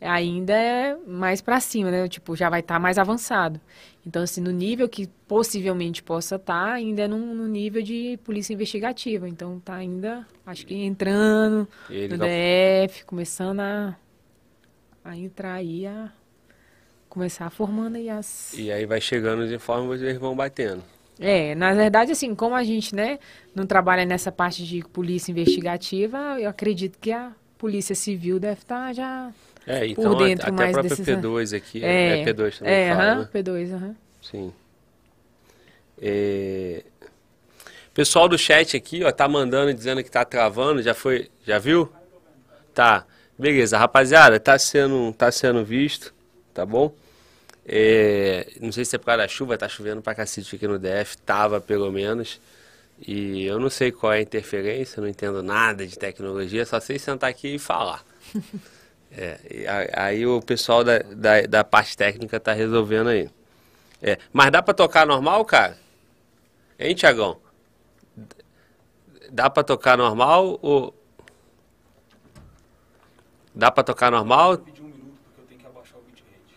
[0.00, 2.08] ainda é mais para cima, né?
[2.08, 3.60] Tipo, já vai estar tá mais avançado.
[4.06, 8.18] Então, assim, no nível que possivelmente possa estar, tá, ainda é num, no nível de
[8.22, 9.28] polícia investigativa.
[9.28, 12.26] Então, tá ainda, acho que entrando no tá...
[12.26, 13.96] DF, começando a,
[15.02, 16.12] a entrar aí, a
[17.08, 18.52] começar formando aí as...
[18.54, 20.82] E aí vai chegando os informes, vocês vão batendo.
[21.18, 23.18] É, na verdade, assim, como a gente, né,
[23.54, 28.88] não trabalha nessa parte de polícia investigativa, eu acredito que a polícia civil deve estar
[28.88, 29.32] tá já
[29.66, 31.24] é, então por dentro até mais a própria desses...
[31.24, 33.28] P2 aqui, é, é P2 também é, fala, uh -huh, né?
[33.42, 33.86] P2, aham.
[33.86, 33.94] Uh -huh.
[34.22, 34.52] Sim.
[36.00, 36.82] É...
[37.94, 41.90] Pessoal do chat aqui, ó, tá mandando dizendo que tá travando, já foi, já viu?
[42.74, 43.06] Tá.
[43.38, 46.12] Beleza, rapaziada, tá sendo, tá sendo visto,
[46.52, 46.94] tá bom?
[47.66, 50.78] É, não sei se é por causa da chuva, tá chovendo pra cacete aqui no
[50.78, 52.40] DF, tava pelo menos.
[53.06, 56.98] E eu não sei qual é a interferência, não entendo nada de tecnologia, só sei
[56.98, 58.04] sentar aqui e falar.
[59.16, 63.30] É, aí o pessoal da, da, da parte técnica tá resolvendo aí.
[64.02, 65.78] É, mas dá para tocar normal, cara?
[66.78, 67.38] Hein, Tiagão?
[69.30, 70.94] Dá para tocar normal ou...
[73.54, 74.58] Dá para tocar normal?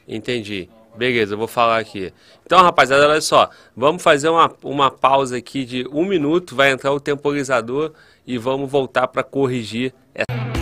[0.08, 0.68] Entendi.
[0.96, 2.12] Beleza, eu vou falar aqui.
[2.44, 3.52] Então, rapaziada, olha só.
[3.76, 6.56] Vamos fazer uma, uma pausa aqui de um minuto.
[6.56, 7.94] Vai entrar o temporizador
[8.26, 10.57] e vamos voltar para corrigir essa.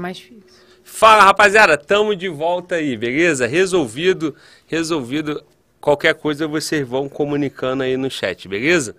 [0.00, 0.70] Mais difícil.
[0.82, 3.46] Fala, rapaziada, tamo de volta aí, beleza?
[3.46, 4.34] Resolvido,
[4.66, 5.44] resolvido.
[5.80, 8.94] Qualquer coisa vocês vão comunicando aí no chat, beleza?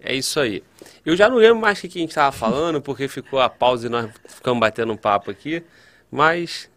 [0.00, 0.62] É isso aí.
[1.04, 3.86] Eu já não lembro mais o que a gente tava falando, porque ficou a pausa
[3.86, 5.62] e nós ficamos batendo um papo aqui.
[6.10, 6.68] Mas.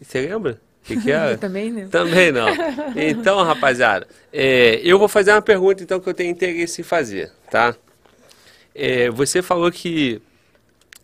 [0.00, 0.60] Você lembra?
[0.82, 1.36] O que, que era?
[1.38, 1.88] Também não.
[1.88, 2.48] Também não.
[2.94, 7.32] Então, rapaziada, é, eu vou fazer uma pergunta então que eu tenho interesse em fazer,
[7.50, 7.74] tá?
[8.74, 10.20] É, você falou que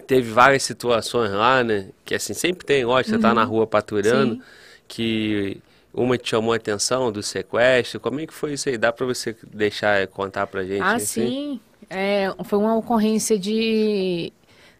[0.07, 1.89] teve várias situações lá, né?
[2.05, 3.21] Que assim, sempre tem, ó, você uhum.
[3.21, 4.43] tá na rua patrulhando, Sim.
[4.89, 5.63] que
[5.95, 8.01] uma te chamou a atenção do sequestro.
[8.01, 8.79] Como é que foi isso aí?
[8.79, 10.83] Dá para você deixar contar pra gente?
[10.83, 11.05] Ah, assim?
[11.07, 11.61] sim.
[11.91, 14.33] É, foi uma ocorrência de.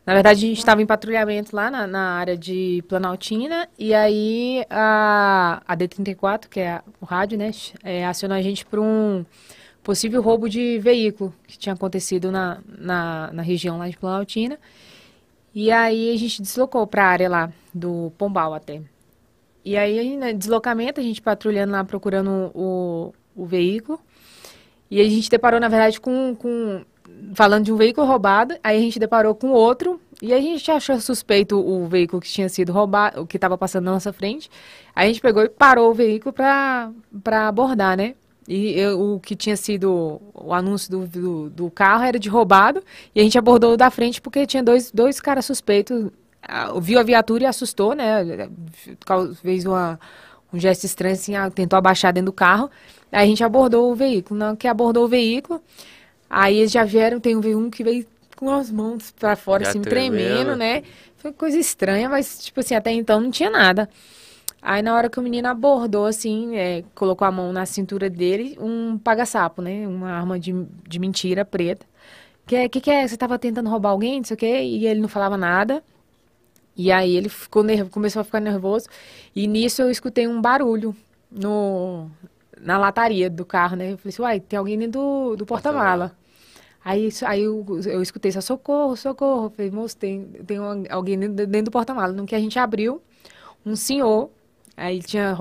[0.05, 4.65] Na verdade, a gente estava em patrulhamento lá na, na, área de Planaltina, e aí
[4.69, 7.53] a, a D34, que é o rádio, né,
[7.85, 9.25] é, acionou a gente para um
[9.81, 14.59] possível roubo de veículo que tinha acontecido na, na, na região lá de Planaltina.
[15.55, 18.81] E aí a gente deslocou para a área lá do Pombal até.
[19.65, 24.01] E aí, no deslocamento, a gente patrulhando lá, procurando o, o veículo.
[24.91, 26.85] E a gente deparou, na verdade, com, com.
[27.35, 30.01] Falando de um veículo roubado, aí a gente deparou com outro.
[30.21, 33.85] E a gente achou suspeito o veículo que tinha sido roubado, o que estava passando
[33.85, 34.49] na nossa frente.
[34.95, 38.15] Aí a gente pegou e parou o veículo para abordar, né?
[38.47, 42.83] E eu, o que tinha sido o anúncio do, do, do, carro era de roubado.
[43.15, 46.11] E a gente abordou da frente porque tinha dois, dois caras suspeitos.
[46.81, 48.49] Viu a viatura e assustou, né?
[49.43, 49.99] Fez uma,
[50.53, 52.69] um gesto estranho, assim, tentou abaixar dentro do carro.
[53.13, 54.39] Aí a gente abordou o veículo.
[54.39, 55.63] Na que abordou o veículo,
[56.29, 57.21] aí eles já vieram.
[57.21, 58.07] Tem um que veio
[58.37, 60.83] com as mãos para fora, já assim, tremendo, tremendo, né?
[61.17, 63.89] Foi coisa estranha, mas, tipo assim, até então não tinha nada.
[64.63, 68.57] Aí na hora que o menino abordou, assim, é, colocou a mão na cintura dele,
[68.61, 69.89] um paga-sapo, né?
[69.89, 70.53] Uma arma de,
[70.89, 71.85] de mentira preta.
[72.47, 73.07] Que é, que, que é?
[73.07, 74.63] Você tava tentando roubar alguém, não sei o quê?
[74.63, 75.83] E ele não falava nada.
[76.77, 78.89] E aí ele ficou nervo, começou a ficar nervoso.
[79.35, 80.95] E nisso eu escutei um barulho
[81.31, 82.11] no,
[82.61, 83.93] na lataria do carro, né?
[83.93, 86.17] Eu falei assim, uai, tem alguém dentro do, do porta-mala.
[86.85, 89.47] Aí, aí eu, eu escutei socorro, socorro.
[89.47, 90.59] Eu falei, moço, tem, tem
[90.91, 92.13] alguém dentro do porta-mala.
[92.13, 93.03] No que a gente abriu,
[93.65, 94.31] um senhor
[94.83, 95.33] Aí tinha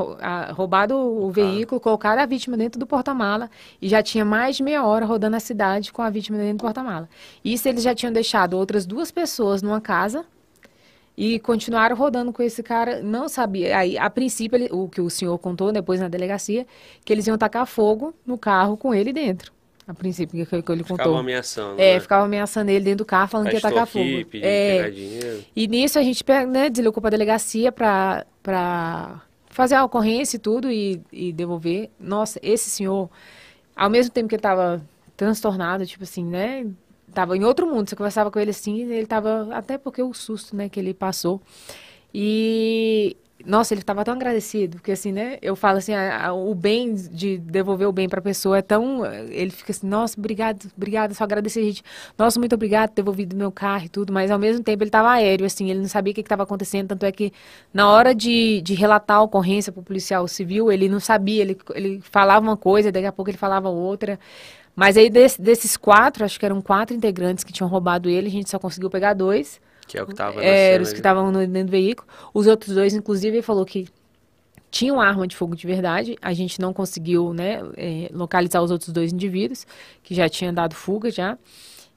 [0.53, 3.49] roubado o veículo, colocado a vítima dentro do porta-mala
[3.81, 6.61] e já tinha mais de meia hora rodando a cidade com a vítima dentro do
[6.61, 7.09] porta-mala.
[7.43, 10.23] Isso eles já tinham deixado outras duas pessoas numa casa
[11.17, 13.01] e continuaram rodando com esse cara.
[13.01, 13.79] Não sabia.
[13.79, 16.67] Aí, a princípio, ele, o que o senhor contou depois na delegacia,
[17.03, 19.51] que eles iam tacar fogo no carro com ele dentro.
[19.87, 20.97] A princípio, que, que ele contou.
[20.97, 21.81] Ficava ameaçando.
[21.81, 21.99] É, né?
[21.99, 24.05] ficava ameaçando ele dentro do carro, falando que ia tacar fogo.
[24.35, 25.39] É.
[25.55, 28.23] E nisso a gente né, deslocou para a delegacia para
[29.51, 31.89] fazer a ocorrência e tudo e, e devolver.
[31.99, 33.09] Nossa, esse senhor,
[33.75, 34.81] ao mesmo tempo que ele estava
[35.15, 36.65] transtornado, tipo assim, né?
[37.13, 37.89] Tava em outro mundo.
[37.89, 39.49] Você conversava com ele assim, ele tava.
[39.51, 41.41] Até porque o susto, né, que ele passou.
[42.13, 43.15] E
[43.45, 45.37] nossa, ele estava tão agradecido, porque assim, né?
[45.41, 48.61] Eu falo assim, a, a, o bem de devolver o bem para a pessoa é
[48.61, 51.83] tão, ele fica assim, nossa, obrigado, obrigado, só agradecer a gente.
[52.17, 54.89] Nossa, muito obrigado por ter devolvido meu carro e tudo, mas ao mesmo tempo ele
[54.89, 57.31] estava aéreo, assim, ele não sabia o que estava acontecendo, tanto é que
[57.73, 61.57] na hora de, de relatar a ocorrência para o policial civil, ele não sabia, ele,
[61.73, 64.19] ele falava uma coisa, daqui a pouco ele falava outra.
[64.75, 68.31] Mas aí desse, desses quatro, acho que eram quatro integrantes que tinham roubado ele, a
[68.31, 69.59] gente só conseguiu pegar dois.
[69.91, 72.07] Que é o que estava é, os que estavam dentro do veículo.
[72.33, 73.89] Os outros dois, inclusive, ele falou que
[74.71, 76.15] tinham arma de fogo de verdade.
[76.21, 79.67] A gente não conseguiu né, é, localizar os outros dois indivíduos,
[80.01, 81.37] que já tinham dado fuga já.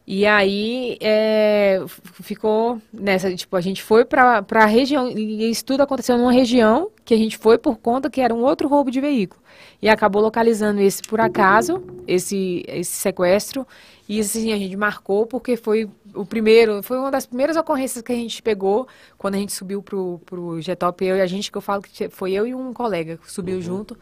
[0.04, 1.84] E aí é,
[2.20, 6.90] ficou nessa, tipo, a gente foi para a região, e isso tudo aconteceu numa região
[7.04, 9.40] que a gente foi por conta que era um outro roubo de veículo.
[9.80, 13.64] E acabou localizando esse por acaso, esse, esse sequestro,
[14.08, 18.12] e assim, a gente marcou porque foi o primeiro, foi uma das primeiras ocorrências que
[18.12, 18.86] a gente pegou
[19.16, 22.08] quando a gente subiu pro, pro Getop, eu e a gente, que eu falo que
[22.08, 23.62] foi eu e um colega que subiu uhum.
[23.62, 23.98] junto.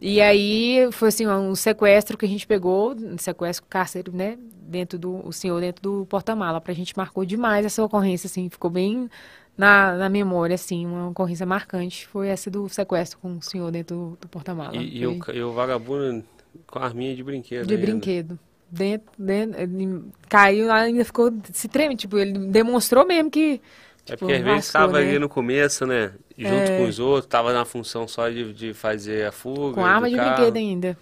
[0.00, 4.38] E aí foi assim, um sequestro que a gente pegou, um sequestro cárcere, né?
[4.62, 6.60] Dentro do o senhor dentro do porta-mala.
[6.60, 9.10] Pra gente marcou demais essa ocorrência, assim, ficou bem
[9.56, 12.06] na, na memória, assim, uma ocorrência marcante.
[12.06, 14.76] Foi essa do sequestro com o senhor dentro do, do porta-mala.
[14.76, 16.24] E, e, o, e o vagabundo
[16.66, 17.66] com a arminha de brinquedo.
[17.66, 17.86] De ainda.
[17.86, 18.38] brinquedo.
[18.70, 23.62] Dentro, dentro, ele caiu, ainda ficou se treme, tipo, ele demonstrou mesmo que
[24.08, 25.08] é tipo, é porque às vezes estava né?
[25.08, 26.12] ali no começo, né?
[26.36, 26.78] Junto é...
[26.78, 29.74] com os outros, estava na função só de, de fazer a fuga.
[29.74, 30.36] Com arma de carro.
[30.36, 30.98] brinquedo ainda.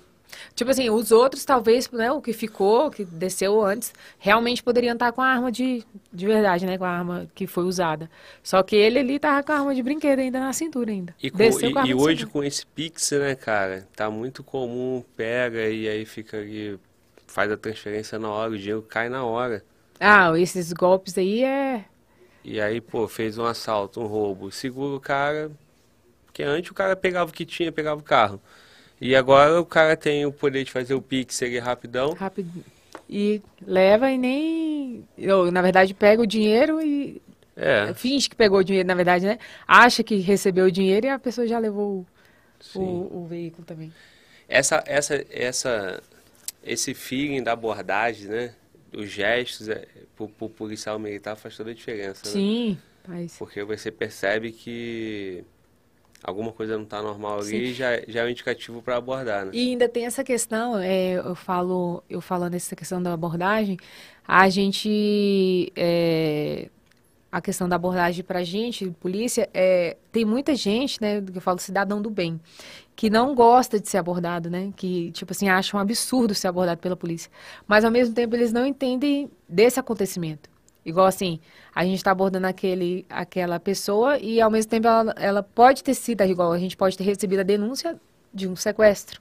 [0.55, 5.13] Tipo assim, os outros, talvez, né, o que ficou, que desceu antes, realmente poderiam estar
[5.13, 6.77] com a arma de, de verdade, né?
[6.77, 8.11] Com a arma que foi usada.
[8.43, 11.15] Só que ele ali tava com a arma de brinquedo ainda na cintura ainda.
[11.23, 12.33] E, com, desceu com a arma e hoje cintura.
[12.33, 13.87] com esse Pix, né, cara?
[13.95, 16.79] Tá muito comum, pega e aí fica ali,
[17.37, 19.63] faz a transferência na hora, o dinheiro cai na hora.
[20.01, 21.85] Ah, esses golpes aí é
[22.43, 25.51] e aí, pô, fez um assalto, um roubo, segura o cara,
[26.25, 28.41] porque antes o cara pegava o que tinha, pegava o carro.
[29.01, 32.13] E agora o cara tem o poder de fazer o Pix ali rapidão.
[32.13, 32.65] Rápido.
[33.11, 35.05] E leva e nem.
[35.19, 37.21] Eu, na verdade, pega o dinheiro e.
[37.57, 37.93] É.
[37.95, 39.39] Finge que pegou o dinheiro, na verdade, né?
[39.67, 42.07] Acha que recebeu o dinheiro e a pessoa já levou
[42.77, 43.93] o, o, o veículo também.
[44.49, 46.01] Essa, essa, essa,
[46.67, 48.55] esse feeling da abordagem, né?
[48.95, 49.87] Os gestos, é,
[50.17, 52.27] pro, pro policial militar faz toda a diferença.
[52.27, 52.33] Né?
[52.33, 53.37] Sim, faz.
[53.39, 55.45] Porque você percebe que
[56.23, 59.51] alguma coisa não está normal ali já, já é um indicativo para abordar, né?
[59.55, 63.77] E ainda tem essa questão, é, eu falo, eu falando nessa questão da abordagem,
[64.27, 66.69] a gente é,
[67.31, 71.43] a questão da abordagem para a gente, polícia, é, tem muita gente, né, que eu
[71.43, 72.41] falo cidadão do bem,
[72.97, 76.81] que não gosta de ser abordado, né, que, tipo assim, acha um absurdo ser abordado
[76.81, 77.31] pela polícia.
[77.69, 80.49] Mas, ao mesmo tempo, eles não entendem desse acontecimento.
[80.85, 81.41] Igual assim,
[81.75, 85.95] a gente está abordando aquele, aquela pessoa e, ao mesmo tempo, ela, ela pode ter
[85.95, 88.01] sido, igual a gente pode ter recebido a denúncia
[88.33, 89.21] de um sequestro.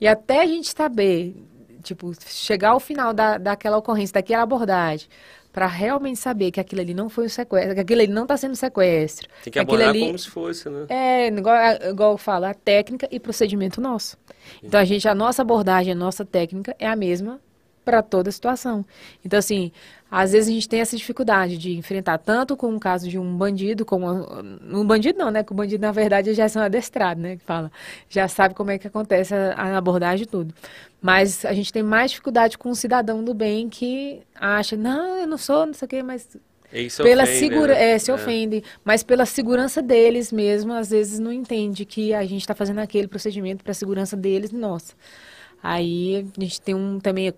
[0.00, 1.36] E até a gente saber,
[1.82, 5.08] tipo, chegar ao final da, daquela ocorrência, daquela abordagem,
[5.52, 8.36] para realmente saber que aquilo ali não foi um sequestro, que aquilo ali não está
[8.36, 9.28] sendo sequestro.
[9.42, 10.86] Tem que abordar ali, como se fosse, né?
[10.88, 11.56] É, igual,
[11.90, 14.16] igual eu falo, a técnica e procedimento nosso.
[14.62, 17.40] Então, a gente, a nossa abordagem, a nossa técnica é a mesma
[17.88, 18.84] para toda situação.
[19.24, 19.72] Então, assim,
[20.10, 23.34] às vezes a gente tem essa dificuldade de enfrentar tanto com o caso de um
[23.34, 24.06] bandido, como
[24.70, 25.42] um bandido não, né?
[25.42, 27.36] Que o bandido, na verdade, já são adestrados, né?
[27.36, 27.72] Que fala,
[28.10, 30.54] já sabe como é que acontece a, a abordagem e tudo.
[31.00, 35.26] Mas a gente tem mais dificuldade com um cidadão do bem que acha, não, eu
[35.26, 36.28] não sou, não sei o quê, mas
[36.98, 37.92] pela ofende, segura né?
[37.92, 38.14] é, se é.
[38.14, 42.80] ofende, mas pela segurança deles mesmo, às vezes não entende que a gente está fazendo
[42.80, 44.92] aquele procedimento para a segurança deles, nossa.
[45.62, 47.32] Aí a gente tem um também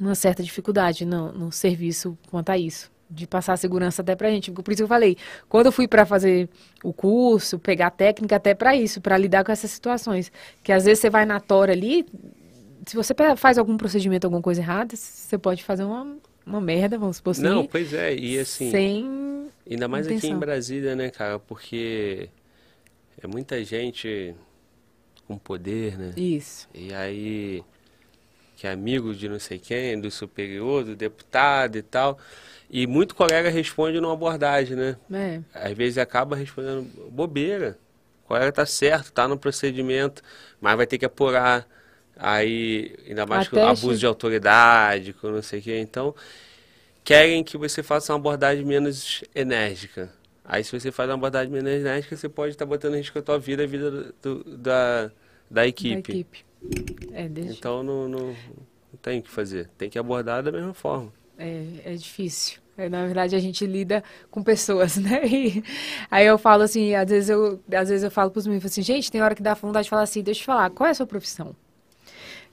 [0.00, 4.50] uma certa dificuldade no, no serviço quanto a isso de passar segurança até pra gente.
[4.50, 5.16] Por isso que eu falei,
[5.48, 6.48] quando eu fui para fazer
[6.82, 11.00] o curso, pegar técnica até para isso, para lidar com essas situações, que às vezes
[11.00, 12.04] você vai na tora ali,
[12.86, 17.18] se você faz algum procedimento, alguma coisa errada, você pode fazer uma, uma merda, vamos
[17.18, 17.42] supor assim.
[17.42, 20.30] Não, pois é, e assim, sem ainda mais intenção.
[20.30, 22.28] aqui em Brasília, né, cara, porque
[23.22, 24.34] é muita gente
[25.26, 26.12] com poder, né?
[26.16, 26.68] Isso.
[26.74, 27.62] E aí
[28.64, 32.18] que é amigo de não sei quem, do superior, do deputado e tal.
[32.70, 34.96] E muito colega responde numa abordagem, né?
[35.12, 35.40] É.
[35.52, 37.78] Às vezes acaba respondendo bobeira.
[38.24, 40.22] O colega tá certo, tá no procedimento,
[40.62, 41.68] mas vai ter que apurar.
[42.16, 45.78] Aí, ainda mais com abuso de autoridade, com não sei o quê.
[45.78, 46.14] Então,
[47.02, 50.10] querem que você faça uma abordagem menos enérgica.
[50.42, 53.18] Aí, se você faz uma abordagem menos enérgica, você pode estar tá botando em risco
[53.18, 55.10] a tua vida e a vida do, da,
[55.50, 56.12] da equipe.
[56.12, 56.53] Da equipe.
[57.12, 57.52] É, deixa...
[57.52, 59.68] Então não, não, não tem que fazer.
[59.78, 61.12] Tem que abordar da mesma forma.
[61.38, 62.60] É, é difícil.
[62.76, 65.26] É, na verdade, a gente lida com pessoas, né?
[65.26, 65.62] E
[66.10, 68.82] aí eu falo assim, às vezes eu, às vezes eu falo para os meninos assim,
[68.82, 70.90] gente, tem hora que dá vontade de falar assim, deixa eu te falar, qual é
[70.90, 71.54] a sua profissão?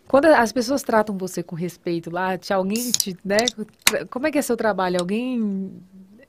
[0.07, 3.37] Quando as pessoas tratam você com respeito lá, te, alguém te, né?
[4.09, 4.99] Como é que é seu trabalho?
[4.99, 5.71] Alguém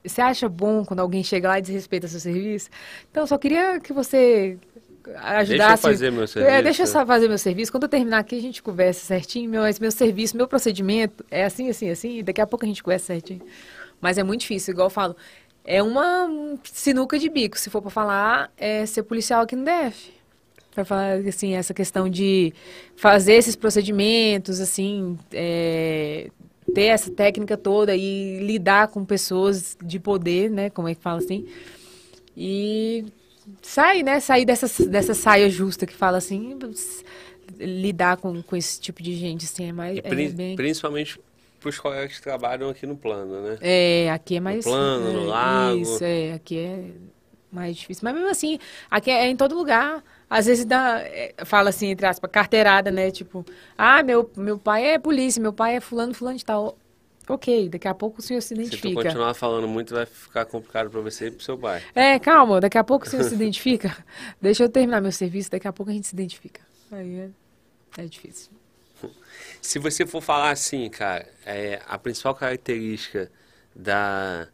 [0.03, 2.69] você acha bom quando alguém chega lá e desrespeita seu serviço?
[3.09, 4.57] Então, só queria que você
[5.15, 5.47] ajudasse.
[5.47, 6.55] Deixa eu fazer meu serviço.
[6.55, 7.71] É, deixa eu só fazer meu serviço.
[7.71, 9.49] Quando eu terminar aqui, a gente conversa certinho.
[9.49, 12.23] Meu, meu serviço, meu procedimento é assim, assim, assim.
[12.23, 13.41] Daqui a pouco a gente conversa certinho.
[13.99, 15.15] Mas é muito difícil, igual eu falo.
[15.65, 17.57] É uma sinuca de bico.
[17.57, 20.11] Se for para falar, é ser policial aqui no DF.
[20.75, 22.53] Para falar, assim, essa questão de
[22.95, 26.29] fazer esses procedimentos, assim, é,
[26.73, 30.69] ter essa técnica toda e lidar com pessoas de poder, né?
[30.69, 31.47] Como é que fala assim?
[32.35, 33.05] E
[33.61, 34.19] sair, né?
[34.19, 36.57] Sair dessa, dessa saia justa que fala assim,
[37.59, 39.99] lidar com, com esse tipo de gente, assim, é mais.
[40.03, 40.55] É bem...
[40.55, 41.19] Principalmente
[41.59, 43.57] para os colegas que trabalham aqui no plano, né?
[43.61, 44.65] É, aqui é mais.
[44.65, 45.77] No plano, é, no lago.
[45.77, 46.85] Isso, é, aqui é
[47.51, 48.01] mais difícil.
[48.03, 48.59] Mas mesmo assim,
[48.91, 50.03] aqui é, é em todo lugar.
[50.29, 53.11] Às vezes dá, é, fala assim, entre aspas, carteirada, né?
[53.11, 53.45] Tipo,
[53.77, 56.77] ah, meu, meu pai é polícia, meu pai é fulano, fulano de tal.
[57.27, 58.87] Ok, daqui a pouco o senhor se identifica.
[58.87, 61.81] Se tu continuar falando muito, vai ficar complicado para você e para seu pai.
[61.95, 63.95] É, calma, daqui a pouco o senhor se identifica.
[64.41, 66.61] Deixa eu terminar meu serviço, daqui a pouco a gente se identifica.
[66.91, 67.29] Aí é,
[67.97, 68.51] é difícil.
[69.61, 73.31] Se você for falar assim, cara, é, a principal característica
[73.73, 74.47] da,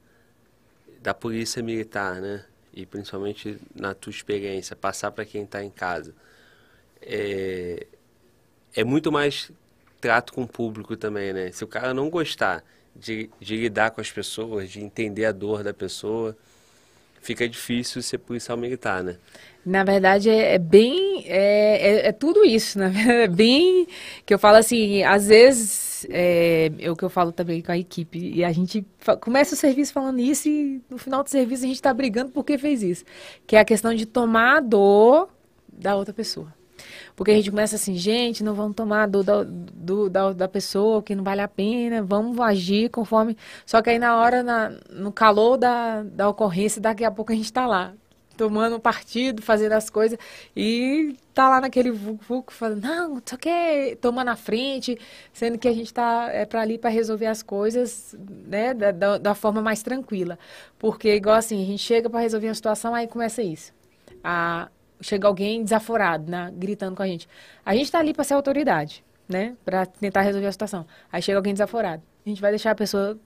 [1.02, 2.46] da polícia militar, né?
[2.72, 6.14] E principalmente na tua experiência, passar para quem está em casa,
[7.02, 7.88] é,
[8.76, 9.52] é muito mais
[10.00, 11.52] trato com o público também, né?
[11.52, 12.64] Se o cara não gostar
[12.96, 16.36] de, de lidar com as pessoas, de entender a dor da pessoa,
[17.22, 19.18] fica difícil ser policial militar, né?
[19.66, 21.24] Na verdade, é, é bem.
[21.26, 22.92] É, é, é, tudo isso, né?
[23.24, 23.88] É bem.
[24.26, 26.08] Que eu falo assim, às vezes.
[26.10, 28.18] É, é o que eu falo também com a equipe.
[28.18, 28.86] E a gente
[29.20, 32.58] começa o serviço falando isso e no final do serviço a gente está brigando porque
[32.58, 33.04] fez isso.
[33.46, 35.30] Que é a questão de tomar a dor
[35.72, 36.54] da outra pessoa.
[37.20, 41.14] Porque a gente começa assim, gente, não vamos tomar do, do, da, da pessoa, que
[41.14, 43.36] não vale a pena, vamos agir conforme.
[43.66, 47.36] Só que aí na hora, na, no calor da, da ocorrência, daqui a pouco a
[47.36, 47.94] gente está lá,
[48.38, 50.18] tomando partido, fazendo as coisas,
[50.56, 54.98] e tá lá naquele vulco falando, não, só que tomando na frente,
[55.34, 58.16] sendo que a gente tá é para ali para resolver as coisas,
[58.48, 60.40] né, da, da, da, forma mais tranquila.
[60.78, 63.74] Porque, igual assim, a gente chega para resolver uma situação, aí começa isso.
[64.24, 64.70] A,
[65.02, 67.28] chega alguém desaforado, né, gritando com a gente.
[67.66, 70.86] A gente está ali para ser autoridade, né, para tentar resolver a situação.
[71.12, 72.02] Aí chega alguém desaforado.
[72.26, 73.18] A gente vai deixar a pessoa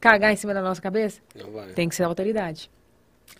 [0.00, 1.20] cagar em cima da nossa cabeça?
[1.34, 1.68] Não vai.
[1.68, 2.70] Tem que ser autoridade.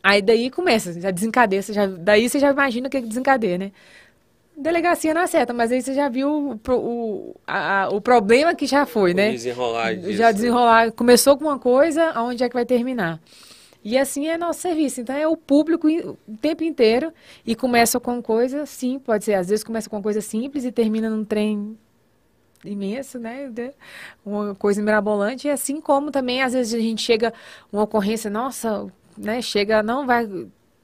[0.02, 3.58] Aí daí começa, já desencadeia, você já, daí você já imagina o que é desencadeia,
[3.58, 3.72] né?
[4.56, 8.86] Delegacia não acerta, mas aí você já viu o, o, a, o problema que já
[8.86, 9.30] foi, o né?
[9.30, 10.14] Desenrolar disso.
[10.14, 10.92] Já desenrolar.
[10.92, 13.20] Começou com uma coisa, aonde é que vai terminar?
[13.88, 15.00] E assim é nosso serviço.
[15.00, 17.12] Então é o público o tempo inteiro
[17.46, 19.34] e começa com coisa, sim, pode ser.
[19.34, 21.78] Às vezes começa com coisa simples e termina num trem
[22.64, 23.48] imenso, né?
[24.24, 25.46] Uma coisa mirabolante.
[25.46, 27.32] E assim como também, às vezes, a gente chega
[27.72, 29.40] uma ocorrência, nossa, né?
[29.40, 30.26] Chega, não vai.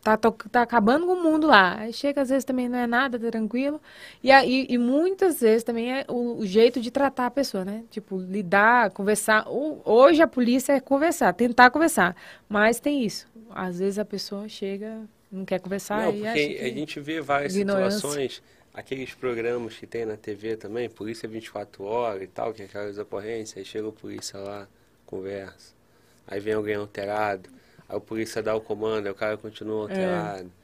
[0.02, 1.78] Tá, tá acabando com o mundo lá.
[1.78, 3.80] Aí chega, às vezes, também não é nada, tá tranquilo.
[4.20, 7.84] E, aí, e muitas vezes também é o, o, jeito de tratar a pessoa, né?
[7.88, 9.48] Tipo, lidar, conversar.
[9.48, 12.16] O, hoje a polícia é conversar, tentar conversar.
[12.48, 13.28] Mas tem isso.
[13.50, 16.06] Às vezes a pessoa chega, não quer conversar.
[16.06, 18.42] Não, porque a gente vê várias situações,
[18.74, 22.98] aqueles programas que tem na TV também, Polícia 24 Horas e tal, que é aquelas
[22.98, 24.66] ocorrências, aí chega o polícia lá,
[25.06, 25.72] conversa.
[26.26, 27.61] Aí vem alguém alterado
[27.92, 29.92] Aí o polícia dá o comando, aí o cara continua é.
[29.92, 30.50] alterado.
[30.50, 30.62] É.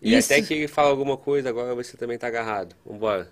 [0.00, 0.32] E isso...
[0.32, 2.74] até que ele fala alguma coisa, agora você também tá agarrado.
[2.86, 3.28] Vambora.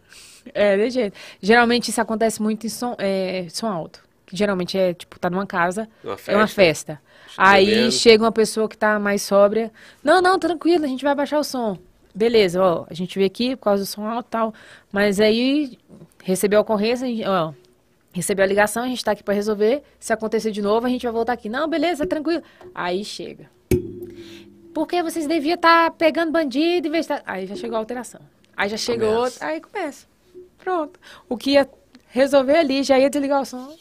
[0.52, 1.16] É, de jeito.
[1.40, 4.04] Geralmente isso acontece muito em som, é, som alto.
[4.26, 7.00] Que geralmente é, tipo, tá numa casa, uma é uma festa.
[7.36, 9.70] Aí chega uma pessoa que tá mais sóbria.
[10.02, 11.78] Não, não, tranquilo, a gente vai baixar o som.
[12.12, 14.54] Beleza, ó, a gente veio aqui por causa do som alto e tal.
[14.90, 15.78] Mas aí
[16.24, 17.52] recebeu a ocorrência, ó,
[18.16, 19.82] recebeu a ligação, a gente está aqui para resolver.
[20.00, 21.50] Se acontecer de novo, a gente vai voltar aqui.
[21.50, 22.42] Não, beleza, tranquilo.
[22.74, 23.50] Aí chega.
[24.72, 27.22] Porque vocês deviam estar tá pegando bandido de tá...
[27.26, 28.20] Aí já chegou a alteração.
[28.56, 30.06] Aí já chegou aí começa.
[30.56, 30.98] Pronto.
[31.28, 31.68] O que ia
[32.08, 33.76] resolver ali, já ia desligar o som,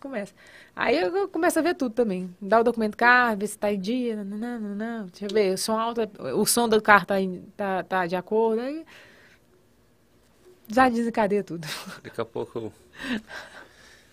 [0.00, 0.32] começa.
[0.76, 2.32] Aí eu começo a ver tudo também.
[2.40, 4.22] Dá o documento do carro, ver se está em dia.
[4.24, 5.06] Não, não, não, não.
[5.06, 6.00] Deixa eu ver, o som alto,
[6.36, 7.16] o som do carro está
[7.56, 8.62] tá, tá de acordo.
[8.62, 8.84] Aí
[10.68, 11.66] já desencadeia tudo.
[12.02, 12.72] Daqui a pouco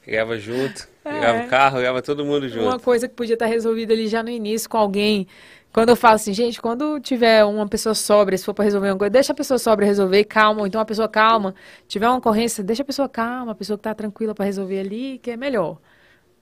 [0.10, 1.46] Pegava junto, pegava é.
[1.46, 2.66] o carro, pegava todo mundo junto.
[2.66, 5.28] Uma coisa que podia estar resolvida ali já no início com alguém
[5.72, 8.98] Quando eu falo assim, gente, quando tiver uma pessoa sóbria, se for para resolver uma
[8.98, 10.62] coisa, deixa a pessoa sóbria resolver, calma.
[10.62, 11.54] Ou então a pessoa calma,
[11.88, 15.20] tiver uma ocorrência, deixa a pessoa calma, a pessoa que está tranquila para resolver ali,
[15.20, 15.78] que é melhor.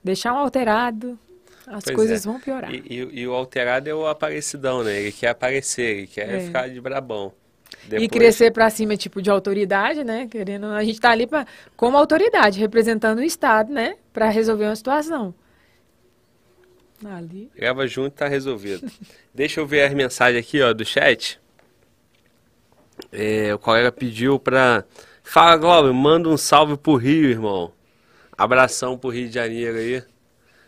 [0.02, 1.18] Deixar um alterado,
[1.66, 2.30] as pois coisas é.
[2.30, 2.74] vão piorar.
[2.74, 4.98] E, e, e, o alterado é o aparecidão, né?
[4.98, 6.40] Ele quer aparecer, ele quer é.
[6.40, 7.34] ficar de brabão.
[7.84, 8.02] Depois...
[8.02, 10.28] E crescer para cima, tipo, de autoridade, né?
[10.30, 11.46] Querendo, a gente está ali pra,
[11.76, 13.96] como autoridade, representando o Estado, né?
[14.12, 15.34] Para resolver uma situação.
[17.04, 17.50] Ali.
[17.56, 18.90] Grava junto, tá resolvido.
[19.32, 21.40] Deixa eu ver as mensagens aqui, ó, do chat.
[23.12, 24.84] É, o colega pediu pra.
[25.22, 27.72] Fala, Glauber, manda um salve pro Rio, irmão.
[28.36, 30.02] Abração pro Rio de Janeiro aí.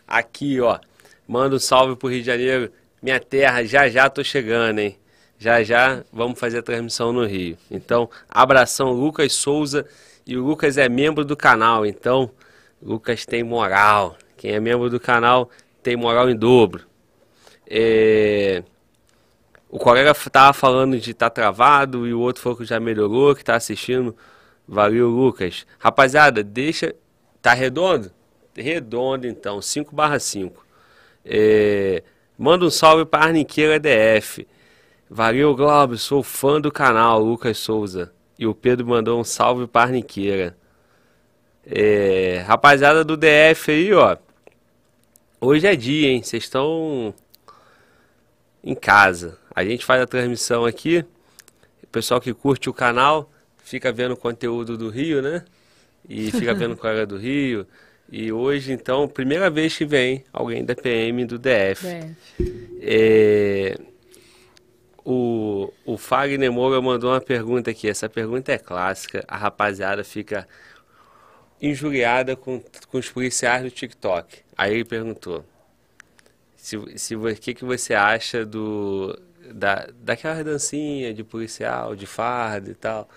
[0.07, 0.79] Aqui, ó.
[1.27, 2.71] Manda um salve pro Rio de Janeiro.
[3.01, 4.97] Minha terra, já já tô chegando, hein?
[5.41, 7.57] Já já vamos fazer a transmissão no Rio.
[7.71, 9.87] Então, abração, Lucas Souza.
[10.23, 12.29] E o Lucas é membro do canal, então,
[12.79, 14.15] Lucas tem moral.
[14.37, 15.49] Quem é membro do canal
[15.81, 16.85] tem moral em dobro.
[17.67, 18.63] É...
[19.67, 23.35] O colega tava falando de estar tá travado e o outro falou que já melhorou,
[23.35, 24.15] que tá assistindo.
[24.67, 25.65] Valeu, Lucas.
[25.79, 26.93] Rapaziada, deixa.
[27.41, 28.11] Tá redondo?
[28.55, 29.59] Redondo, então.
[29.59, 30.63] 5 barra 5.
[31.25, 32.03] É...
[32.37, 34.45] Manda um salve para Arniqueira DF.
[35.13, 35.97] Valeu, Glauber.
[35.97, 38.13] Sou fã do canal, Lucas Souza.
[38.39, 40.55] E o Pedro mandou um salve para Arniqueira.
[41.65, 42.41] É...
[42.47, 44.15] Rapaziada do DF aí, ó.
[45.41, 46.23] Hoje é dia, hein?
[46.23, 47.13] Vocês estão
[48.63, 49.37] em casa.
[49.53, 51.03] A gente faz a transmissão aqui.
[51.83, 53.29] O pessoal que curte o canal
[53.65, 55.43] fica vendo o conteúdo do Rio, né?
[56.07, 57.67] E fica vendo o era do Rio.
[58.09, 61.85] E hoje, então, primeira vez que vem alguém da PM do DF.
[62.81, 63.77] É,
[65.05, 67.89] o, o Fagner Moura mandou uma pergunta aqui.
[67.89, 69.23] Essa pergunta é clássica.
[69.27, 70.47] A rapaziada fica
[71.61, 74.39] injuriada com, com os policiais do TikTok.
[74.57, 75.45] Aí ele perguntou:
[76.55, 79.17] se, se o que, que você acha do
[79.53, 83.09] da, daquela dancinha de policial, de farda e tal,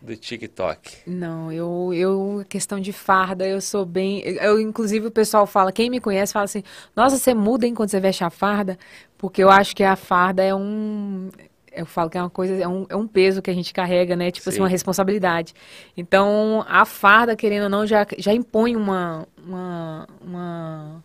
[0.00, 0.98] do TikTok?
[1.06, 4.20] Não, eu, eu, questão de farda, eu sou bem.
[4.20, 6.62] Eu, inclusive, o pessoal fala, quem me conhece fala assim:
[6.94, 8.78] nossa, você muda, hein, quando você veste a farda?
[9.18, 11.30] Porque eu acho que a farda é um
[11.76, 14.16] eu falo que é uma coisa, é um, é um peso que a gente carrega,
[14.16, 14.30] né?
[14.30, 14.50] Tipo Sim.
[14.50, 15.54] assim, uma responsabilidade.
[15.94, 21.04] Então, a farda, querendo ou não, já, já impõe uma, uma, uma,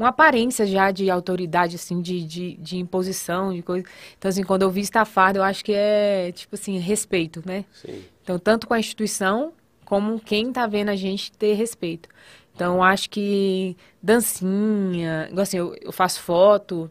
[0.00, 3.86] uma aparência já de autoridade, assim, de, de, de imposição, de coisa.
[4.16, 7.66] Então, assim, quando eu visto a farda, eu acho que é, tipo assim, respeito, né?
[7.72, 8.02] Sim.
[8.22, 9.52] Então, tanto com a instituição,
[9.84, 12.08] como quem tá vendo a gente ter respeito.
[12.54, 16.90] Então, eu acho que dancinha, assim, eu, eu faço foto,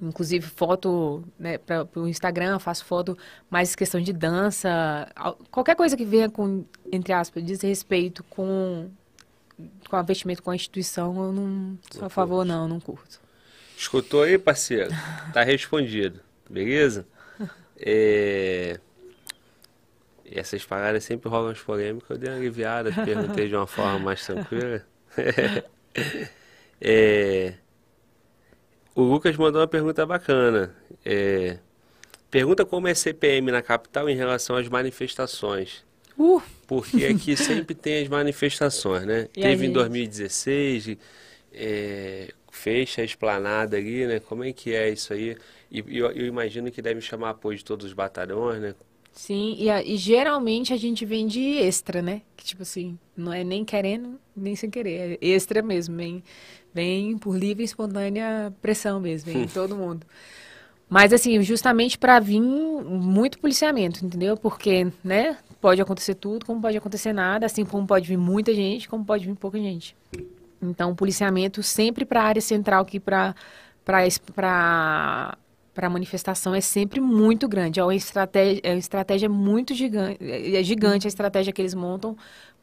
[0.00, 3.16] inclusive foto né, para o Instagram, faço foto
[3.50, 5.06] mais questão de dança,
[5.50, 8.88] qualquer coisa que venha com, entre aspas, desrespeito com,
[9.88, 13.20] com a vestimento com a instituição, eu não sou a favor, não, não curto.
[13.76, 14.90] Escutou aí, parceiro?
[15.32, 17.06] Tá respondido, beleza?
[17.78, 18.80] É...
[20.30, 24.24] Essas paradas sempre rolam as polêmicas, eu dei uma aliviada, perguntei de uma forma mais
[24.26, 24.84] tranquila.
[26.80, 27.54] é...
[28.94, 30.74] O Lucas mandou uma pergunta bacana.
[31.04, 31.58] É,
[32.30, 35.84] pergunta como é CPM na capital em relação às manifestações.
[36.18, 36.42] Uh.
[36.68, 39.26] Porque aqui sempre tem as manifestações, né?
[39.34, 40.98] E Teve em 2016,
[41.50, 44.20] é, fecha a esplanada ali, né?
[44.20, 45.34] Como é que é isso aí?
[45.70, 48.74] E eu, eu imagino que deve chamar apoio de todos os batalhões, né?
[49.14, 52.20] Sim, e, a, e, geralmente a gente vende extra, né?
[52.36, 56.22] Que tipo assim, não é nem querendo, nem sem querer, é extra mesmo, vem,
[56.72, 60.06] vem por livre e espontânea pressão mesmo, vem todo mundo.
[60.88, 64.36] Mas assim, justamente para vir muito policiamento, entendeu?
[64.36, 68.88] Porque, né, pode acontecer tudo, como pode acontecer nada, assim como pode vir muita gente,
[68.88, 69.96] como pode vir pouca gente.
[70.62, 73.34] Então, policiamento sempre para a área central aqui para
[75.76, 77.80] a manifestação é sempre muito grande.
[77.80, 82.16] É uma estratégia, é uma estratégia muito gigante, é gigante a estratégia que eles montam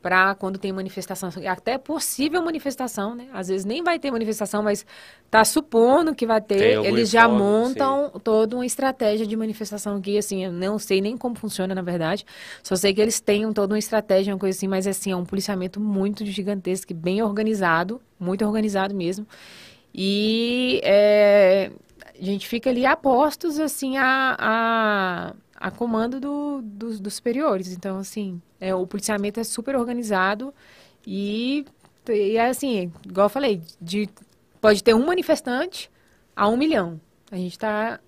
[0.05, 3.25] para quando tem manifestação, até possível manifestação, né?
[3.33, 4.85] Às vezes nem vai ter manifestação, mas
[5.31, 8.19] tá supondo que vai ter, eles já montam sim.
[8.19, 12.23] toda uma estratégia de manifestação que assim, eu não sei nem como funciona na verdade.
[12.61, 15.25] Só sei que eles têm toda uma estratégia, uma coisa assim, mas assim, é um
[15.25, 19.25] policiamento muito gigantesco, bem organizado, muito organizado mesmo.
[19.91, 21.71] E é,
[22.21, 25.33] a gente fica ali a postos, assim, a, a,
[25.65, 27.71] a comando do, do, dos superiores.
[27.71, 30.53] Então, assim, é, o policiamento é super organizado
[31.07, 31.65] e,
[32.07, 34.07] e é assim, igual eu falei, de,
[34.61, 35.89] pode ter um manifestante
[36.35, 37.01] a um milhão.
[37.31, 37.99] A gente está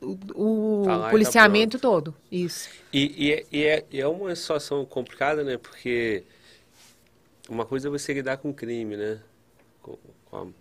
[0.00, 2.70] o, o tá, tá policiamento tá todo, isso.
[2.90, 5.58] E, e, é, e, é, e é uma situação complicada, né?
[5.58, 6.24] Porque
[7.50, 9.20] uma coisa é você lidar com crime, né?
[9.82, 9.98] Com,
[10.30, 10.52] com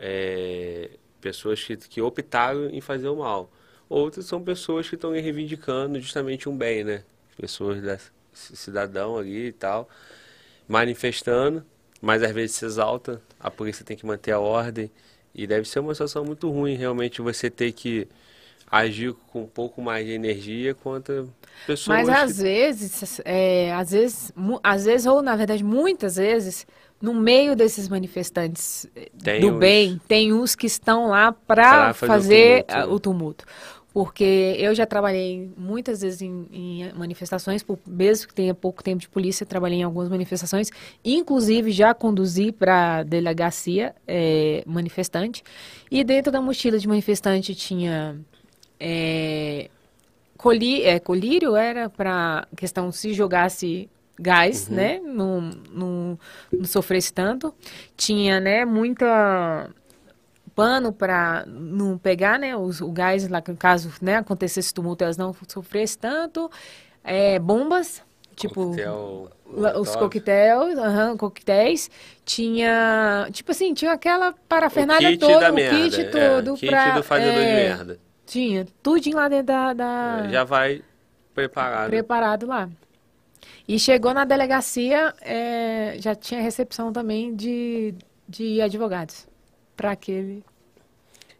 [0.00, 3.48] é, pessoas que, que optaram em fazer o mal.
[3.88, 7.02] Outras são pessoas que estão reivindicando justamente um bem, né?
[7.36, 7.98] Pessoas da
[8.32, 9.88] cidadão ali e tal,
[10.68, 11.64] manifestando,
[12.00, 14.90] mas às vezes se exalta, a polícia tem que manter a ordem
[15.34, 18.08] e deve ser uma situação muito ruim realmente você ter que
[18.70, 21.24] agir com um pouco mais de energia contra
[21.66, 21.98] pessoas.
[21.98, 22.14] Mas que...
[22.14, 24.32] às vezes, é, às vezes,
[24.62, 26.66] às vezes ou na verdade muitas vezes
[27.00, 28.86] no meio desses manifestantes
[29.22, 32.98] tem do bem, tem uns que estão lá para fazer, fazer, o tumulto.
[32.98, 33.44] O tumulto.
[33.96, 39.00] Porque eu já trabalhei muitas vezes em, em, manifestações, por, mesmo que tenha pouco tempo
[39.00, 40.70] de polícia, trabalhei em algumas manifestações,
[41.02, 45.42] inclusive já conduzi para delegacia é, manifestante.
[45.90, 48.20] E dentro da mochila de manifestante tinha
[48.78, 49.70] é,
[50.36, 53.88] coli, é, colírio, era para questão se jogasse
[54.20, 54.74] gás, uhum.
[54.74, 55.00] né?
[55.02, 55.40] Não,
[55.72, 56.18] não,
[56.52, 57.54] não sofresse tanto.
[57.96, 59.70] Tinha, né, muita
[60.56, 65.36] pano para não pegar, né, os, o gás lá, caso, né, acontecesse tumulto, elas não
[65.46, 66.50] sofressem tanto.
[67.04, 68.02] É, bombas,
[68.34, 69.30] tipo Coquetel,
[69.78, 71.90] os coquetéis, uhum, coquetéis,
[72.24, 77.02] tinha, tipo assim, tinha aquela parafernália toda, o merda, kit todo é, kit pra, do
[77.02, 77.98] fazedor é, de merda.
[78.24, 80.28] Tinha, tudinho lá dentro da, da...
[80.28, 80.82] Já vai
[81.32, 81.90] preparado.
[81.90, 82.68] Preparado lá.
[83.68, 87.94] E chegou na delegacia, é, já tinha recepção também de,
[88.28, 89.28] de advogados
[89.76, 90.42] para aquele.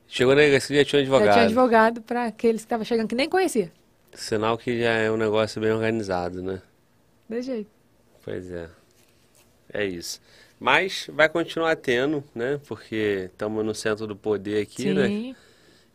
[0.07, 1.27] Chegou na delegacia já tinha advogado.
[1.27, 3.73] Já tinha advogado para aqueles que estavam chegando que nem conhecia.
[4.15, 6.63] Sinal que já é um negócio bem organizado, né?
[7.29, 7.71] De jeito.
[8.25, 8.69] Pois é.
[9.73, 10.21] É isso.
[10.59, 12.61] Mas vai continuar tendo, né?
[12.67, 15.07] Porque estamos no centro do poder aqui, né?
[15.07, 15.29] Sim.
[15.31, 15.37] né?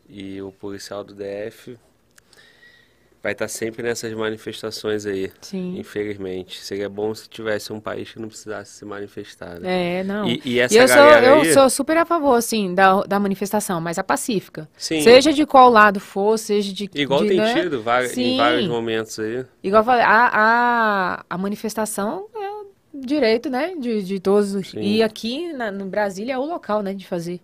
[0.09, 1.77] E o policial do DF
[3.21, 5.31] vai estar sempre nessas manifestações aí.
[5.41, 5.77] Sim.
[5.77, 6.59] Infelizmente.
[6.59, 9.99] Seria bom se tivesse um país que não precisasse se manifestar, né?
[9.99, 10.27] É, não.
[10.27, 11.53] E, e essa eu sou, eu aí...
[11.53, 14.67] sou super a favor, assim, da, da manifestação, mas a pacífica.
[14.75, 15.01] Sim.
[15.01, 16.89] Seja de qual lado for, seja de...
[16.95, 17.53] Igual de, tem né?
[17.53, 17.83] tido
[18.17, 19.45] em vários momentos aí.
[19.63, 22.51] Igual eu falei, a, a, a manifestação é
[22.93, 24.49] direito, né, de, de todos.
[24.67, 24.81] Sim.
[24.81, 27.39] E aqui na, no Brasília é o local, né, de fazer.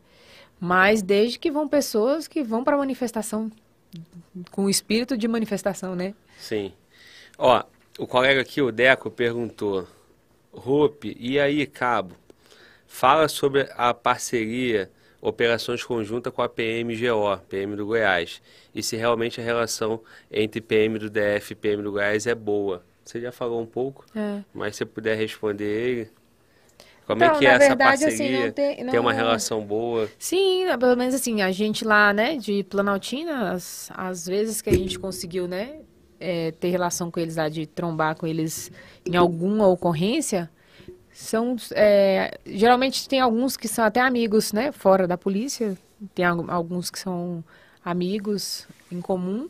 [0.60, 3.52] Mas desde que vão pessoas que vão para a manifestação
[4.52, 6.14] com o espírito de manifestação, né?
[6.38, 6.74] Sim.
[7.38, 7.64] Ó,
[7.98, 9.88] o colega aqui, o Deco, perguntou:
[10.52, 12.16] Rupe, e aí, Cabo?
[12.88, 14.90] Fala sobre a parceria,
[15.22, 18.42] operações conjuntas com a PMGO, PM do Goiás,
[18.74, 20.02] e se realmente a relação
[20.32, 22.84] entre PM do DF e PM do Goiás é boa.
[23.04, 24.44] Você já falou um pouco, é.
[24.54, 26.12] mas se puder responder ele.
[27.08, 28.38] Como é então, é que é essa verdade, parceria?
[28.38, 28.92] Assim, não tem, não...
[28.92, 30.10] tem, uma relação boa?
[30.20, 34.74] Sim, pelo menos assim, a gente lá, né, de Planaltina, as, as vezes que a
[34.74, 35.80] gente conseguiu, né,
[36.20, 38.70] é, ter relação com eles lá, de trombar com eles
[39.06, 40.50] em alguma ocorrência,
[41.10, 45.78] são, é, geralmente tem alguns que são até amigos, né, fora da polícia,
[46.14, 47.42] tem alguns que são
[47.86, 49.48] amigos em comum,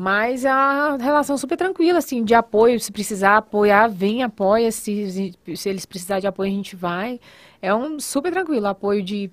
[0.00, 2.80] mas é uma relação super tranquila, assim, de apoio.
[2.80, 4.72] Se precisar apoiar, vem, apoia.
[4.72, 7.20] Se, se eles precisarem de apoio, a gente vai.
[7.60, 9.30] É um super tranquilo apoio de,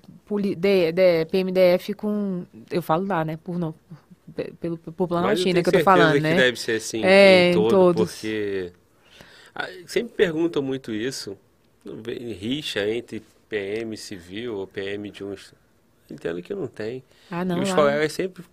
[0.57, 2.45] de, de PMDF com.
[2.69, 3.38] Eu falo lá, né?
[3.41, 3.73] Por não.
[4.60, 6.35] Pelo, por Planaltina que eu tô falando, que né?
[6.35, 8.11] deve ser assim é, em, todo, todos.
[8.11, 8.73] porque.
[9.85, 11.38] Sempre perguntam muito isso.
[12.41, 15.53] Rixa entre PM civil ou PM de uns.
[16.11, 17.02] Entendo que não tem.
[17.31, 17.60] Ah, não.
[17.60, 18.44] E os colegas sempre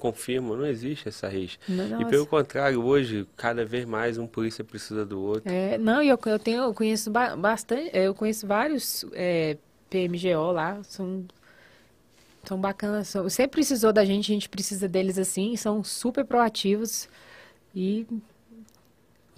[0.00, 1.58] confirma, não existe essa rixa.
[1.68, 5.52] Não, e pelo contrário, hoje, cada vez mais um polícia precisa do outro.
[5.52, 9.56] É, não, eu, eu tenho, eu conheço bastante, eu conheço vários é,
[9.88, 11.24] PMGO lá, são,
[12.44, 17.08] são bacanas, são, sempre precisou da gente, a gente precisa deles assim, são super proativos
[17.74, 18.06] e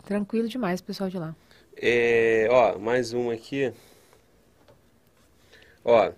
[0.04, 1.34] tranquilo demais o pessoal de lá.
[1.76, 3.72] É, ó, mais um aqui.
[5.84, 6.12] Ó,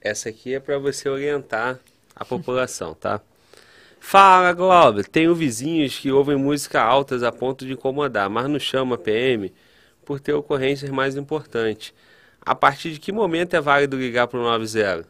[0.00, 1.78] essa aqui é para você orientar
[2.16, 3.20] a população, tá?
[4.00, 5.06] Fala, Glauber.
[5.06, 9.52] Tenho vizinhos que ouvem música altas a ponto de incomodar, mas não chama PM
[10.04, 11.94] por ter ocorrências mais importantes.
[12.40, 15.06] A partir de que momento é válido ligar para o 90?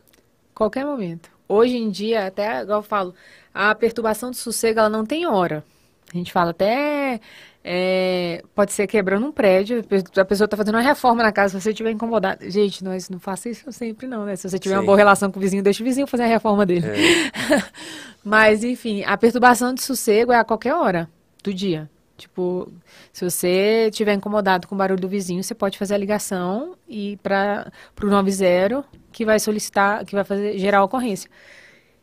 [0.54, 1.30] Qualquer momento.
[1.48, 3.14] Hoje em dia, até, igual eu falo,
[3.54, 5.64] a perturbação de sossego ela não tem hora.
[6.12, 7.20] A gente fala até
[7.62, 9.84] é, pode ser quebrando um prédio,
[10.16, 12.50] a pessoa está fazendo uma reforma na casa, se você estiver incomodado.
[12.50, 14.34] Gente, nós não faça isso sempre não, né?
[14.34, 14.80] Se você tiver Sim.
[14.80, 16.86] uma boa relação com o vizinho, deixa o vizinho fazer a reforma dele.
[16.86, 17.62] É.
[18.24, 21.08] Mas, enfim, a perturbação de sossego é a qualquer hora
[21.44, 21.88] do dia.
[22.16, 22.70] Tipo,
[23.12, 27.18] se você estiver incomodado com o barulho do vizinho, você pode fazer a ligação e
[27.22, 27.70] para
[28.02, 31.30] o 90 que vai solicitar, que vai fazer gerar a ocorrência.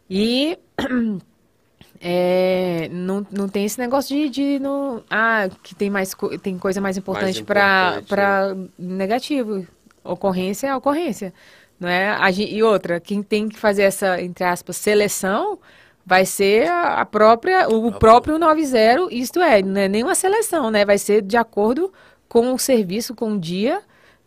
[0.10, 0.58] E
[2.02, 6.80] É, não, não tem esse negócio de, de não, ah, que tem mais tem coisa
[6.80, 8.68] mais importante para para né?
[8.78, 9.66] negativo.
[10.04, 11.34] Ocorrência é ocorrência.
[11.80, 12.10] Não é?
[12.10, 15.60] A e outra, quem tem que fazer essa, entre aspas, seleção
[16.06, 20.86] vai ser a própria, o próprio 90, isto é, não é nem uma seleção, né?
[20.86, 21.92] Vai ser de acordo
[22.30, 23.82] com o serviço, com o dia,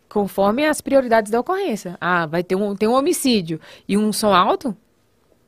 [0.07, 1.97] conforme as prioridades da ocorrência.
[1.99, 4.77] Ah, vai ter um, tem um homicídio e um som alto?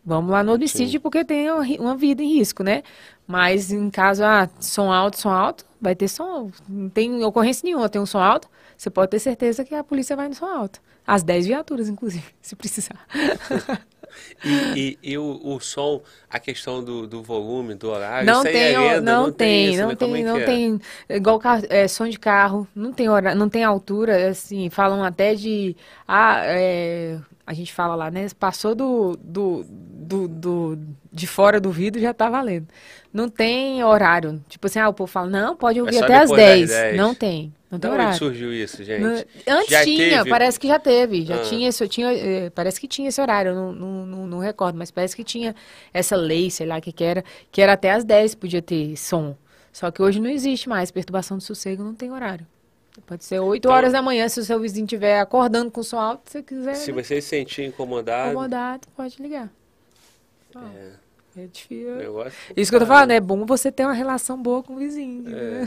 [0.06, 1.00] Vamos lá no homicídio Sim.
[1.00, 1.50] porque tem
[1.80, 2.84] uma vida em risco, né?
[3.26, 6.52] Mas em caso, ah, som alto, som alto, vai ter som.
[6.68, 10.16] Não tem ocorrência nenhuma, tem um som alto, você pode ter certeza que a polícia
[10.16, 10.82] vai no som alto.
[11.08, 13.06] As 10 viaturas, inclusive, se precisar.
[14.46, 18.56] E, e, e o, o, som, a questão do, do volume, do horário, não tem,
[18.56, 21.16] é não, não, tem, tem isso, não tem, não é tem, é?
[21.16, 25.34] igual carro, é, som de carro, não tem hora, não tem altura, assim, falam até
[25.34, 25.76] de,
[26.08, 30.80] ah, é, a gente fala lá, né, passou do, do, do, do
[31.12, 32.68] de fora do vidro já tá valendo.
[33.12, 36.30] Não tem horário, tipo assim, ah, o povo fala, não, pode ouvir é até às
[36.30, 36.70] 10.
[36.70, 37.54] 10, não tem.
[37.70, 38.18] Não tem horário.
[38.18, 39.04] surgiu isso, gente?
[39.48, 40.30] Antes já tinha, teve...
[40.30, 41.26] parece que já teve.
[41.26, 41.42] Já ah.
[41.42, 44.92] tinha, isso, tinha, eh, parece que tinha esse horário, não, não, não, não, recordo, mas
[44.92, 45.56] parece que tinha
[45.92, 49.36] essa lei, sei lá que, que era, que era até às 10 podia ter som.
[49.72, 50.92] Só que hoje não existe mais.
[50.92, 52.46] Perturbação do sossego não tem horário.
[53.08, 55.98] Pode ser 8 então, horas da manhã, se o seu vizinho estiver acordando com som
[55.98, 56.76] alto, se você quiser.
[56.76, 57.04] Se né?
[57.04, 58.32] você se sentir incomodado.
[58.32, 59.52] Incomodado, pode ligar.
[60.56, 61.04] é.
[61.36, 61.96] É difícil.
[62.56, 65.26] Isso que eu tô falando, é bom você ter uma relação boa com o vizinho.
[65.36, 65.66] É.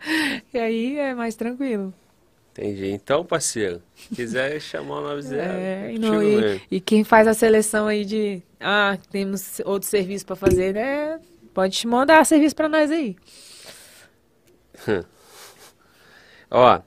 [0.54, 1.92] e aí é mais tranquilo.
[2.52, 2.90] Entendi.
[2.90, 3.82] Então, parceiro,
[4.14, 5.36] quiser chamar o 90.
[5.36, 8.42] É, e, não, e, e, quem faz a seleção aí de.
[8.58, 11.20] Ah, temos outro serviço para fazer, né?
[11.52, 13.16] Pode mandar serviço para nós aí.
[16.54, 16.82] Ó,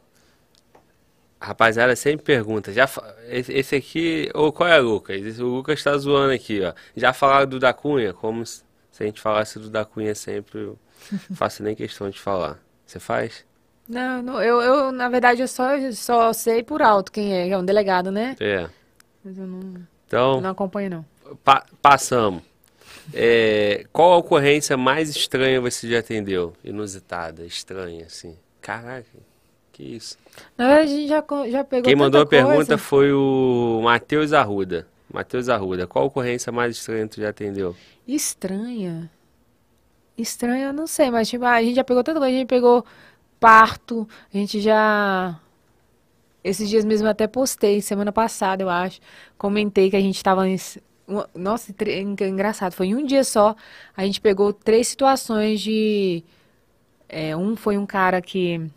[1.41, 2.87] rapaziada sempre pergunta, já
[3.27, 5.39] esse aqui, ou qual é o Lucas?
[5.39, 6.71] O Lucas tá zoando aqui, ó.
[6.95, 8.63] Já falaram do da Cunha, como se
[8.99, 10.79] a gente falasse do da Cunha sempre, eu
[11.33, 12.59] faço nem questão de falar.
[12.85, 13.43] Você faz?
[13.89, 17.57] Não, não eu, eu, na verdade, eu só, só sei por alto quem é, é
[17.57, 18.35] um delegado, né?
[18.39, 18.69] É.
[19.23, 21.37] Mas eu não, então, não acompanho, não.
[21.43, 22.43] Pa passamos.
[23.13, 26.53] É, qual a ocorrência mais estranha você já atendeu?
[26.63, 28.37] Inusitada, estranha, assim.
[28.61, 29.24] Caraca.
[29.75, 30.17] Que isso.
[30.57, 34.87] Na verdade, a gente já, já pegou Quem mandou a pergunta foi o Matheus Arruda.
[35.13, 37.75] Matheus Arruda, qual ocorrência mais estranha tu já atendeu?
[38.07, 39.11] Estranha?
[40.17, 42.33] Estranha, eu não sei, mas tipo, a gente já pegou tanta coisa.
[42.33, 42.85] A gente pegou
[43.37, 45.37] parto, a gente já...
[46.41, 49.01] Esses dias mesmo até postei, semana passada, eu acho.
[49.37, 50.47] Comentei que a gente estava...
[50.47, 50.55] Em...
[51.35, 51.75] Nossa,
[52.21, 52.71] engraçado.
[52.71, 53.53] Foi em um dia só.
[53.95, 56.23] A gente pegou três situações de...
[57.09, 58.71] É, um foi um cara que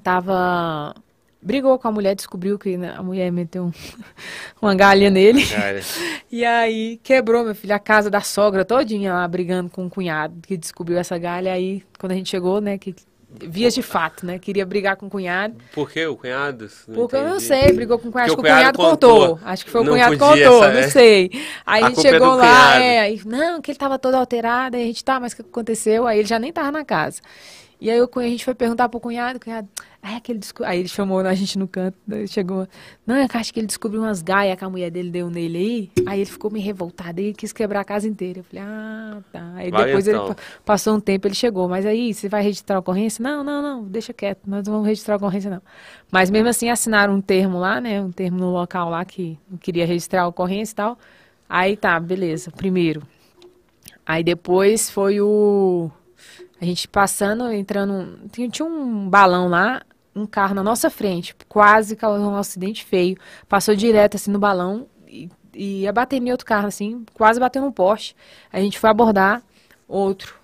[0.00, 0.94] tava
[1.42, 3.72] brigou com a mulher, descobriu que né, a mulher meteu um,
[4.60, 5.42] uma galha nele.
[6.30, 10.34] e aí quebrou, meu filho, a casa da sogra todinha lá brigando com o cunhado
[10.42, 11.52] que descobriu essa galha.
[11.52, 12.94] Aí, quando a gente chegou, né, que
[13.32, 15.54] vias de fato, né, queria brigar com o cunhado.
[15.72, 16.68] Por que o cunhado?
[16.88, 17.30] Não Porque entendi.
[17.30, 19.20] eu não sei, brigou com o cunhado, acho que o cunhado, contou.
[19.20, 19.40] contou.
[19.44, 20.88] Acho que foi o cunhado que contou, essa, não é?
[20.88, 21.30] sei.
[21.64, 24.16] Aí a, a gente é chegou é lá, é, aí, não, que ele tava todo
[24.16, 26.06] alterado, aí a gente, tá, mas o que aconteceu?
[26.06, 27.20] Aí ele já nem tava na casa.
[27.80, 29.66] E aí a gente foi perguntar pro cunhado, o cunhado,
[30.02, 30.64] é aquele desco...
[30.64, 31.96] aí ele chamou a gente no canto,
[32.26, 32.66] chegou,
[33.06, 36.04] não, eu acho que ele descobriu umas gaias que a mulher dele deu nele aí,
[36.06, 38.40] aí ele ficou meio revoltado e quis quebrar a casa inteira.
[38.40, 39.52] Eu falei, ah, tá.
[39.56, 40.26] Aí Vai depois então.
[40.28, 43.22] ele passou um tempo, ele chegou, mas aí você vai registrar a ocorrência?
[43.22, 45.62] Não, não, não, deixa quieto, nós não vamos registrar a ocorrência não.
[46.10, 49.58] Mas mesmo assim assinaram um termo lá, né, um termo no local lá que não
[49.58, 50.98] queria registrar a ocorrência e tal.
[51.48, 53.02] Aí tá, beleza, primeiro.
[54.06, 55.90] Aí depois foi o
[56.60, 58.18] a gente passando, entrando.
[58.30, 59.82] Tinha um balão lá,
[60.14, 63.16] um carro na nossa frente, quase causou um acidente feio.
[63.48, 67.62] Passou direto assim no balão e, e ia bater em outro carro, assim, quase bateu
[67.62, 68.16] no poste.
[68.52, 69.42] A gente foi abordar
[69.86, 70.40] outro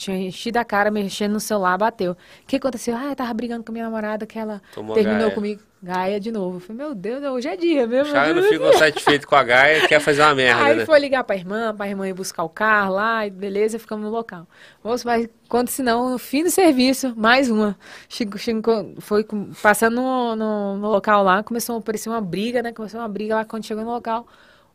[0.00, 2.12] tinha enchido a cara, mexendo no celular, bateu.
[2.12, 2.16] O
[2.46, 2.96] que aconteceu?
[2.96, 5.34] Ah, eu tava brigando com minha namorada, que ela Tomou terminou Gaia.
[5.34, 5.62] comigo.
[5.82, 6.56] Gaia de novo.
[6.56, 8.08] Eu falei, meu Deus, hoje é dia mesmo.
[8.08, 10.62] Os caras não ficam satisfeitos com a Gaia quer fazer uma merda.
[10.62, 10.84] Aí né?
[10.84, 14.10] foi ligar pra irmã, pra irmã ir buscar o carro lá, e beleza, ficamos no
[14.10, 14.46] local.
[14.84, 17.78] Moço, mas quando senão, no fim do serviço, mais uma.
[18.10, 19.26] Chico, Chico foi
[19.62, 22.72] passando no, no, no, local lá, começou a aparecer uma briga, né?
[22.72, 24.26] Começou uma briga lá quando chegou no local.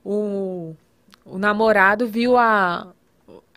[0.04, 0.76] O,
[1.24, 2.88] o namorado viu a,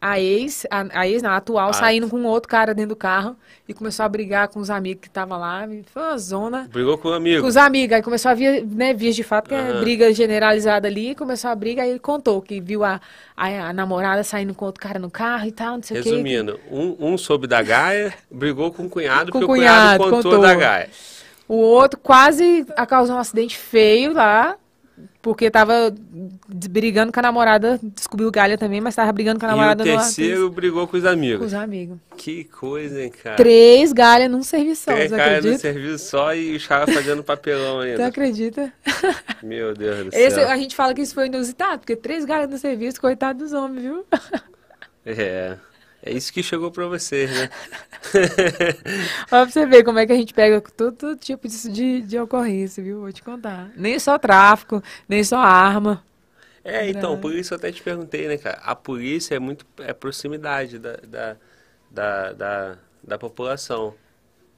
[0.01, 1.73] a ex, a, a ex, não, a atual, ah.
[1.73, 3.37] saindo com outro cara dentro do carro
[3.69, 5.69] e começou a brigar com os amigos que estavam lá.
[5.93, 6.69] Foi uma zona.
[6.73, 7.43] Brigou com o amigo.
[7.43, 7.97] Com os amigos.
[7.97, 9.61] Aí começou a vir, né, vias de fato, que uhum.
[9.61, 11.15] é briga generalizada ali.
[11.15, 13.01] Começou a briga, aí ele contou que viu a,
[13.37, 16.57] a, a, namorada saindo com outro cara no carro e tal, não sei Resumindo, o
[16.57, 16.63] quê.
[16.71, 20.33] um, um soube da Gaia, brigou com o cunhado, com porque o cunhado, cunhado contou,
[20.33, 20.89] contou, da Gaia.
[21.49, 24.57] O outro quase causou um acidente feio lá
[25.29, 25.95] porque tava
[26.71, 29.87] brigando com a namorada, descobriu galha também, mas tava brigando com a namorada.
[29.87, 30.51] E o terceiro no...
[30.51, 31.41] brigou com os amigos.
[31.41, 31.99] Com os amigos.
[32.17, 33.37] Que coisa, hein, cara.
[33.37, 37.81] Três galhas num serviço só, Três galhas num serviço só e os caras fazendo papelão
[37.85, 37.97] ainda.
[37.99, 38.73] Tu acredita?
[39.45, 40.49] Meu Deus do Esse, céu.
[40.49, 43.83] A gente fala que isso foi inusitado, porque três galhas no serviço, coitado dos homens,
[43.83, 44.07] viu?
[45.05, 45.59] É.
[46.09, 47.51] É isso que chegou para vocês, né?
[49.25, 52.19] Ó, pra você ver como é que a gente pega todo, tipo de, de, de,
[52.19, 53.01] ocorrência, viu?
[53.01, 53.71] Vou te contar.
[53.77, 56.03] Nem só tráfico, nem só arma.
[56.65, 58.59] É, então, por isso eu até te perguntei, né, cara?
[58.63, 61.37] A polícia é muito é proximidade da, da,
[61.91, 63.95] da, da, da população.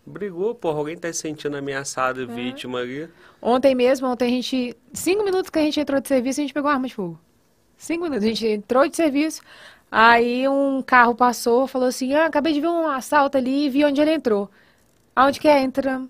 [0.07, 2.27] Brigou, porra, alguém tá se sentindo ameaçado, é.
[2.27, 3.09] vítima ali.
[3.43, 4.77] Ontem mesmo, ontem a gente.
[4.93, 7.19] Cinco minutos que a gente entrou de serviço, a gente pegou arma de fogo.
[7.77, 8.25] Cinco minutos.
[8.25, 9.43] A gente entrou de serviço,
[9.91, 13.85] Aí um carro passou, falou assim: ah, acabei de ver um assalto ali e vi
[13.85, 14.51] onde ele entrou.
[15.15, 15.61] Aonde que é?
[15.61, 16.03] Entra.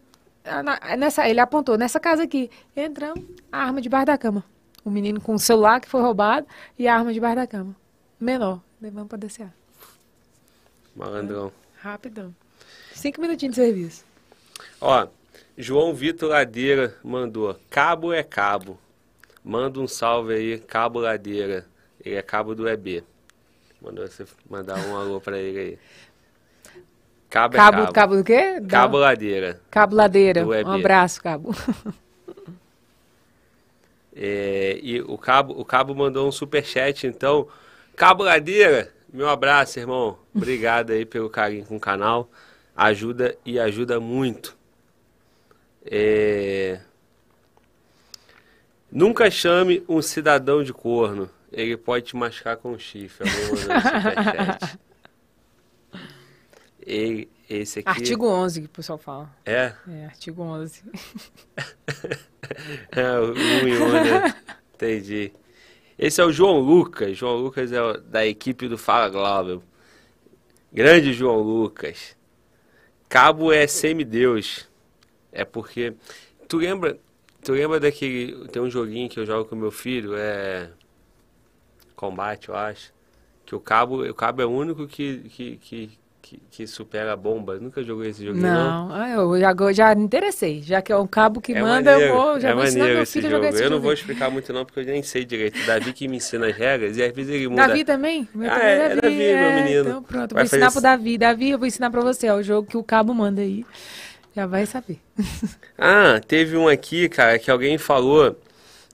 [0.45, 2.51] Ah, nessa, ele apontou, nessa casa aqui.
[2.77, 4.45] Entramos, a arma debaixo da cama.
[4.85, 6.47] O menino com o celular que foi roubado
[6.79, 7.75] e a arma debaixo da cama.
[8.19, 8.61] Menor.
[8.81, 9.49] Levamos pra descer.
[10.97, 11.53] Malandrão.
[11.77, 12.35] Rapidão.
[12.95, 14.05] Cinco minutinhos de serviço.
[14.81, 15.07] Ó,
[15.57, 17.57] João Vitor Ladeira mandou.
[17.69, 18.79] Cabo é cabo.
[19.45, 21.67] Manda um salve aí, Cabo Ladeira.
[22.03, 23.05] Ele é cabo do EB.
[23.81, 25.79] Mandou você mandar um alô pra ele aí.
[27.29, 27.93] Cabo, é cabo, cabo.
[27.93, 28.61] cabo do quê?
[28.69, 29.61] Cabo Ladeira.
[29.71, 30.45] Cabo Ladeira.
[30.45, 31.55] Um abraço, Cabo.
[34.13, 37.49] É, e o Cabo, o Cabo mandou um super chat, então.
[37.97, 40.19] Cabo Ladeira, meu abraço, irmão.
[40.35, 42.29] Obrigado aí pelo carinho com o canal.
[42.77, 44.57] Ajuda e ajuda muito.
[45.85, 46.81] É...
[48.91, 51.31] Nunca chame um cidadão de corno.
[51.53, 53.29] Ele pode te machucar com o chifre.
[56.83, 57.89] Ele, esse aqui...
[57.89, 59.31] Artigo 11 que o pessoal fala.
[59.45, 59.73] É?
[59.89, 60.83] É, artigo 11.
[62.91, 64.35] é, o 1 e 1, né?
[64.75, 65.33] Entendi.
[65.99, 67.17] Esse é o João Lucas.
[67.17, 69.63] João Lucas é da equipe do Fala Global.
[70.73, 72.17] Grande João Lucas.
[73.09, 74.69] Cabo é semideus.
[75.31, 75.95] É porque...
[76.49, 76.99] Tu lembra...
[77.43, 78.49] Tu lembra daquele...
[78.49, 80.71] Tem um joguinho que eu jogo com meu filho, é
[82.01, 82.93] combate, eu acho.
[83.45, 85.91] Que o cabo, o cabo é o único que, que, que,
[86.23, 87.59] que, que supera a bomba.
[87.59, 88.89] Nunca joguei esse jogo não.
[88.89, 90.63] Não, ah, eu já, já me interessei.
[90.63, 92.87] Já que é um cabo que é manda, maneiro, eu vou, já é vou ensinar
[92.87, 93.75] meu filho a jogar esse Eu jogo.
[93.75, 95.59] não vou explicar muito não, porque eu nem sei direito.
[95.67, 97.67] Davi que me ensina as regras e às vezes ele muda.
[97.67, 98.27] Davi também?
[98.35, 99.89] Meu ah, é, é, Davi, Davi é, meu menino.
[99.89, 101.19] Então pronto, vai vou ensinar pro Davi.
[101.19, 102.29] Davi, eu vou ensinar pra você.
[102.29, 103.67] É o jogo que o cabo manda aí.
[104.35, 105.01] Já vai saber.
[105.77, 108.37] ah, teve um aqui, cara, que alguém falou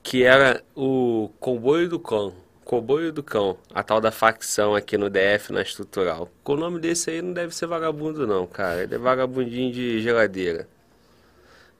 [0.01, 2.33] que era o comboio do cão.
[2.67, 6.29] Comboio do Cão, a tal da facção aqui no DF, na estrutural.
[6.43, 8.83] Com o nome desse aí não deve ser vagabundo não, cara.
[8.83, 10.67] Ele é vagabundinho de geladeira.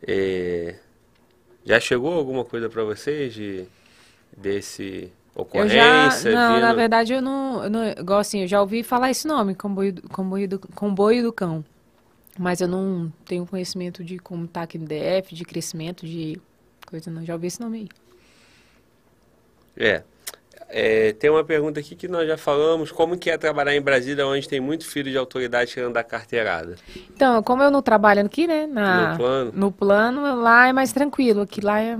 [0.02, 0.76] É...
[1.66, 3.68] Já chegou alguma coisa para vocês de
[4.38, 5.76] desse ocorrência?
[5.76, 6.62] Eu já, não, vindo...
[6.62, 9.94] na verdade eu não, eu não, igual assim, eu já ouvi falar esse nome, comboio,
[10.10, 11.66] comboio, do, comboio do cão.
[12.40, 16.40] Mas eu não tenho conhecimento de como tá aqui no DF, de crescimento, de
[16.90, 17.26] coisa não.
[17.26, 17.90] Já ouvi esse nome aí.
[19.76, 20.04] É.
[20.70, 24.28] É, tem uma pergunta aqui que nós já falamos, como que é trabalhar em Brasília,
[24.28, 26.76] onde tem muito filho de autoridade tirando da carteirada?
[27.14, 29.52] Então, como eu não trabalho aqui, né, na, no, plano.
[29.56, 31.98] no plano, lá é mais tranquilo, aqui lá é,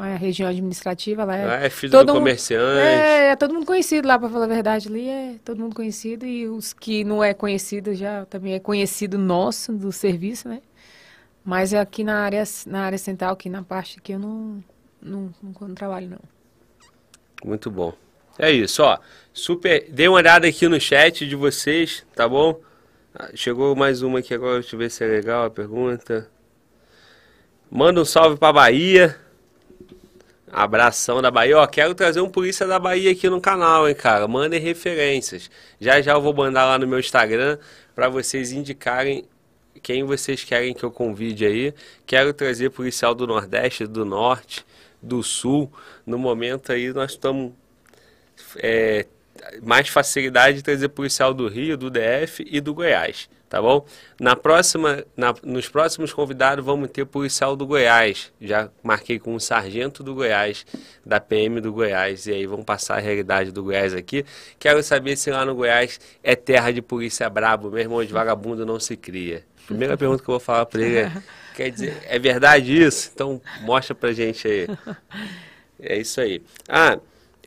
[0.00, 1.46] é a região administrativa, lá é...
[1.46, 2.80] Lá é filho todo do comerciante.
[2.80, 6.26] É, é, todo mundo conhecido lá, para falar a verdade, ali é todo mundo conhecido,
[6.26, 10.60] e os que não é conhecido já também é conhecido nosso, do serviço, né,
[11.44, 14.62] mas é aqui na área, na área central, aqui na parte que eu não,
[15.00, 16.41] não, não, não trabalho, não.
[17.44, 17.92] Muito bom.
[18.38, 18.98] É isso, ó.
[19.32, 19.86] Super.
[19.90, 22.60] Dê uma olhada aqui no chat de vocês, tá bom?
[23.14, 26.28] Ah, chegou mais uma aqui agora, deixa eu ver se é legal a pergunta.
[27.70, 29.16] Manda um salve pra Bahia.
[30.50, 31.58] Abração da Bahia.
[31.58, 34.28] Ó, quero trazer um polícia da Bahia aqui no canal, hein, cara.
[34.28, 35.50] Mandem referências.
[35.80, 37.58] Já já eu vou mandar lá no meu Instagram
[37.94, 39.24] para vocês indicarem
[39.82, 41.74] quem vocês querem que eu convide aí.
[42.06, 44.64] Quero trazer policial do Nordeste, do Norte
[45.02, 45.72] do Sul,
[46.06, 47.52] no momento aí nós estamos
[48.56, 49.06] é,
[49.62, 53.84] mais facilidade de trazer policial do Rio, do DF e do Goiás, tá bom?
[54.20, 59.40] Na próxima, na, nos próximos convidados vamos ter policial do Goiás, já marquei com um
[59.40, 60.64] sargento do Goiás,
[61.04, 64.24] da PM do Goiás, e aí vamos passar a realidade do Goiás aqui.
[64.58, 68.78] Quero saber se lá no Goiás é terra de polícia brabo, mesmo onde vagabundo não
[68.78, 69.44] se cria.
[69.66, 71.12] Primeira pergunta que eu vou falar para ele é
[71.54, 73.10] Quer dizer, é verdade isso?
[73.14, 74.66] Então mostra pra gente aí.
[75.84, 76.40] É isso aí.
[76.68, 76.96] Ah,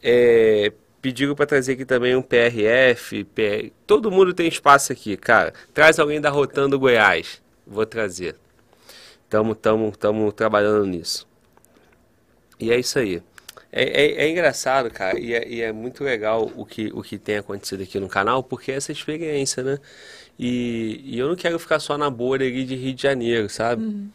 [0.04, 3.72] é, pediram para trazer aqui também um PRF, PR...
[3.88, 5.54] todo mundo tem espaço aqui, cara.
[5.74, 7.42] Traz alguém da Rotando Goiás.
[7.66, 8.36] Vou trazer.
[9.30, 11.26] Tamo, tamo, tamo trabalhando nisso.
[12.60, 13.24] E é isso aí.
[13.72, 17.18] É, é, é engraçado, cara, e é, e é muito legal o que, o que
[17.18, 19.78] tem acontecido aqui no canal, porque é essa experiência, né?
[20.38, 23.84] E, e eu não quero ficar só na bolha ali de Rio de Janeiro, sabe?
[23.84, 24.10] Uhum.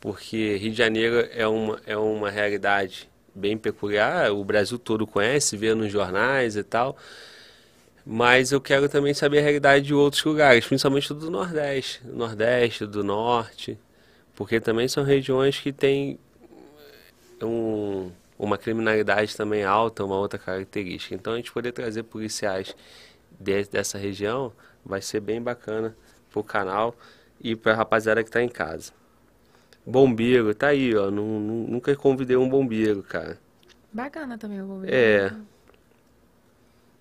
[0.00, 5.56] Porque Rio de Janeiro é uma, é uma realidade bem peculiar, o Brasil todo conhece,
[5.56, 6.96] vê nos jornais e tal.
[8.04, 12.86] Mas eu quero também saber a realidade de outros lugares, principalmente do Nordeste, do Nordeste,
[12.86, 13.76] do Norte,
[14.34, 16.18] porque também são regiões que têm
[17.42, 21.14] um, uma criminalidade também alta, uma outra característica.
[21.14, 22.76] Então a gente poder trazer policiais
[23.38, 24.52] de, dessa região
[24.86, 25.94] vai ser bem bacana
[26.30, 26.94] pro canal
[27.40, 28.92] e pra rapaziada que tá em casa.
[29.84, 31.10] Bombeiro, tá aí, ó.
[31.10, 33.38] nunca convidei um bombeiro, cara.
[33.92, 34.96] Bacana também o bombeiro.
[34.96, 35.32] É.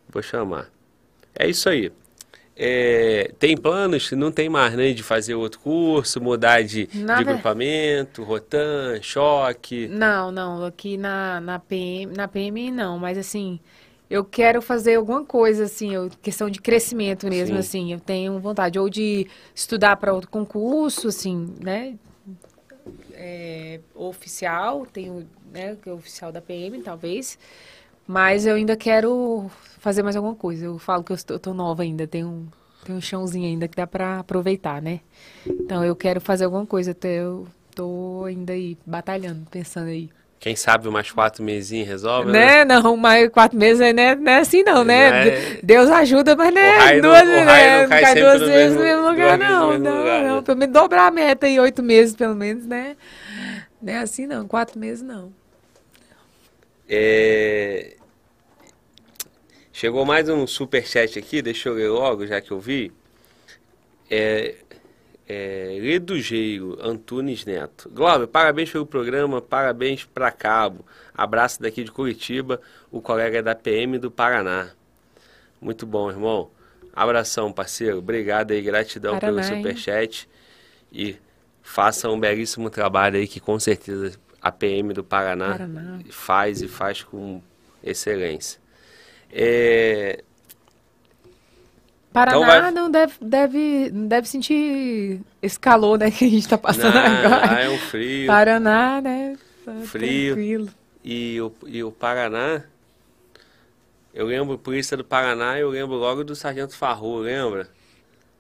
[0.10, 0.70] Vou chamar.
[1.34, 1.92] É isso aí.
[2.58, 4.12] É, tem planos?
[4.14, 4.94] Não tem mais, né?
[4.94, 9.88] De fazer outro curso, mudar de, de agrupamento, rotan, choque?
[9.90, 10.64] Não, não.
[10.64, 13.60] Aqui na, na, PM, na PM não, mas assim,
[14.10, 17.60] eu quero fazer alguma coisa, assim, eu, questão de crescimento mesmo, Sim.
[17.60, 17.94] assim.
[17.94, 21.96] Eu tenho vontade ou de estudar para outro concurso, assim, né?
[23.14, 27.40] É, oficial, tenho, né, é oficial da PM, talvez.
[28.08, 29.50] Mas eu ainda quero
[29.80, 30.66] fazer mais alguma coisa.
[30.66, 32.46] Eu falo que eu estou, nova ainda, tem um,
[32.84, 35.00] tem um chãozinho ainda que dá para aproveitar, né?
[35.48, 40.10] Então eu quero fazer alguma coisa, até eu tô ainda aí batalhando, pensando aí.
[40.40, 42.64] Quem sabe mais quatro mesinhos resolve, né?
[42.64, 42.66] né?
[42.66, 45.28] Não, mais quatro meses não é, não é assim não, né?
[45.28, 45.60] É...
[45.64, 47.00] Deus ajuda, mas né?
[47.02, 47.82] Duas, não, né?
[47.82, 49.80] não cai, cai duas vezes no mesmo lugar, não.
[49.80, 50.36] Não, lugar, não.
[50.36, 50.42] Né?
[50.44, 52.96] Pelo menos dobrar a meta aí, oito meses, pelo menos, né?
[53.82, 55.34] Não é assim não, quatro meses não.
[56.88, 57.96] É...
[59.74, 62.92] Chegou mais um super chat aqui, deixa eu ler logo, já que eu vi.
[64.10, 64.56] É,
[65.28, 67.90] é, Redugeiro Antunes Neto.
[67.90, 70.86] Glauber, parabéns pelo programa, parabéns para Cabo.
[71.14, 72.62] Abraço daqui de Curitiba,
[72.92, 74.70] o colega da PM do Paraná.
[75.60, 76.50] Muito bom, irmão.
[76.94, 77.98] Abração, parceiro.
[77.98, 80.30] Obrigado aí, gratidão Paraná, pelo superchat.
[80.92, 81.18] E
[81.62, 86.00] faça um belíssimo trabalho aí que com certeza a PM do Paraná, Paraná.
[86.12, 87.42] faz e faz com
[87.84, 88.60] excelência.
[89.32, 90.24] É...
[92.16, 92.72] Paraná então vai...
[92.72, 97.62] não deve, deve, deve sentir esse calor né, que a gente está passando não, agora.
[97.62, 98.28] é um frio.
[98.28, 99.38] Paraná, né?
[99.66, 100.34] Tá frio.
[100.34, 100.70] Tranquilo.
[101.04, 102.64] E o, e o Paraná,
[104.14, 107.68] eu lembro, polícia do Paraná, eu lembro logo do Sargento Farru, lembra?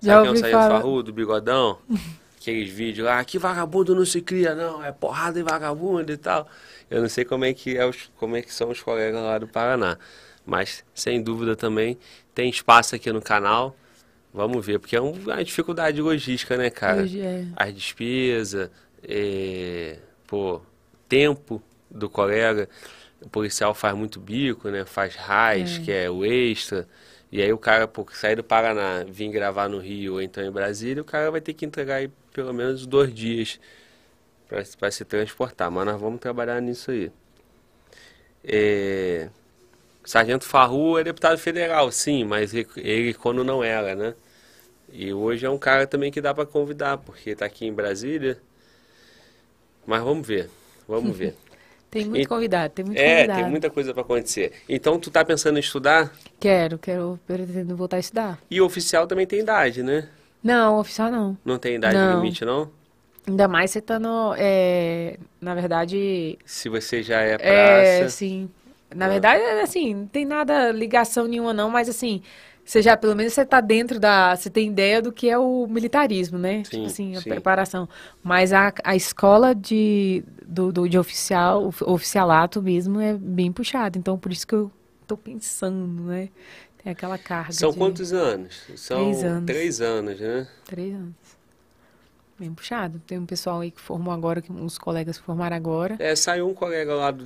[0.02, 0.72] Já Sabe quem é o Sargento.
[0.72, 1.78] Farru, do Bigodão?
[2.40, 6.48] Aqueles vídeos lá, que vagabundo não se cria, não, é porrada e vagabundo e tal.
[6.90, 9.38] Eu não sei como é que, é os, como é que são os colegas lá
[9.38, 9.98] do Paraná.
[10.46, 11.98] Mas, sem dúvida também,
[12.36, 13.76] tem espaço aqui no canal.
[14.34, 17.04] Vamos ver, porque é uma dificuldade logística, né, cara?
[17.04, 17.46] Hoje é.
[17.56, 18.70] As despesas,
[19.02, 19.98] é,
[20.28, 20.62] pô,
[21.08, 22.68] tempo do colega.
[23.22, 24.84] O policial faz muito bico, né?
[24.84, 25.82] Faz RAIS, é.
[25.82, 26.86] que é o extra.
[27.32, 30.52] E aí o cara, pô, sair do Paraná, vir gravar no Rio ou então em
[30.52, 33.60] Brasília, o cara vai ter que entregar aí pelo menos dois dias
[34.50, 35.72] para se transportar.
[35.72, 37.10] Mas nós vamos trabalhar nisso aí.
[38.44, 39.30] É...
[40.06, 44.14] Sargento Farru é deputado federal, sim, mas ele quando não era, né?
[44.92, 48.38] E hoje é um cara também que dá para convidar, porque está aqui em Brasília.
[49.86, 50.50] Mas vamos ver,
[50.88, 51.36] vamos ver.
[51.90, 53.40] tem muito convidado, tem muito é, convidado.
[53.40, 54.54] É, tem muita coisa para acontecer.
[54.70, 56.14] Então, tu tá pensando em estudar?
[56.40, 58.40] Quero, quero, pretendo voltar a estudar.
[58.50, 60.08] E oficial também tem idade, né?
[60.44, 61.38] Não, oficial não.
[61.44, 62.22] Não tem idade não.
[62.22, 62.70] limite, não?
[63.28, 66.38] Ainda mais você tá no, é, na verdade...
[66.46, 68.06] Se você já é, é praça...
[68.06, 68.50] É, sim.
[68.94, 72.22] Na verdade, é assim, não tem nada, ligação nenhuma não, mas assim,
[72.64, 75.68] você já, pelo menos você está dentro da, você tem ideia do que é o
[75.68, 76.64] militarismo, né?
[76.64, 77.30] Sim, tipo assim, a sim.
[77.30, 77.88] preparação.
[78.24, 84.18] Mas a, a escola de, do, do, de oficial, oficialato mesmo é bem puxada, então
[84.18, 84.72] por isso que eu
[85.04, 86.30] estou pensando, né?
[86.84, 87.78] Tem aquela carga São de...
[87.78, 88.64] quantos anos?
[88.76, 89.46] São três anos.
[89.46, 90.48] Três anos, né?
[90.66, 91.16] Três anos.
[92.38, 93.00] Bem puxado.
[93.08, 95.96] Tem um pessoal aí que formou agora, que uns colegas formaram agora.
[96.00, 97.24] É, saiu um colega lá do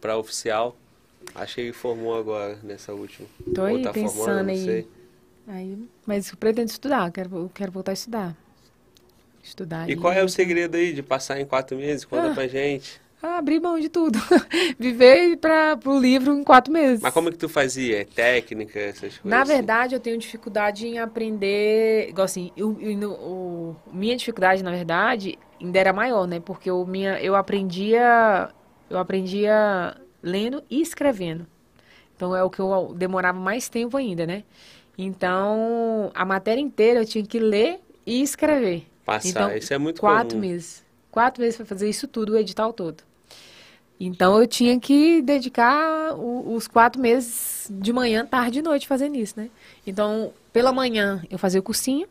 [0.00, 0.76] Para oficial.
[1.34, 3.28] Acho que formou agora, nessa última.
[3.54, 4.86] Tô aí tá pensando formando, aí.
[5.46, 5.88] aí.
[6.04, 8.36] Mas eu pretendo estudar, quero, eu quero voltar a estudar.
[9.42, 9.88] Estudar.
[9.88, 12.04] E qual é o segredo aí de passar em quatro meses?
[12.04, 13.00] Conta ah, pra gente.
[13.22, 14.18] Ah, abrir mão de tudo.
[14.78, 17.00] Viver para o livro em quatro meses.
[17.00, 18.02] Mas como é que tu fazia?
[18.02, 19.24] É técnica, essas coisas?
[19.24, 22.08] Na verdade, eu tenho dificuldade em aprender.
[22.08, 26.40] Igual assim, eu, eu, o, minha dificuldade, na verdade, ainda era maior, né?
[26.40, 28.52] Porque o minha, eu aprendia
[28.92, 31.46] eu aprendia lendo e escrevendo.
[32.14, 34.44] Então é o que eu demorava mais tempo ainda, né?
[34.96, 38.86] Então, a matéria inteira eu tinha que ler e escrever.
[39.04, 40.48] Passar, então, isso é muito quatro comum.
[40.48, 40.84] meses.
[41.10, 43.02] Quatro meses para fazer isso tudo, o edital todo.
[43.98, 49.16] Então eu tinha que dedicar o, os quatro meses de manhã, tarde e noite fazendo
[49.16, 49.48] isso, né?
[49.86, 52.08] Então, pela manhã eu fazia o cursinho,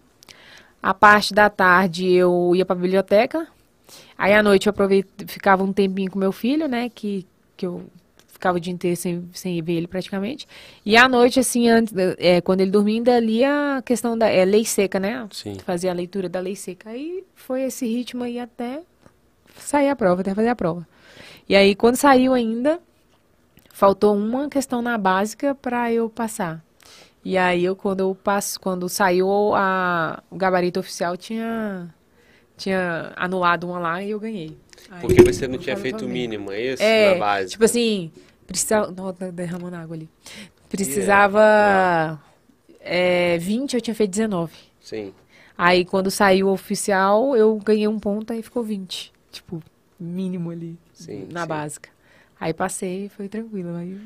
[0.81, 3.47] a parte da tarde eu ia para a biblioteca,
[4.21, 6.89] aí à noite eu aproveitava, ficava um tempinho com meu filho, né?
[6.89, 7.25] Que,
[7.57, 7.83] que eu
[8.27, 10.47] ficava o dia inteiro sem, sem ver ele praticamente.
[10.85, 14.45] E à noite, assim, antes, é, quando ele dormia, ainda lia a questão da é,
[14.45, 15.27] lei seca, né?
[15.31, 15.57] Sim.
[15.65, 16.91] Fazia a leitura da lei seca.
[16.91, 18.81] Aí foi esse ritmo aí até
[19.57, 20.87] sair a prova, até fazer a prova.
[21.49, 22.79] E aí, quando saiu ainda,
[23.73, 26.63] faltou uma questão na básica para eu passar.
[27.25, 31.93] E aí, eu, quando eu passo, quando saiu a, o gabarito oficial, tinha,
[32.61, 34.55] tinha anulado uma lá e eu ganhei.
[34.89, 36.83] Aí, Porque você não tinha feito o mínimo, é isso?
[36.83, 37.51] É, Na base.
[37.51, 38.11] tipo assim,
[38.45, 38.91] precisava.
[38.91, 40.09] Não, tá derramando água ali.
[40.69, 42.21] Precisava.
[42.79, 44.53] É, 20, eu tinha feito 19.
[44.79, 45.13] Sim.
[45.57, 49.11] Aí quando saiu o oficial, eu ganhei um ponto, aí ficou 20.
[49.31, 49.61] Tipo,
[49.99, 50.77] mínimo ali.
[50.93, 51.47] Sim, na sim.
[51.47, 51.89] básica.
[52.39, 53.75] Aí passei, foi tranquilo.
[53.75, 53.97] Aí.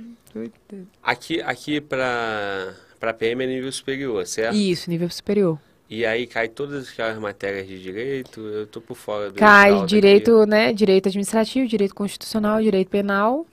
[1.01, 4.55] Aqui, aqui pra, pra PM é nível superior, certo?
[4.55, 5.57] Isso, nível superior.
[5.89, 10.45] E aí cai todas aquelas matérias de direito, eu tô por fora do Cai direito,
[10.45, 10.73] né?
[10.73, 13.45] Direito administrativo, direito constitucional, direito penal.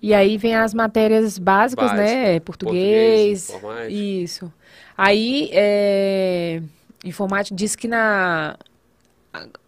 [0.00, 2.06] E aí vem as matérias básicas, Básica.
[2.06, 2.40] né?
[2.40, 3.48] Português.
[3.48, 3.88] informática.
[3.90, 4.52] Isso.
[4.96, 6.60] Aí, é,
[7.02, 8.58] informática diz que na.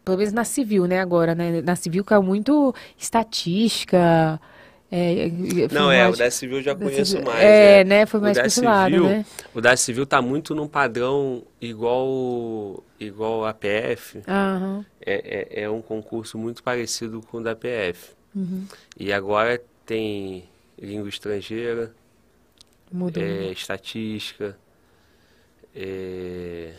[0.05, 1.01] Pelo menos na civil, né?
[1.01, 1.63] Agora, né?
[1.63, 4.39] Na civil caiu muito estatística.
[4.91, 5.29] É,
[5.73, 7.43] Não, é, o informática- da civil eu já conheço civil- mais.
[7.43, 8.07] É, né?
[8.07, 9.27] Foi O mais da lado, civil, né?
[9.53, 14.23] O da civil tá muito num padrão igual igual a PF.
[14.29, 14.85] Aham.
[15.05, 18.11] É, é, é um concurso muito parecido com o da PF.
[18.35, 18.65] Uhum.
[18.99, 20.45] E agora tem
[20.81, 21.93] língua estrangeira,
[22.93, 23.23] Mudou.
[23.23, 24.57] é, estatística,
[25.75, 26.71] é,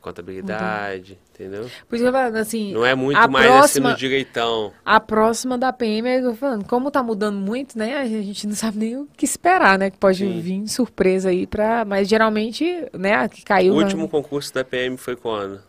[0.00, 1.68] contabilidade, entendeu?
[1.88, 4.72] Por isso que eu assim, Não é muito mais próxima- assim no direitão.
[4.84, 7.98] A próxima da PM, é eu falando, como tá mudando muito, né?
[7.98, 9.90] A gente não sabe nem o que esperar, né?
[9.90, 10.40] Que pode Sim.
[10.40, 11.84] vir surpresa aí pra.
[11.84, 15.60] Mas geralmente, né, que caiu O na- último concurso da PM foi quando?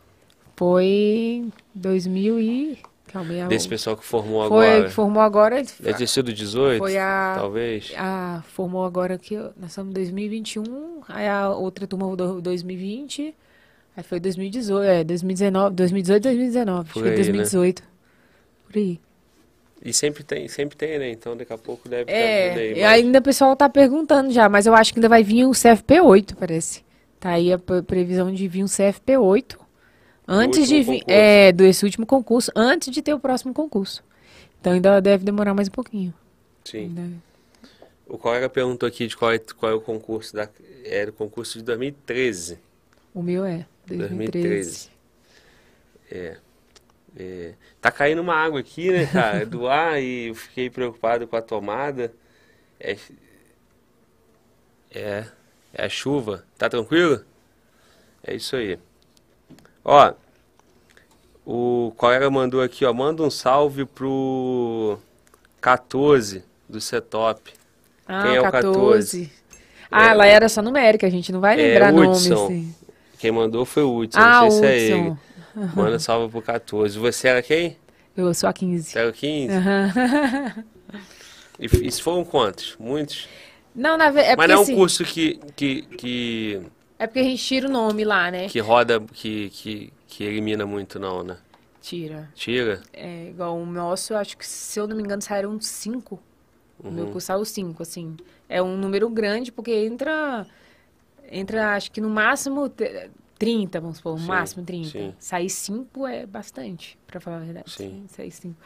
[0.55, 2.77] foi em 2000 e.
[3.11, 4.83] Calma Desse pessoal que formou foi agora.
[4.85, 5.63] que formou agora.
[5.81, 7.91] Deve ter sido 18, Foi a- talvez.
[7.97, 13.35] A, formou agora aqui, ó, nós estamos em 2021, aí a outra turma do 2020,
[13.95, 17.83] aí foi 2018, é, 2019, 2018, 2019, acho Por que aí, foi 2018.
[18.67, 18.99] Por aí.
[19.83, 21.09] E sempre tem, sempre tem, né?
[21.09, 22.11] Então daqui a pouco deve.
[22.11, 22.93] É, e mais.
[22.93, 26.35] ainda o pessoal tá perguntando já, mas eu acho que ainda vai vir o CFP8,
[26.35, 26.83] parece.
[27.19, 29.57] Tá aí a pre- previsão de vir um CFP8
[30.27, 34.03] antes de vir, é, desse último concurso, antes de ter o próximo concurso.
[34.59, 36.13] Então ainda deve demorar mais um pouquinho.
[36.63, 36.95] Sim.
[36.97, 37.17] Ainda-
[38.07, 40.47] O colega perguntou aqui de qual é, qual é o concurso da.
[40.85, 42.59] Era o concurso de 2013.
[43.13, 44.89] O meu é 2013.
[44.89, 44.91] 2013.
[46.11, 46.37] É.
[47.17, 47.53] é.
[47.79, 49.45] Tá caindo uma água aqui, né, cara?
[49.45, 52.13] Do ar e eu fiquei preocupado com a tomada.
[52.79, 52.97] É.
[54.93, 55.25] É.
[55.73, 56.43] É a chuva.
[56.57, 57.23] Tá tranquilo?
[58.23, 58.77] É isso aí.
[59.83, 60.13] Ó.
[61.45, 62.93] O colega mandou aqui, ó.
[62.93, 64.99] Manda um salve pro
[65.59, 67.51] 14 do Setop.
[68.07, 69.31] Ah, Quem é o 14.
[69.89, 70.09] Ah, É.
[70.11, 72.25] ela era só numérica, a gente não vai É, lembrar nomes.
[72.27, 72.45] Hudson.
[72.45, 72.75] Assim.
[73.21, 74.19] Quem mandou foi o Hudson.
[74.19, 75.09] Ah, não sei se é ele.
[75.09, 75.17] Hudson.
[75.75, 76.97] Manda salve pro 14.
[76.97, 77.77] Você era quem?
[78.17, 78.89] Eu sou a 15.
[78.89, 79.53] Você era o 15?
[79.53, 80.65] Aham.
[81.59, 82.75] E isso foram quantos?
[82.79, 83.29] Muitos?
[83.75, 86.61] Não, na verdade, é Mas não é um assim, curso que, que, que,
[86.97, 88.47] é porque a gente tira o nome lá, né?
[88.49, 91.37] que roda, que, que, que elimina muito não, né?
[91.79, 92.29] Tira.
[92.33, 92.81] Tira?
[92.91, 96.19] É, igual o nosso, acho que, se eu não me engano, saíram cinco.
[96.83, 96.93] O Uhum.
[96.93, 98.17] meu curso saiu cinco, assim.
[98.49, 100.47] É um número grande, porque entra,
[101.31, 103.09] entra acho que no máximo te-
[103.39, 104.89] 30, vamos supor, no Sim, máximo 30.
[104.89, 105.15] sim.
[105.17, 107.71] Sair cinco é bastante, pra falar a verdade.
[107.71, 108.05] Sim.
[108.07, 108.57] Sair cinco.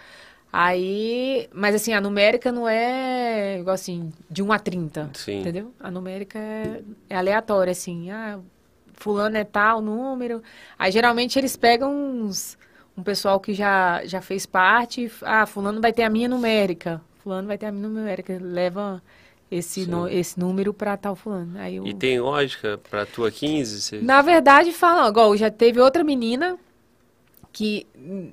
[0.51, 5.41] Aí, mas assim, a numérica não é igual assim, de 1 a 30, Sim.
[5.41, 5.73] entendeu?
[5.79, 8.39] A numérica é, é aleatória, assim, ah,
[8.93, 10.41] fulano é tal número.
[10.79, 12.57] Aí geralmente eles pegam uns,
[12.97, 17.47] um pessoal que já, já fez parte, ah, fulano vai ter a minha numérica, fulano
[17.47, 19.01] vai ter a minha numérica, leva
[19.49, 21.57] esse, no- esse número pra tal fulano.
[21.57, 21.85] Aí eu...
[21.88, 23.81] E tem lógica pra tua 15?
[23.81, 24.01] Você...
[24.01, 26.57] Na verdade, fala, igual, já teve outra menina
[27.51, 27.85] que,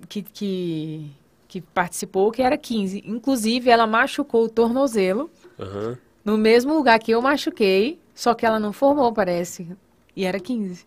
[0.09, 1.11] que, que,
[1.49, 3.03] que participou, que era 15.
[3.07, 5.99] Inclusive, ela machucou o tornozelo Aham.
[6.25, 9.69] no mesmo lugar que eu machuquei, só que ela não formou, parece.
[10.17, 10.85] E era 15.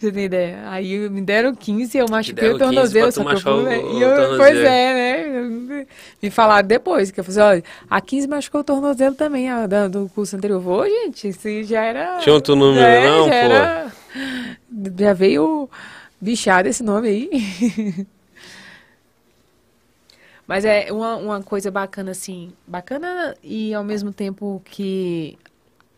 [0.00, 0.62] Você tem ideia?
[0.70, 3.54] Aí me deram 15, eu machuquei o 15 tornozelo, pra tu só que eu machucar
[3.54, 4.36] o- fui- o e eu, tornozelo.
[4.38, 5.86] Pois é, né?
[6.22, 9.88] Me falaram depois, que eu falei, olha, a 15 machucou o tornozelo também, a, da-
[9.88, 10.58] do curso anterior.
[10.58, 12.16] Vou, gente, isso já era...
[12.16, 13.36] Tinha outro número É, não, já pô?
[13.36, 13.92] era-
[14.98, 15.68] Já veio
[16.18, 18.06] bichado esse nome aí.
[20.46, 25.38] Mas é uma, uma coisa bacana, assim, bacana e ao mesmo tempo que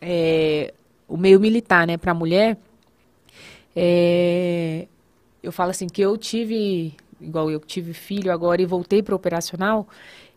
[0.01, 0.74] é,
[1.09, 2.59] o meio militar, né, para a mulher,
[3.74, 4.86] é,
[5.43, 9.16] eu falo assim que eu tive, igual eu tive filho agora e voltei para o
[9.16, 9.89] operacional,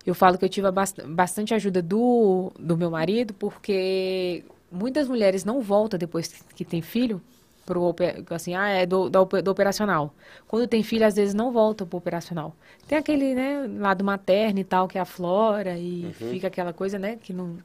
[0.06, 0.68] eu falo que eu tive
[1.08, 7.22] bastante ajuda do, do meu marido, porque muitas mulheres não voltam depois que tem filho
[7.66, 7.96] pro
[8.30, 10.14] assim, ah, é do, do, do, operacional.
[10.48, 12.56] Quando tem filho, às vezes não volta pro operacional.
[12.88, 16.30] Tem aquele, né, lado materno e tal, que é a flora, e uhum.
[16.30, 17.58] fica aquela coisa, né, que não...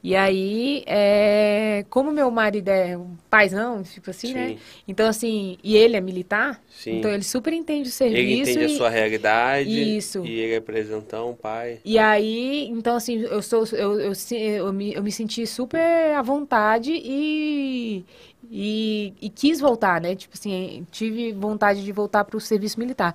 [0.00, 4.48] E aí, é, como meu marido é um paizão, tipo assim, né?
[4.48, 4.54] Sim.
[4.54, 4.60] né?
[4.86, 6.98] Então, assim, e ele é militar, Sim.
[6.98, 8.20] então ele super entende o serviço.
[8.20, 9.96] Ele entende e, a sua realidade.
[9.96, 10.24] Isso.
[10.24, 11.80] E ele é um pai.
[11.84, 16.14] E aí, então, assim, eu sou, eu, eu, eu, eu, me, eu me senti super
[16.14, 18.04] à vontade e,
[18.48, 20.14] e, e quis voltar, né?
[20.14, 23.14] Tipo assim, tive vontade de voltar para o serviço militar.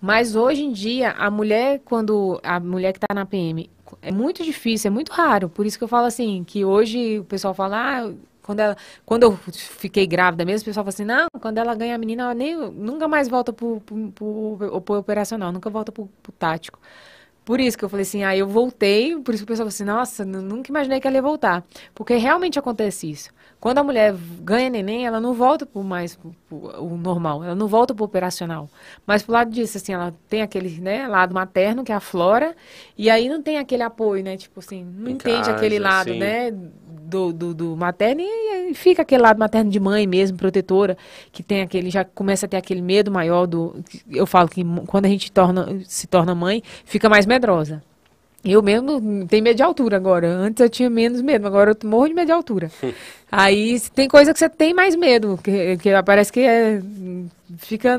[0.00, 2.40] Mas hoje em dia, a mulher, quando.
[2.42, 3.70] A mulher que está na PM,
[4.02, 5.48] é muito difícil, é muito raro.
[5.48, 9.22] Por isso que eu falo assim, que hoje o pessoal fala, ah, quando, ela, quando
[9.24, 12.34] eu fiquei grávida mesmo, o pessoal fala assim, não, quando ela ganha a menina, ela
[12.34, 16.78] nem, nunca mais volta pro, pro, pro, pro operacional, nunca volta pro, pro tático.
[17.44, 19.68] Por isso que eu falei assim, aí ah, eu voltei, por isso que o pessoal
[19.68, 21.64] falou assim, nossa, nunca imaginei que ela ia voltar.
[21.94, 23.30] Porque realmente acontece isso.
[23.66, 26.16] Quando a mulher ganha neném, ela não volta por mais
[26.48, 28.70] o normal, ela não volta para o operacional.
[29.04, 32.54] Mas pro lado disso, assim, ela tem aquele né, lado materno, que é a flora,
[32.96, 34.36] e aí não tem aquele apoio, né?
[34.36, 36.18] Tipo assim, não em entende casa, aquele lado, sim.
[36.20, 36.52] né?
[36.52, 40.96] Do, do, do, materno e, e, fica aquele lado materno de mãe mesmo, protetora,
[41.32, 43.82] que tem aquele, já começa a ter aquele medo maior do.
[44.08, 47.82] Eu falo que quando a gente torna, se torna mãe, fica mais medrosa.
[48.46, 50.28] Eu mesmo tenho medo de altura agora.
[50.28, 52.70] Antes eu tinha menos medo, agora eu morro de medo de altura.
[53.30, 56.80] Aí tem coisa que você tem mais medo, que, que parece que é,
[57.58, 57.98] fica,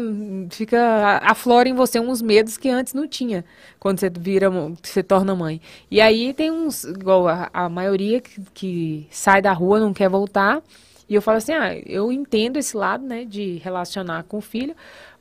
[0.49, 3.43] fica aflora em você uns medos que antes não tinha,
[3.77, 4.49] quando você vira,
[4.81, 5.59] você torna mãe.
[5.91, 10.07] E aí tem uns, igual a, a maioria que, que sai da rua, não quer
[10.07, 10.61] voltar.
[11.09, 14.75] E eu falo assim, ah, eu entendo esse lado, né, de relacionar com o filho,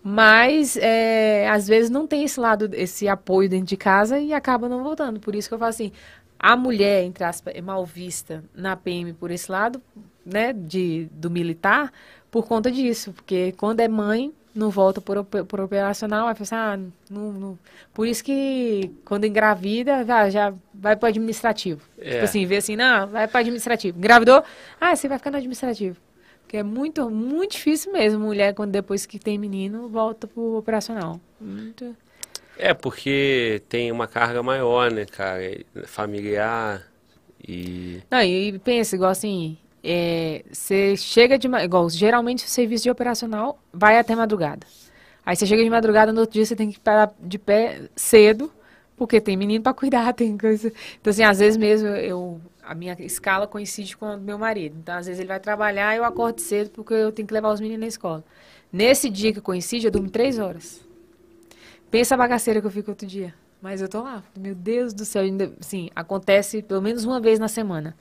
[0.08, 4.68] mas é, às vezes não tem esse lado, esse apoio dentro de casa e acaba
[4.68, 5.18] não voltando.
[5.18, 5.90] Por isso que eu falo assim,
[6.38, 9.82] a mulher, entre aspas, é mal vista na PM por esse lado,
[10.24, 11.92] né, de, do militar,
[12.30, 13.12] por conta disso.
[13.12, 16.80] Porque quando é mãe, não volta por, por operacional, vai pensar, ah,
[17.10, 17.58] não, não.
[17.92, 21.82] Por isso que quando engravida, já, já vai para o administrativo.
[21.98, 22.12] É.
[22.12, 23.98] Tipo assim, vê assim, não, vai para administrativo.
[23.98, 24.44] Engravidou?
[24.80, 26.05] Ah, você vai ficar no administrativo.
[26.46, 31.20] Porque é muito, muito difícil mesmo, mulher, quando depois que tem menino, volta pro operacional.
[31.40, 31.96] Muito...
[32.56, 35.42] É, porque tem uma carga maior, né, cara?
[35.86, 36.86] Familiar
[37.46, 38.00] e...
[38.08, 41.48] Não, e pensa, igual assim, é, você chega de...
[41.48, 44.64] Igual, geralmente o serviço de operacional vai até madrugada.
[45.24, 48.52] Aí você chega de madrugada, no outro dia você tem que parar de pé cedo,
[48.96, 50.72] porque tem menino para cuidar, tem coisa...
[51.00, 54.76] Então, assim, às vezes mesmo eu a minha escala coincide com o meu marido.
[54.78, 57.52] Então, às vezes, ele vai trabalhar e eu acordo cedo porque eu tenho que levar
[57.52, 58.24] os meninos na escola.
[58.72, 60.84] Nesse dia que coincide, eu durmo três horas.
[61.90, 63.32] Pensa a bagaceira que eu fico outro dia.
[63.62, 64.22] Mas eu tô lá.
[64.36, 65.22] Meu Deus do céu.
[65.22, 67.96] Ainda, assim, acontece pelo menos uma vez na semana.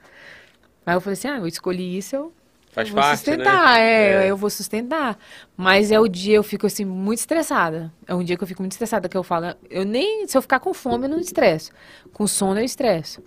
[0.86, 2.34] Aí eu falei assim, ah, eu escolhi isso, eu
[2.76, 3.82] Faz vou parte, sustentar, né?
[3.82, 5.18] é, é, eu vou sustentar.
[5.56, 7.92] Mas é o dia eu fico assim muito estressada.
[8.06, 10.42] É um dia que eu fico muito estressada que eu falo, eu nem se eu
[10.42, 11.72] ficar com fome eu não estresso.
[12.12, 13.24] Com sono eu estresso.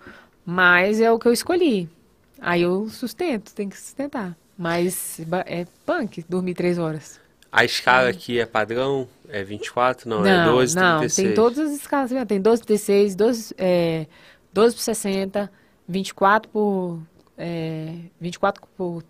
[0.51, 1.87] Mas é o que eu escolhi.
[2.41, 4.35] Aí eu sustento, tem que sustentar.
[4.57, 7.19] Mas é punk dormir três horas.
[7.51, 9.07] A escala aqui é padrão?
[9.27, 10.09] É 24?
[10.09, 11.17] Não, não é 12, não, 36?
[11.17, 12.11] Não, tem todas as escalas.
[12.27, 14.07] Tem 12, 36, 12, é,
[14.51, 15.51] 12 por 60,
[15.87, 16.99] 24 por...
[17.37, 19.03] É, 24 por...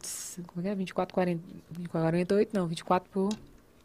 [0.45, 0.75] Como é?
[0.75, 1.41] 24 40,
[1.89, 3.29] 48, não, 24 por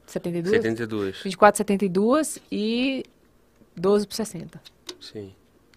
[0.07, 0.57] 72?
[0.57, 1.23] 72.
[1.23, 3.05] 24 72 e
[3.77, 4.61] 12 por 60.
[5.01, 5.33] Sim.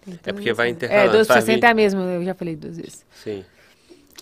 [0.08, 1.08] Então, é porque vai intercalando.
[1.10, 3.04] É, 12 por 60 é a mesma, eu já falei duas vezes.
[3.12, 3.44] Sim.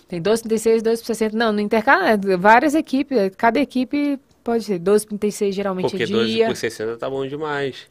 [0.07, 1.37] Tem 12 por 36, 12 por 60.
[1.37, 6.03] Não, no intercala, é várias equipes, cada equipe pode ser 12 por 36 geralmente porque
[6.03, 6.15] é dia.
[6.17, 7.87] Porque 12 por 60 tá bom demais.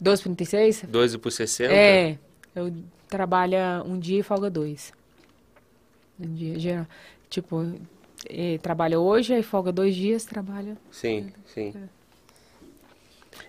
[0.00, 0.84] 12 por 36?
[0.88, 1.72] 12 por 60?
[1.72, 2.18] É,
[2.54, 2.72] eu
[3.08, 3.56] trabalho
[3.86, 4.92] um dia e folga dois.
[6.20, 6.86] Um dia, geral.
[7.30, 7.64] Tipo,
[8.28, 10.76] é, trabalha hoje, aí folga dois dias, trabalha.
[10.90, 11.72] Sim, sim.
[11.74, 11.93] É.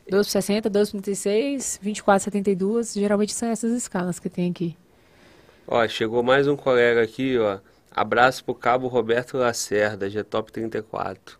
[0.10, 2.94] 12,60, 12,36, 24,72.
[3.00, 4.78] Geralmente são essas escalas que tem aqui.
[5.68, 7.58] Ó, chegou mais um colega aqui, ó.
[7.92, 11.40] Abraço pro Cabo Roberto Lacerda, G-Top 34.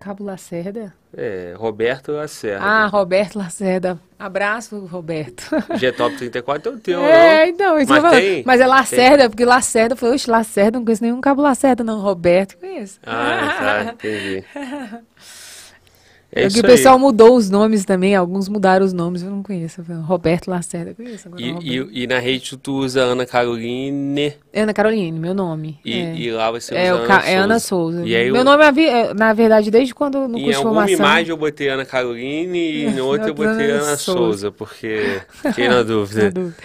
[0.00, 0.92] Cabo Lacerda?
[1.16, 2.64] É, Roberto Lacerda.
[2.64, 4.00] Ah, Roberto Lacerda.
[4.18, 5.44] Abraço, Roberto.
[5.76, 9.30] G-Top 34 é o teu, É, então, isso Mas, tem, Mas é Lacerda, tem.
[9.30, 12.00] porque Lacerda, foi, oxe, Lacerda, não conheço nenhum Cabo Lacerda, não.
[12.00, 12.98] Roberto, conheço.
[13.04, 14.44] Ah, tá, entendi.
[16.34, 17.00] É, é que o pessoal aí.
[17.00, 19.82] mudou os nomes também, alguns mudaram os nomes, eu não conheço.
[20.02, 21.42] Roberto Lacerda, conheço agora.
[21.42, 24.34] E, e, e, na rede tu usa Ana Caroline.
[24.54, 25.78] Ana Caroline, meu nome.
[25.84, 26.16] E, é.
[26.16, 27.28] e lá você é, usa Ana Souza.
[27.28, 28.02] É Ana Souza.
[28.06, 28.44] E aí meu eu...
[28.44, 30.88] nome, é, na verdade, desde quando no curso de formação...
[30.88, 34.18] Em alguma imagem eu botei Ana Caroline e em outra eu botei Ana, Ana Souza.
[34.18, 36.24] Souza, porque fiquei na dúvida.
[36.24, 36.56] na dúvida.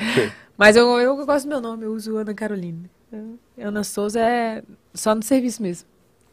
[0.57, 2.89] Mas eu, eu gosto do meu nome, eu uso Ana Caroline.
[3.57, 4.64] Ana Souza é
[4.94, 5.88] só no serviço mesmo.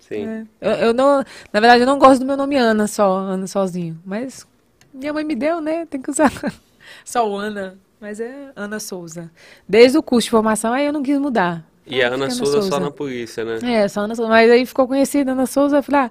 [0.09, 0.27] Sim.
[0.27, 0.47] É.
[0.61, 3.99] Eu, eu, não, na verdade, eu não gosto do meu nome Ana só, Ana sozinho.
[4.05, 4.47] Mas
[4.93, 5.87] minha mãe me deu, né?
[5.87, 6.31] Tem que usar
[7.05, 7.79] só o Ana.
[8.01, 9.31] Mas é Ana Souza.
[9.67, 11.65] Desde o curso de formação, aí eu não quis mudar.
[11.87, 13.59] E a Ana, Ana Souza, Souza, só na polícia, né?
[13.63, 14.29] É, só Ana Souza.
[14.29, 16.11] Mas aí ficou conhecida Ana Souza, eu falei, ah,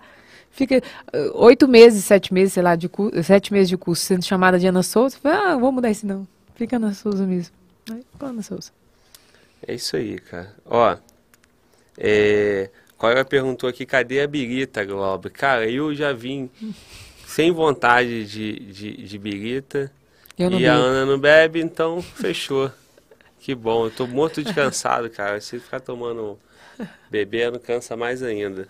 [0.50, 4.24] fica uh, oito meses, sete meses, sei lá, de curso, sete meses de curso sendo
[4.24, 5.18] chamada de Ana Souza.
[5.18, 6.28] Eu falei, ah, vou mudar isso não.
[6.56, 7.54] Fica Ana Souza mesmo.
[7.92, 8.72] Aí ficou Ana Souza.
[9.68, 10.52] É isso aí, cara.
[10.66, 10.98] Ó,
[11.98, 12.70] é...
[12.98, 15.30] Cora perguntou aqui, cadê a birita, Globo?
[15.30, 16.50] Cara, eu já vim
[17.26, 19.92] sem vontade de, de, de birita.
[20.38, 20.68] e bebo.
[20.68, 22.72] a Ana não bebe, então fechou.
[23.40, 25.42] Que bom, eu tô morto de cansado, cara.
[25.42, 26.40] Se ficar tomando
[27.10, 28.68] bebendo, cansa mais ainda.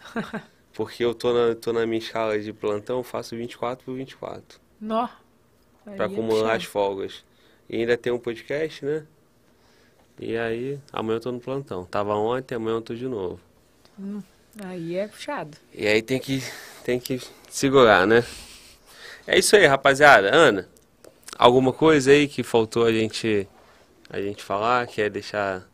[0.74, 4.60] Porque eu tô na, tô na minha escala de plantão, faço 24 por 24.
[4.82, 5.08] Nó.
[5.95, 7.24] Pra acumular as folgas.
[7.70, 9.06] E ainda tem um podcast, né?
[10.20, 11.86] E aí, amanhã eu tô no plantão.
[11.86, 13.40] Tava ontem, amanhã eu tô de novo.
[14.64, 15.57] Aí é puxado.
[15.74, 16.44] E aí tem que,
[16.84, 18.24] tem que segurar, né?
[19.26, 20.34] É isso aí, rapaziada.
[20.34, 20.68] Ana,
[21.38, 23.48] alguma coisa aí que faltou a gente,
[24.10, 24.86] a gente falar?
[24.88, 25.68] Quer deixar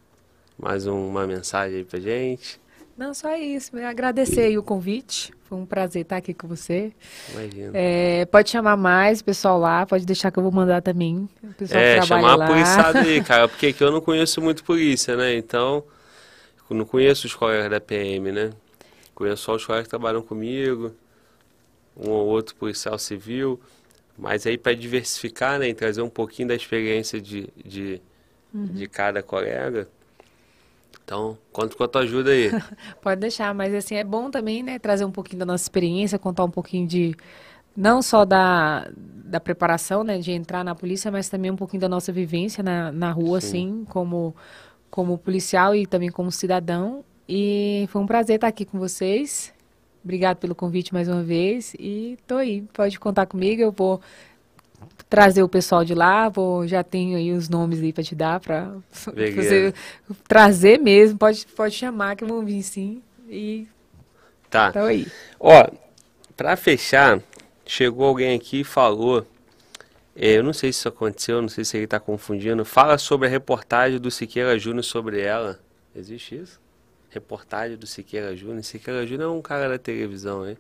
[0.58, 2.60] mais um, uma mensagem aí pra gente?
[2.98, 3.78] Não, só isso.
[3.78, 5.34] Agradecer aí o convite.
[5.46, 6.92] Foi um prazer estar aqui com você.
[7.32, 7.72] Imagina.
[7.74, 11.28] É, pode chamar mais o pessoal lá, pode deixar que eu vou mandar também.
[11.42, 12.46] O pessoal é, chamar lá.
[12.46, 15.34] a polícia aí, cara, porque aqui eu não conheço muito polícia, né?
[15.36, 15.84] Então,
[16.78, 18.52] não conheço os colegas da PM, né?
[19.16, 20.94] Conheço só os colegas que trabalham comigo,
[21.98, 23.60] um ou outro policial civil.
[24.18, 28.02] Mas aí para diversificar, né, e trazer um pouquinho da experiência de, de,
[28.54, 28.66] uhum.
[28.66, 29.88] de cada colega.
[31.04, 32.52] Então, conto com a tua ajuda aí.
[33.02, 36.44] Pode deixar, mas assim, é bom também, né, trazer um pouquinho da nossa experiência, contar
[36.44, 37.16] um pouquinho de,
[37.76, 41.90] não só da, da preparação, né, de entrar na polícia, mas também um pouquinho da
[41.90, 43.48] nossa vivência na, na rua, Sim.
[43.48, 44.36] assim, como
[44.90, 47.04] como policial e também como cidadão.
[47.28, 49.54] E foi um prazer estar aqui com vocês.
[50.04, 51.76] Obrigado pelo convite mais uma vez.
[51.78, 53.62] E tô aí, pode contar comigo.
[53.62, 54.02] Eu vou
[55.10, 58.40] trazer o pessoal de lá, vou, já tenho aí os nomes aí para te dar,
[58.40, 59.74] para você
[60.28, 61.18] trazer mesmo.
[61.18, 63.02] Pode, pode chamar que vão vir sim.
[63.30, 63.68] E
[64.50, 64.72] tá.
[64.72, 65.08] Tô aí.
[65.40, 65.68] Ó,
[66.36, 67.22] para fechar,
[67.66, 69.26] chegou alguém aqui e falou
[70.28, 72.66] eu não sei se isso aconteceu, não sei se ele está confundindo.
[72.66, 75.60] Fala sobre a reportagem do Siqueira Júnior sobre ela.
[75.96, 76.60] Existe isso?
[77.10, 78.64] Reportagem do Siqueira Júnior.
[78.64, 80.58] Siqueira Júnior é um cara da televisão, hein?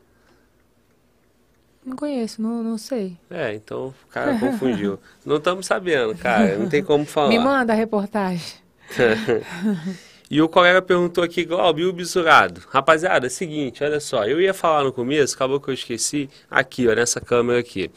[1.85, 3.17] Não conheço, não, não sei.
[3.29, 4.99] É, então o cara confundiu.
[5.25, 6.57] não estamos sabendo, cara.
[6.57, 7.29] Não tem como falar.
[7.29, 8.57] Me manda a reportagem.
[10.31, 12.61] E o colega perguntou aqui, Glauber, o bisurado?
[12.69, 16.29] Rapaziada, é o seguinte, olha só, eu ia falar no começo, acabou que eu esqueci,
[16.51, 17.89] aqui, ó, nessa câmera aqui.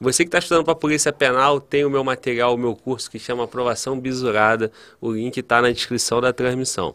[0.00, 3.10] Você que está estudando para a Polícia Penal, tem o meu material, o meu curso
[3.10, 6.94] que chama Aprovação Bisurada, o link está na descrição da transmissão.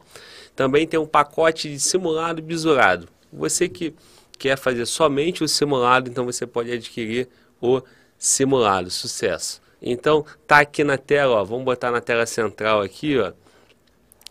[0.55, 3.09] Também tem um pacote de simulado bisurado.
[3.33, 3.93] Você que
[4.39, 7.27] quer fazer somente o simulado, então você pode adquirir
[7.61, 7.81] o
[8.17, 9.61] simulado, sucesso.
[9.81, 13.33] Então, tá aqui na tela, ó, vamos botar na tela central aqui, ó,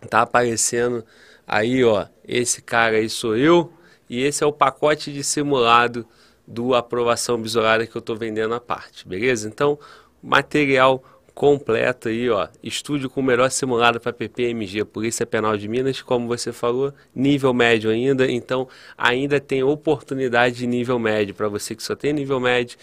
[0.08, 1.04] Tá aparecendo
[1.46, 3.72] aí, ó, esse cara aí sou eu
[4.08, 6.06] e esse é o pacote de simulado
[6.46, 9.48] do aprovação bisolada que eu estou vendendo à parte, beleza?
[9.48, 9.78] Então,
[10.22, 11.02] material
[11.34, 16.28] completo aí, ó, estúdio com o melhor simulado para PPMG, Polícia Penal de Minas, como
[16.28, 21.82] você falou, nível médio ainda, então ainda tem oportunidade de nível médio para você que
[21.82, 22.78] só tem nível médio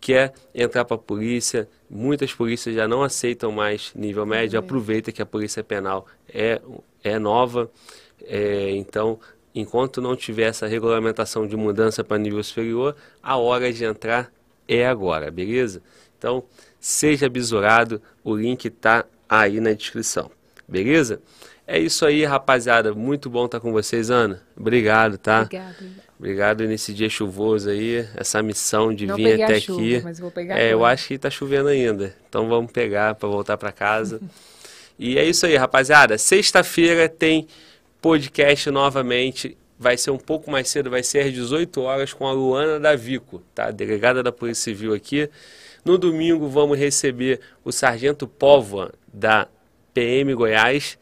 [0.00, 4.64] quer entrar para a polícia, muitas polícias já não aceitam mais nível médio, uhum.
[4.64, 6.60] aproveita que a polícia penal é,
[7.04, 7.70] é nova,
[8.22, 9.18] é, então,
[9.54, 14.32] enquanto não tiver essa regulamentação de mudança para nível superior, a hora de entrar
[14.66, 15.82] é agora, beleza?
[16.18, 16.44] Então,
[16.78, 20.30] seja bisurado, o link está aí na descrição,
[20.68, 21.20] beleza?
[21.66, 22.92] É isso aí, rapaziada.
[22.92, 24.42] Muito bom estar com vocês, Ana.
[24.56, 25.42] Obrigado, tá?
[25.42, 26.09] Obrigado.
[26.20, 30.00] Obrigado nesse dia chuvoso aí, essa missão de Não vir até chuva, aqui.
[30.04, 32.14] Mas vou pegar é, eu acho que está chovendo ainda.
[32.28, 34.20] Então vamos pegar para voltar para casa.
[34.98, 36.18] e é isso aí, rapaziada.
[36.18, 37.48] Sexta-feira tem
[38.02, 39.56] podcast novamente.
[39.78, 42.94] Vai ser um pouco mais cedo, vai ser às 18 horas com a Luana da
[42.94, 43.70] Vico, tá?
[43.70, 45.26] Delegada da Polícia Civil aqui.
[45.82, 49.48] No domingo vamos receber o Sargento Póvoa da
[49.94, 50.98] PM Goiás.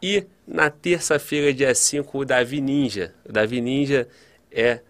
[0.00, 3.12] E na terça-feira, dia 5, o Davi Ninja.
[3.28, 4.06] O Davi Ninja
[4.54, 4.80] é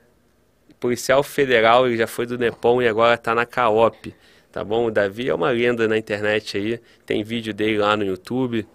[0.79, 4.15] policial federal, ele já foi do Nepom e agora está na CAOP,
[4.53, 4.87] tá bom?
[4.87, 8.67] O Davi é uma lenda na internet aí, tem vídeo dele lá no YouTube,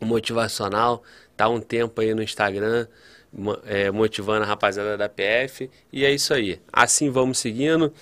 [0.00, 1.02] motivacional,
[1.36, 2.86] tá um tempo aí no Instagram,
[3.66, 6.60] é, motivando a rapaziada da PF, e é isso aí.
[6.72, 7.92] Assim vamos seguindo.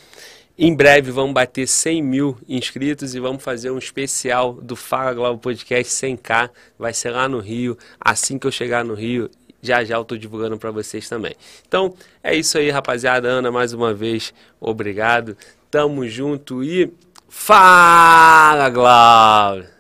[0.59, 5.39] Em breve vamos bater 100 mil inscritos e vamos fazer um especial do Fala Globo
[5.39, 6.49] Podcast 100k.
[6.79, 7.77] Vai ser lá no Rio.
[8.01, 9.29] Assim que eu chegar no Rio,
[9.63, 11.35] já já eu estou divulgando para vocês também.
[11.67, 13.29] Então é isso aí, rapaziada.
[13.29, 15.37] Ana, mais uma vez, obrigado.
[15.71, 16.93] Tamo junto e
[17.29, 19.76] fala, Glauber!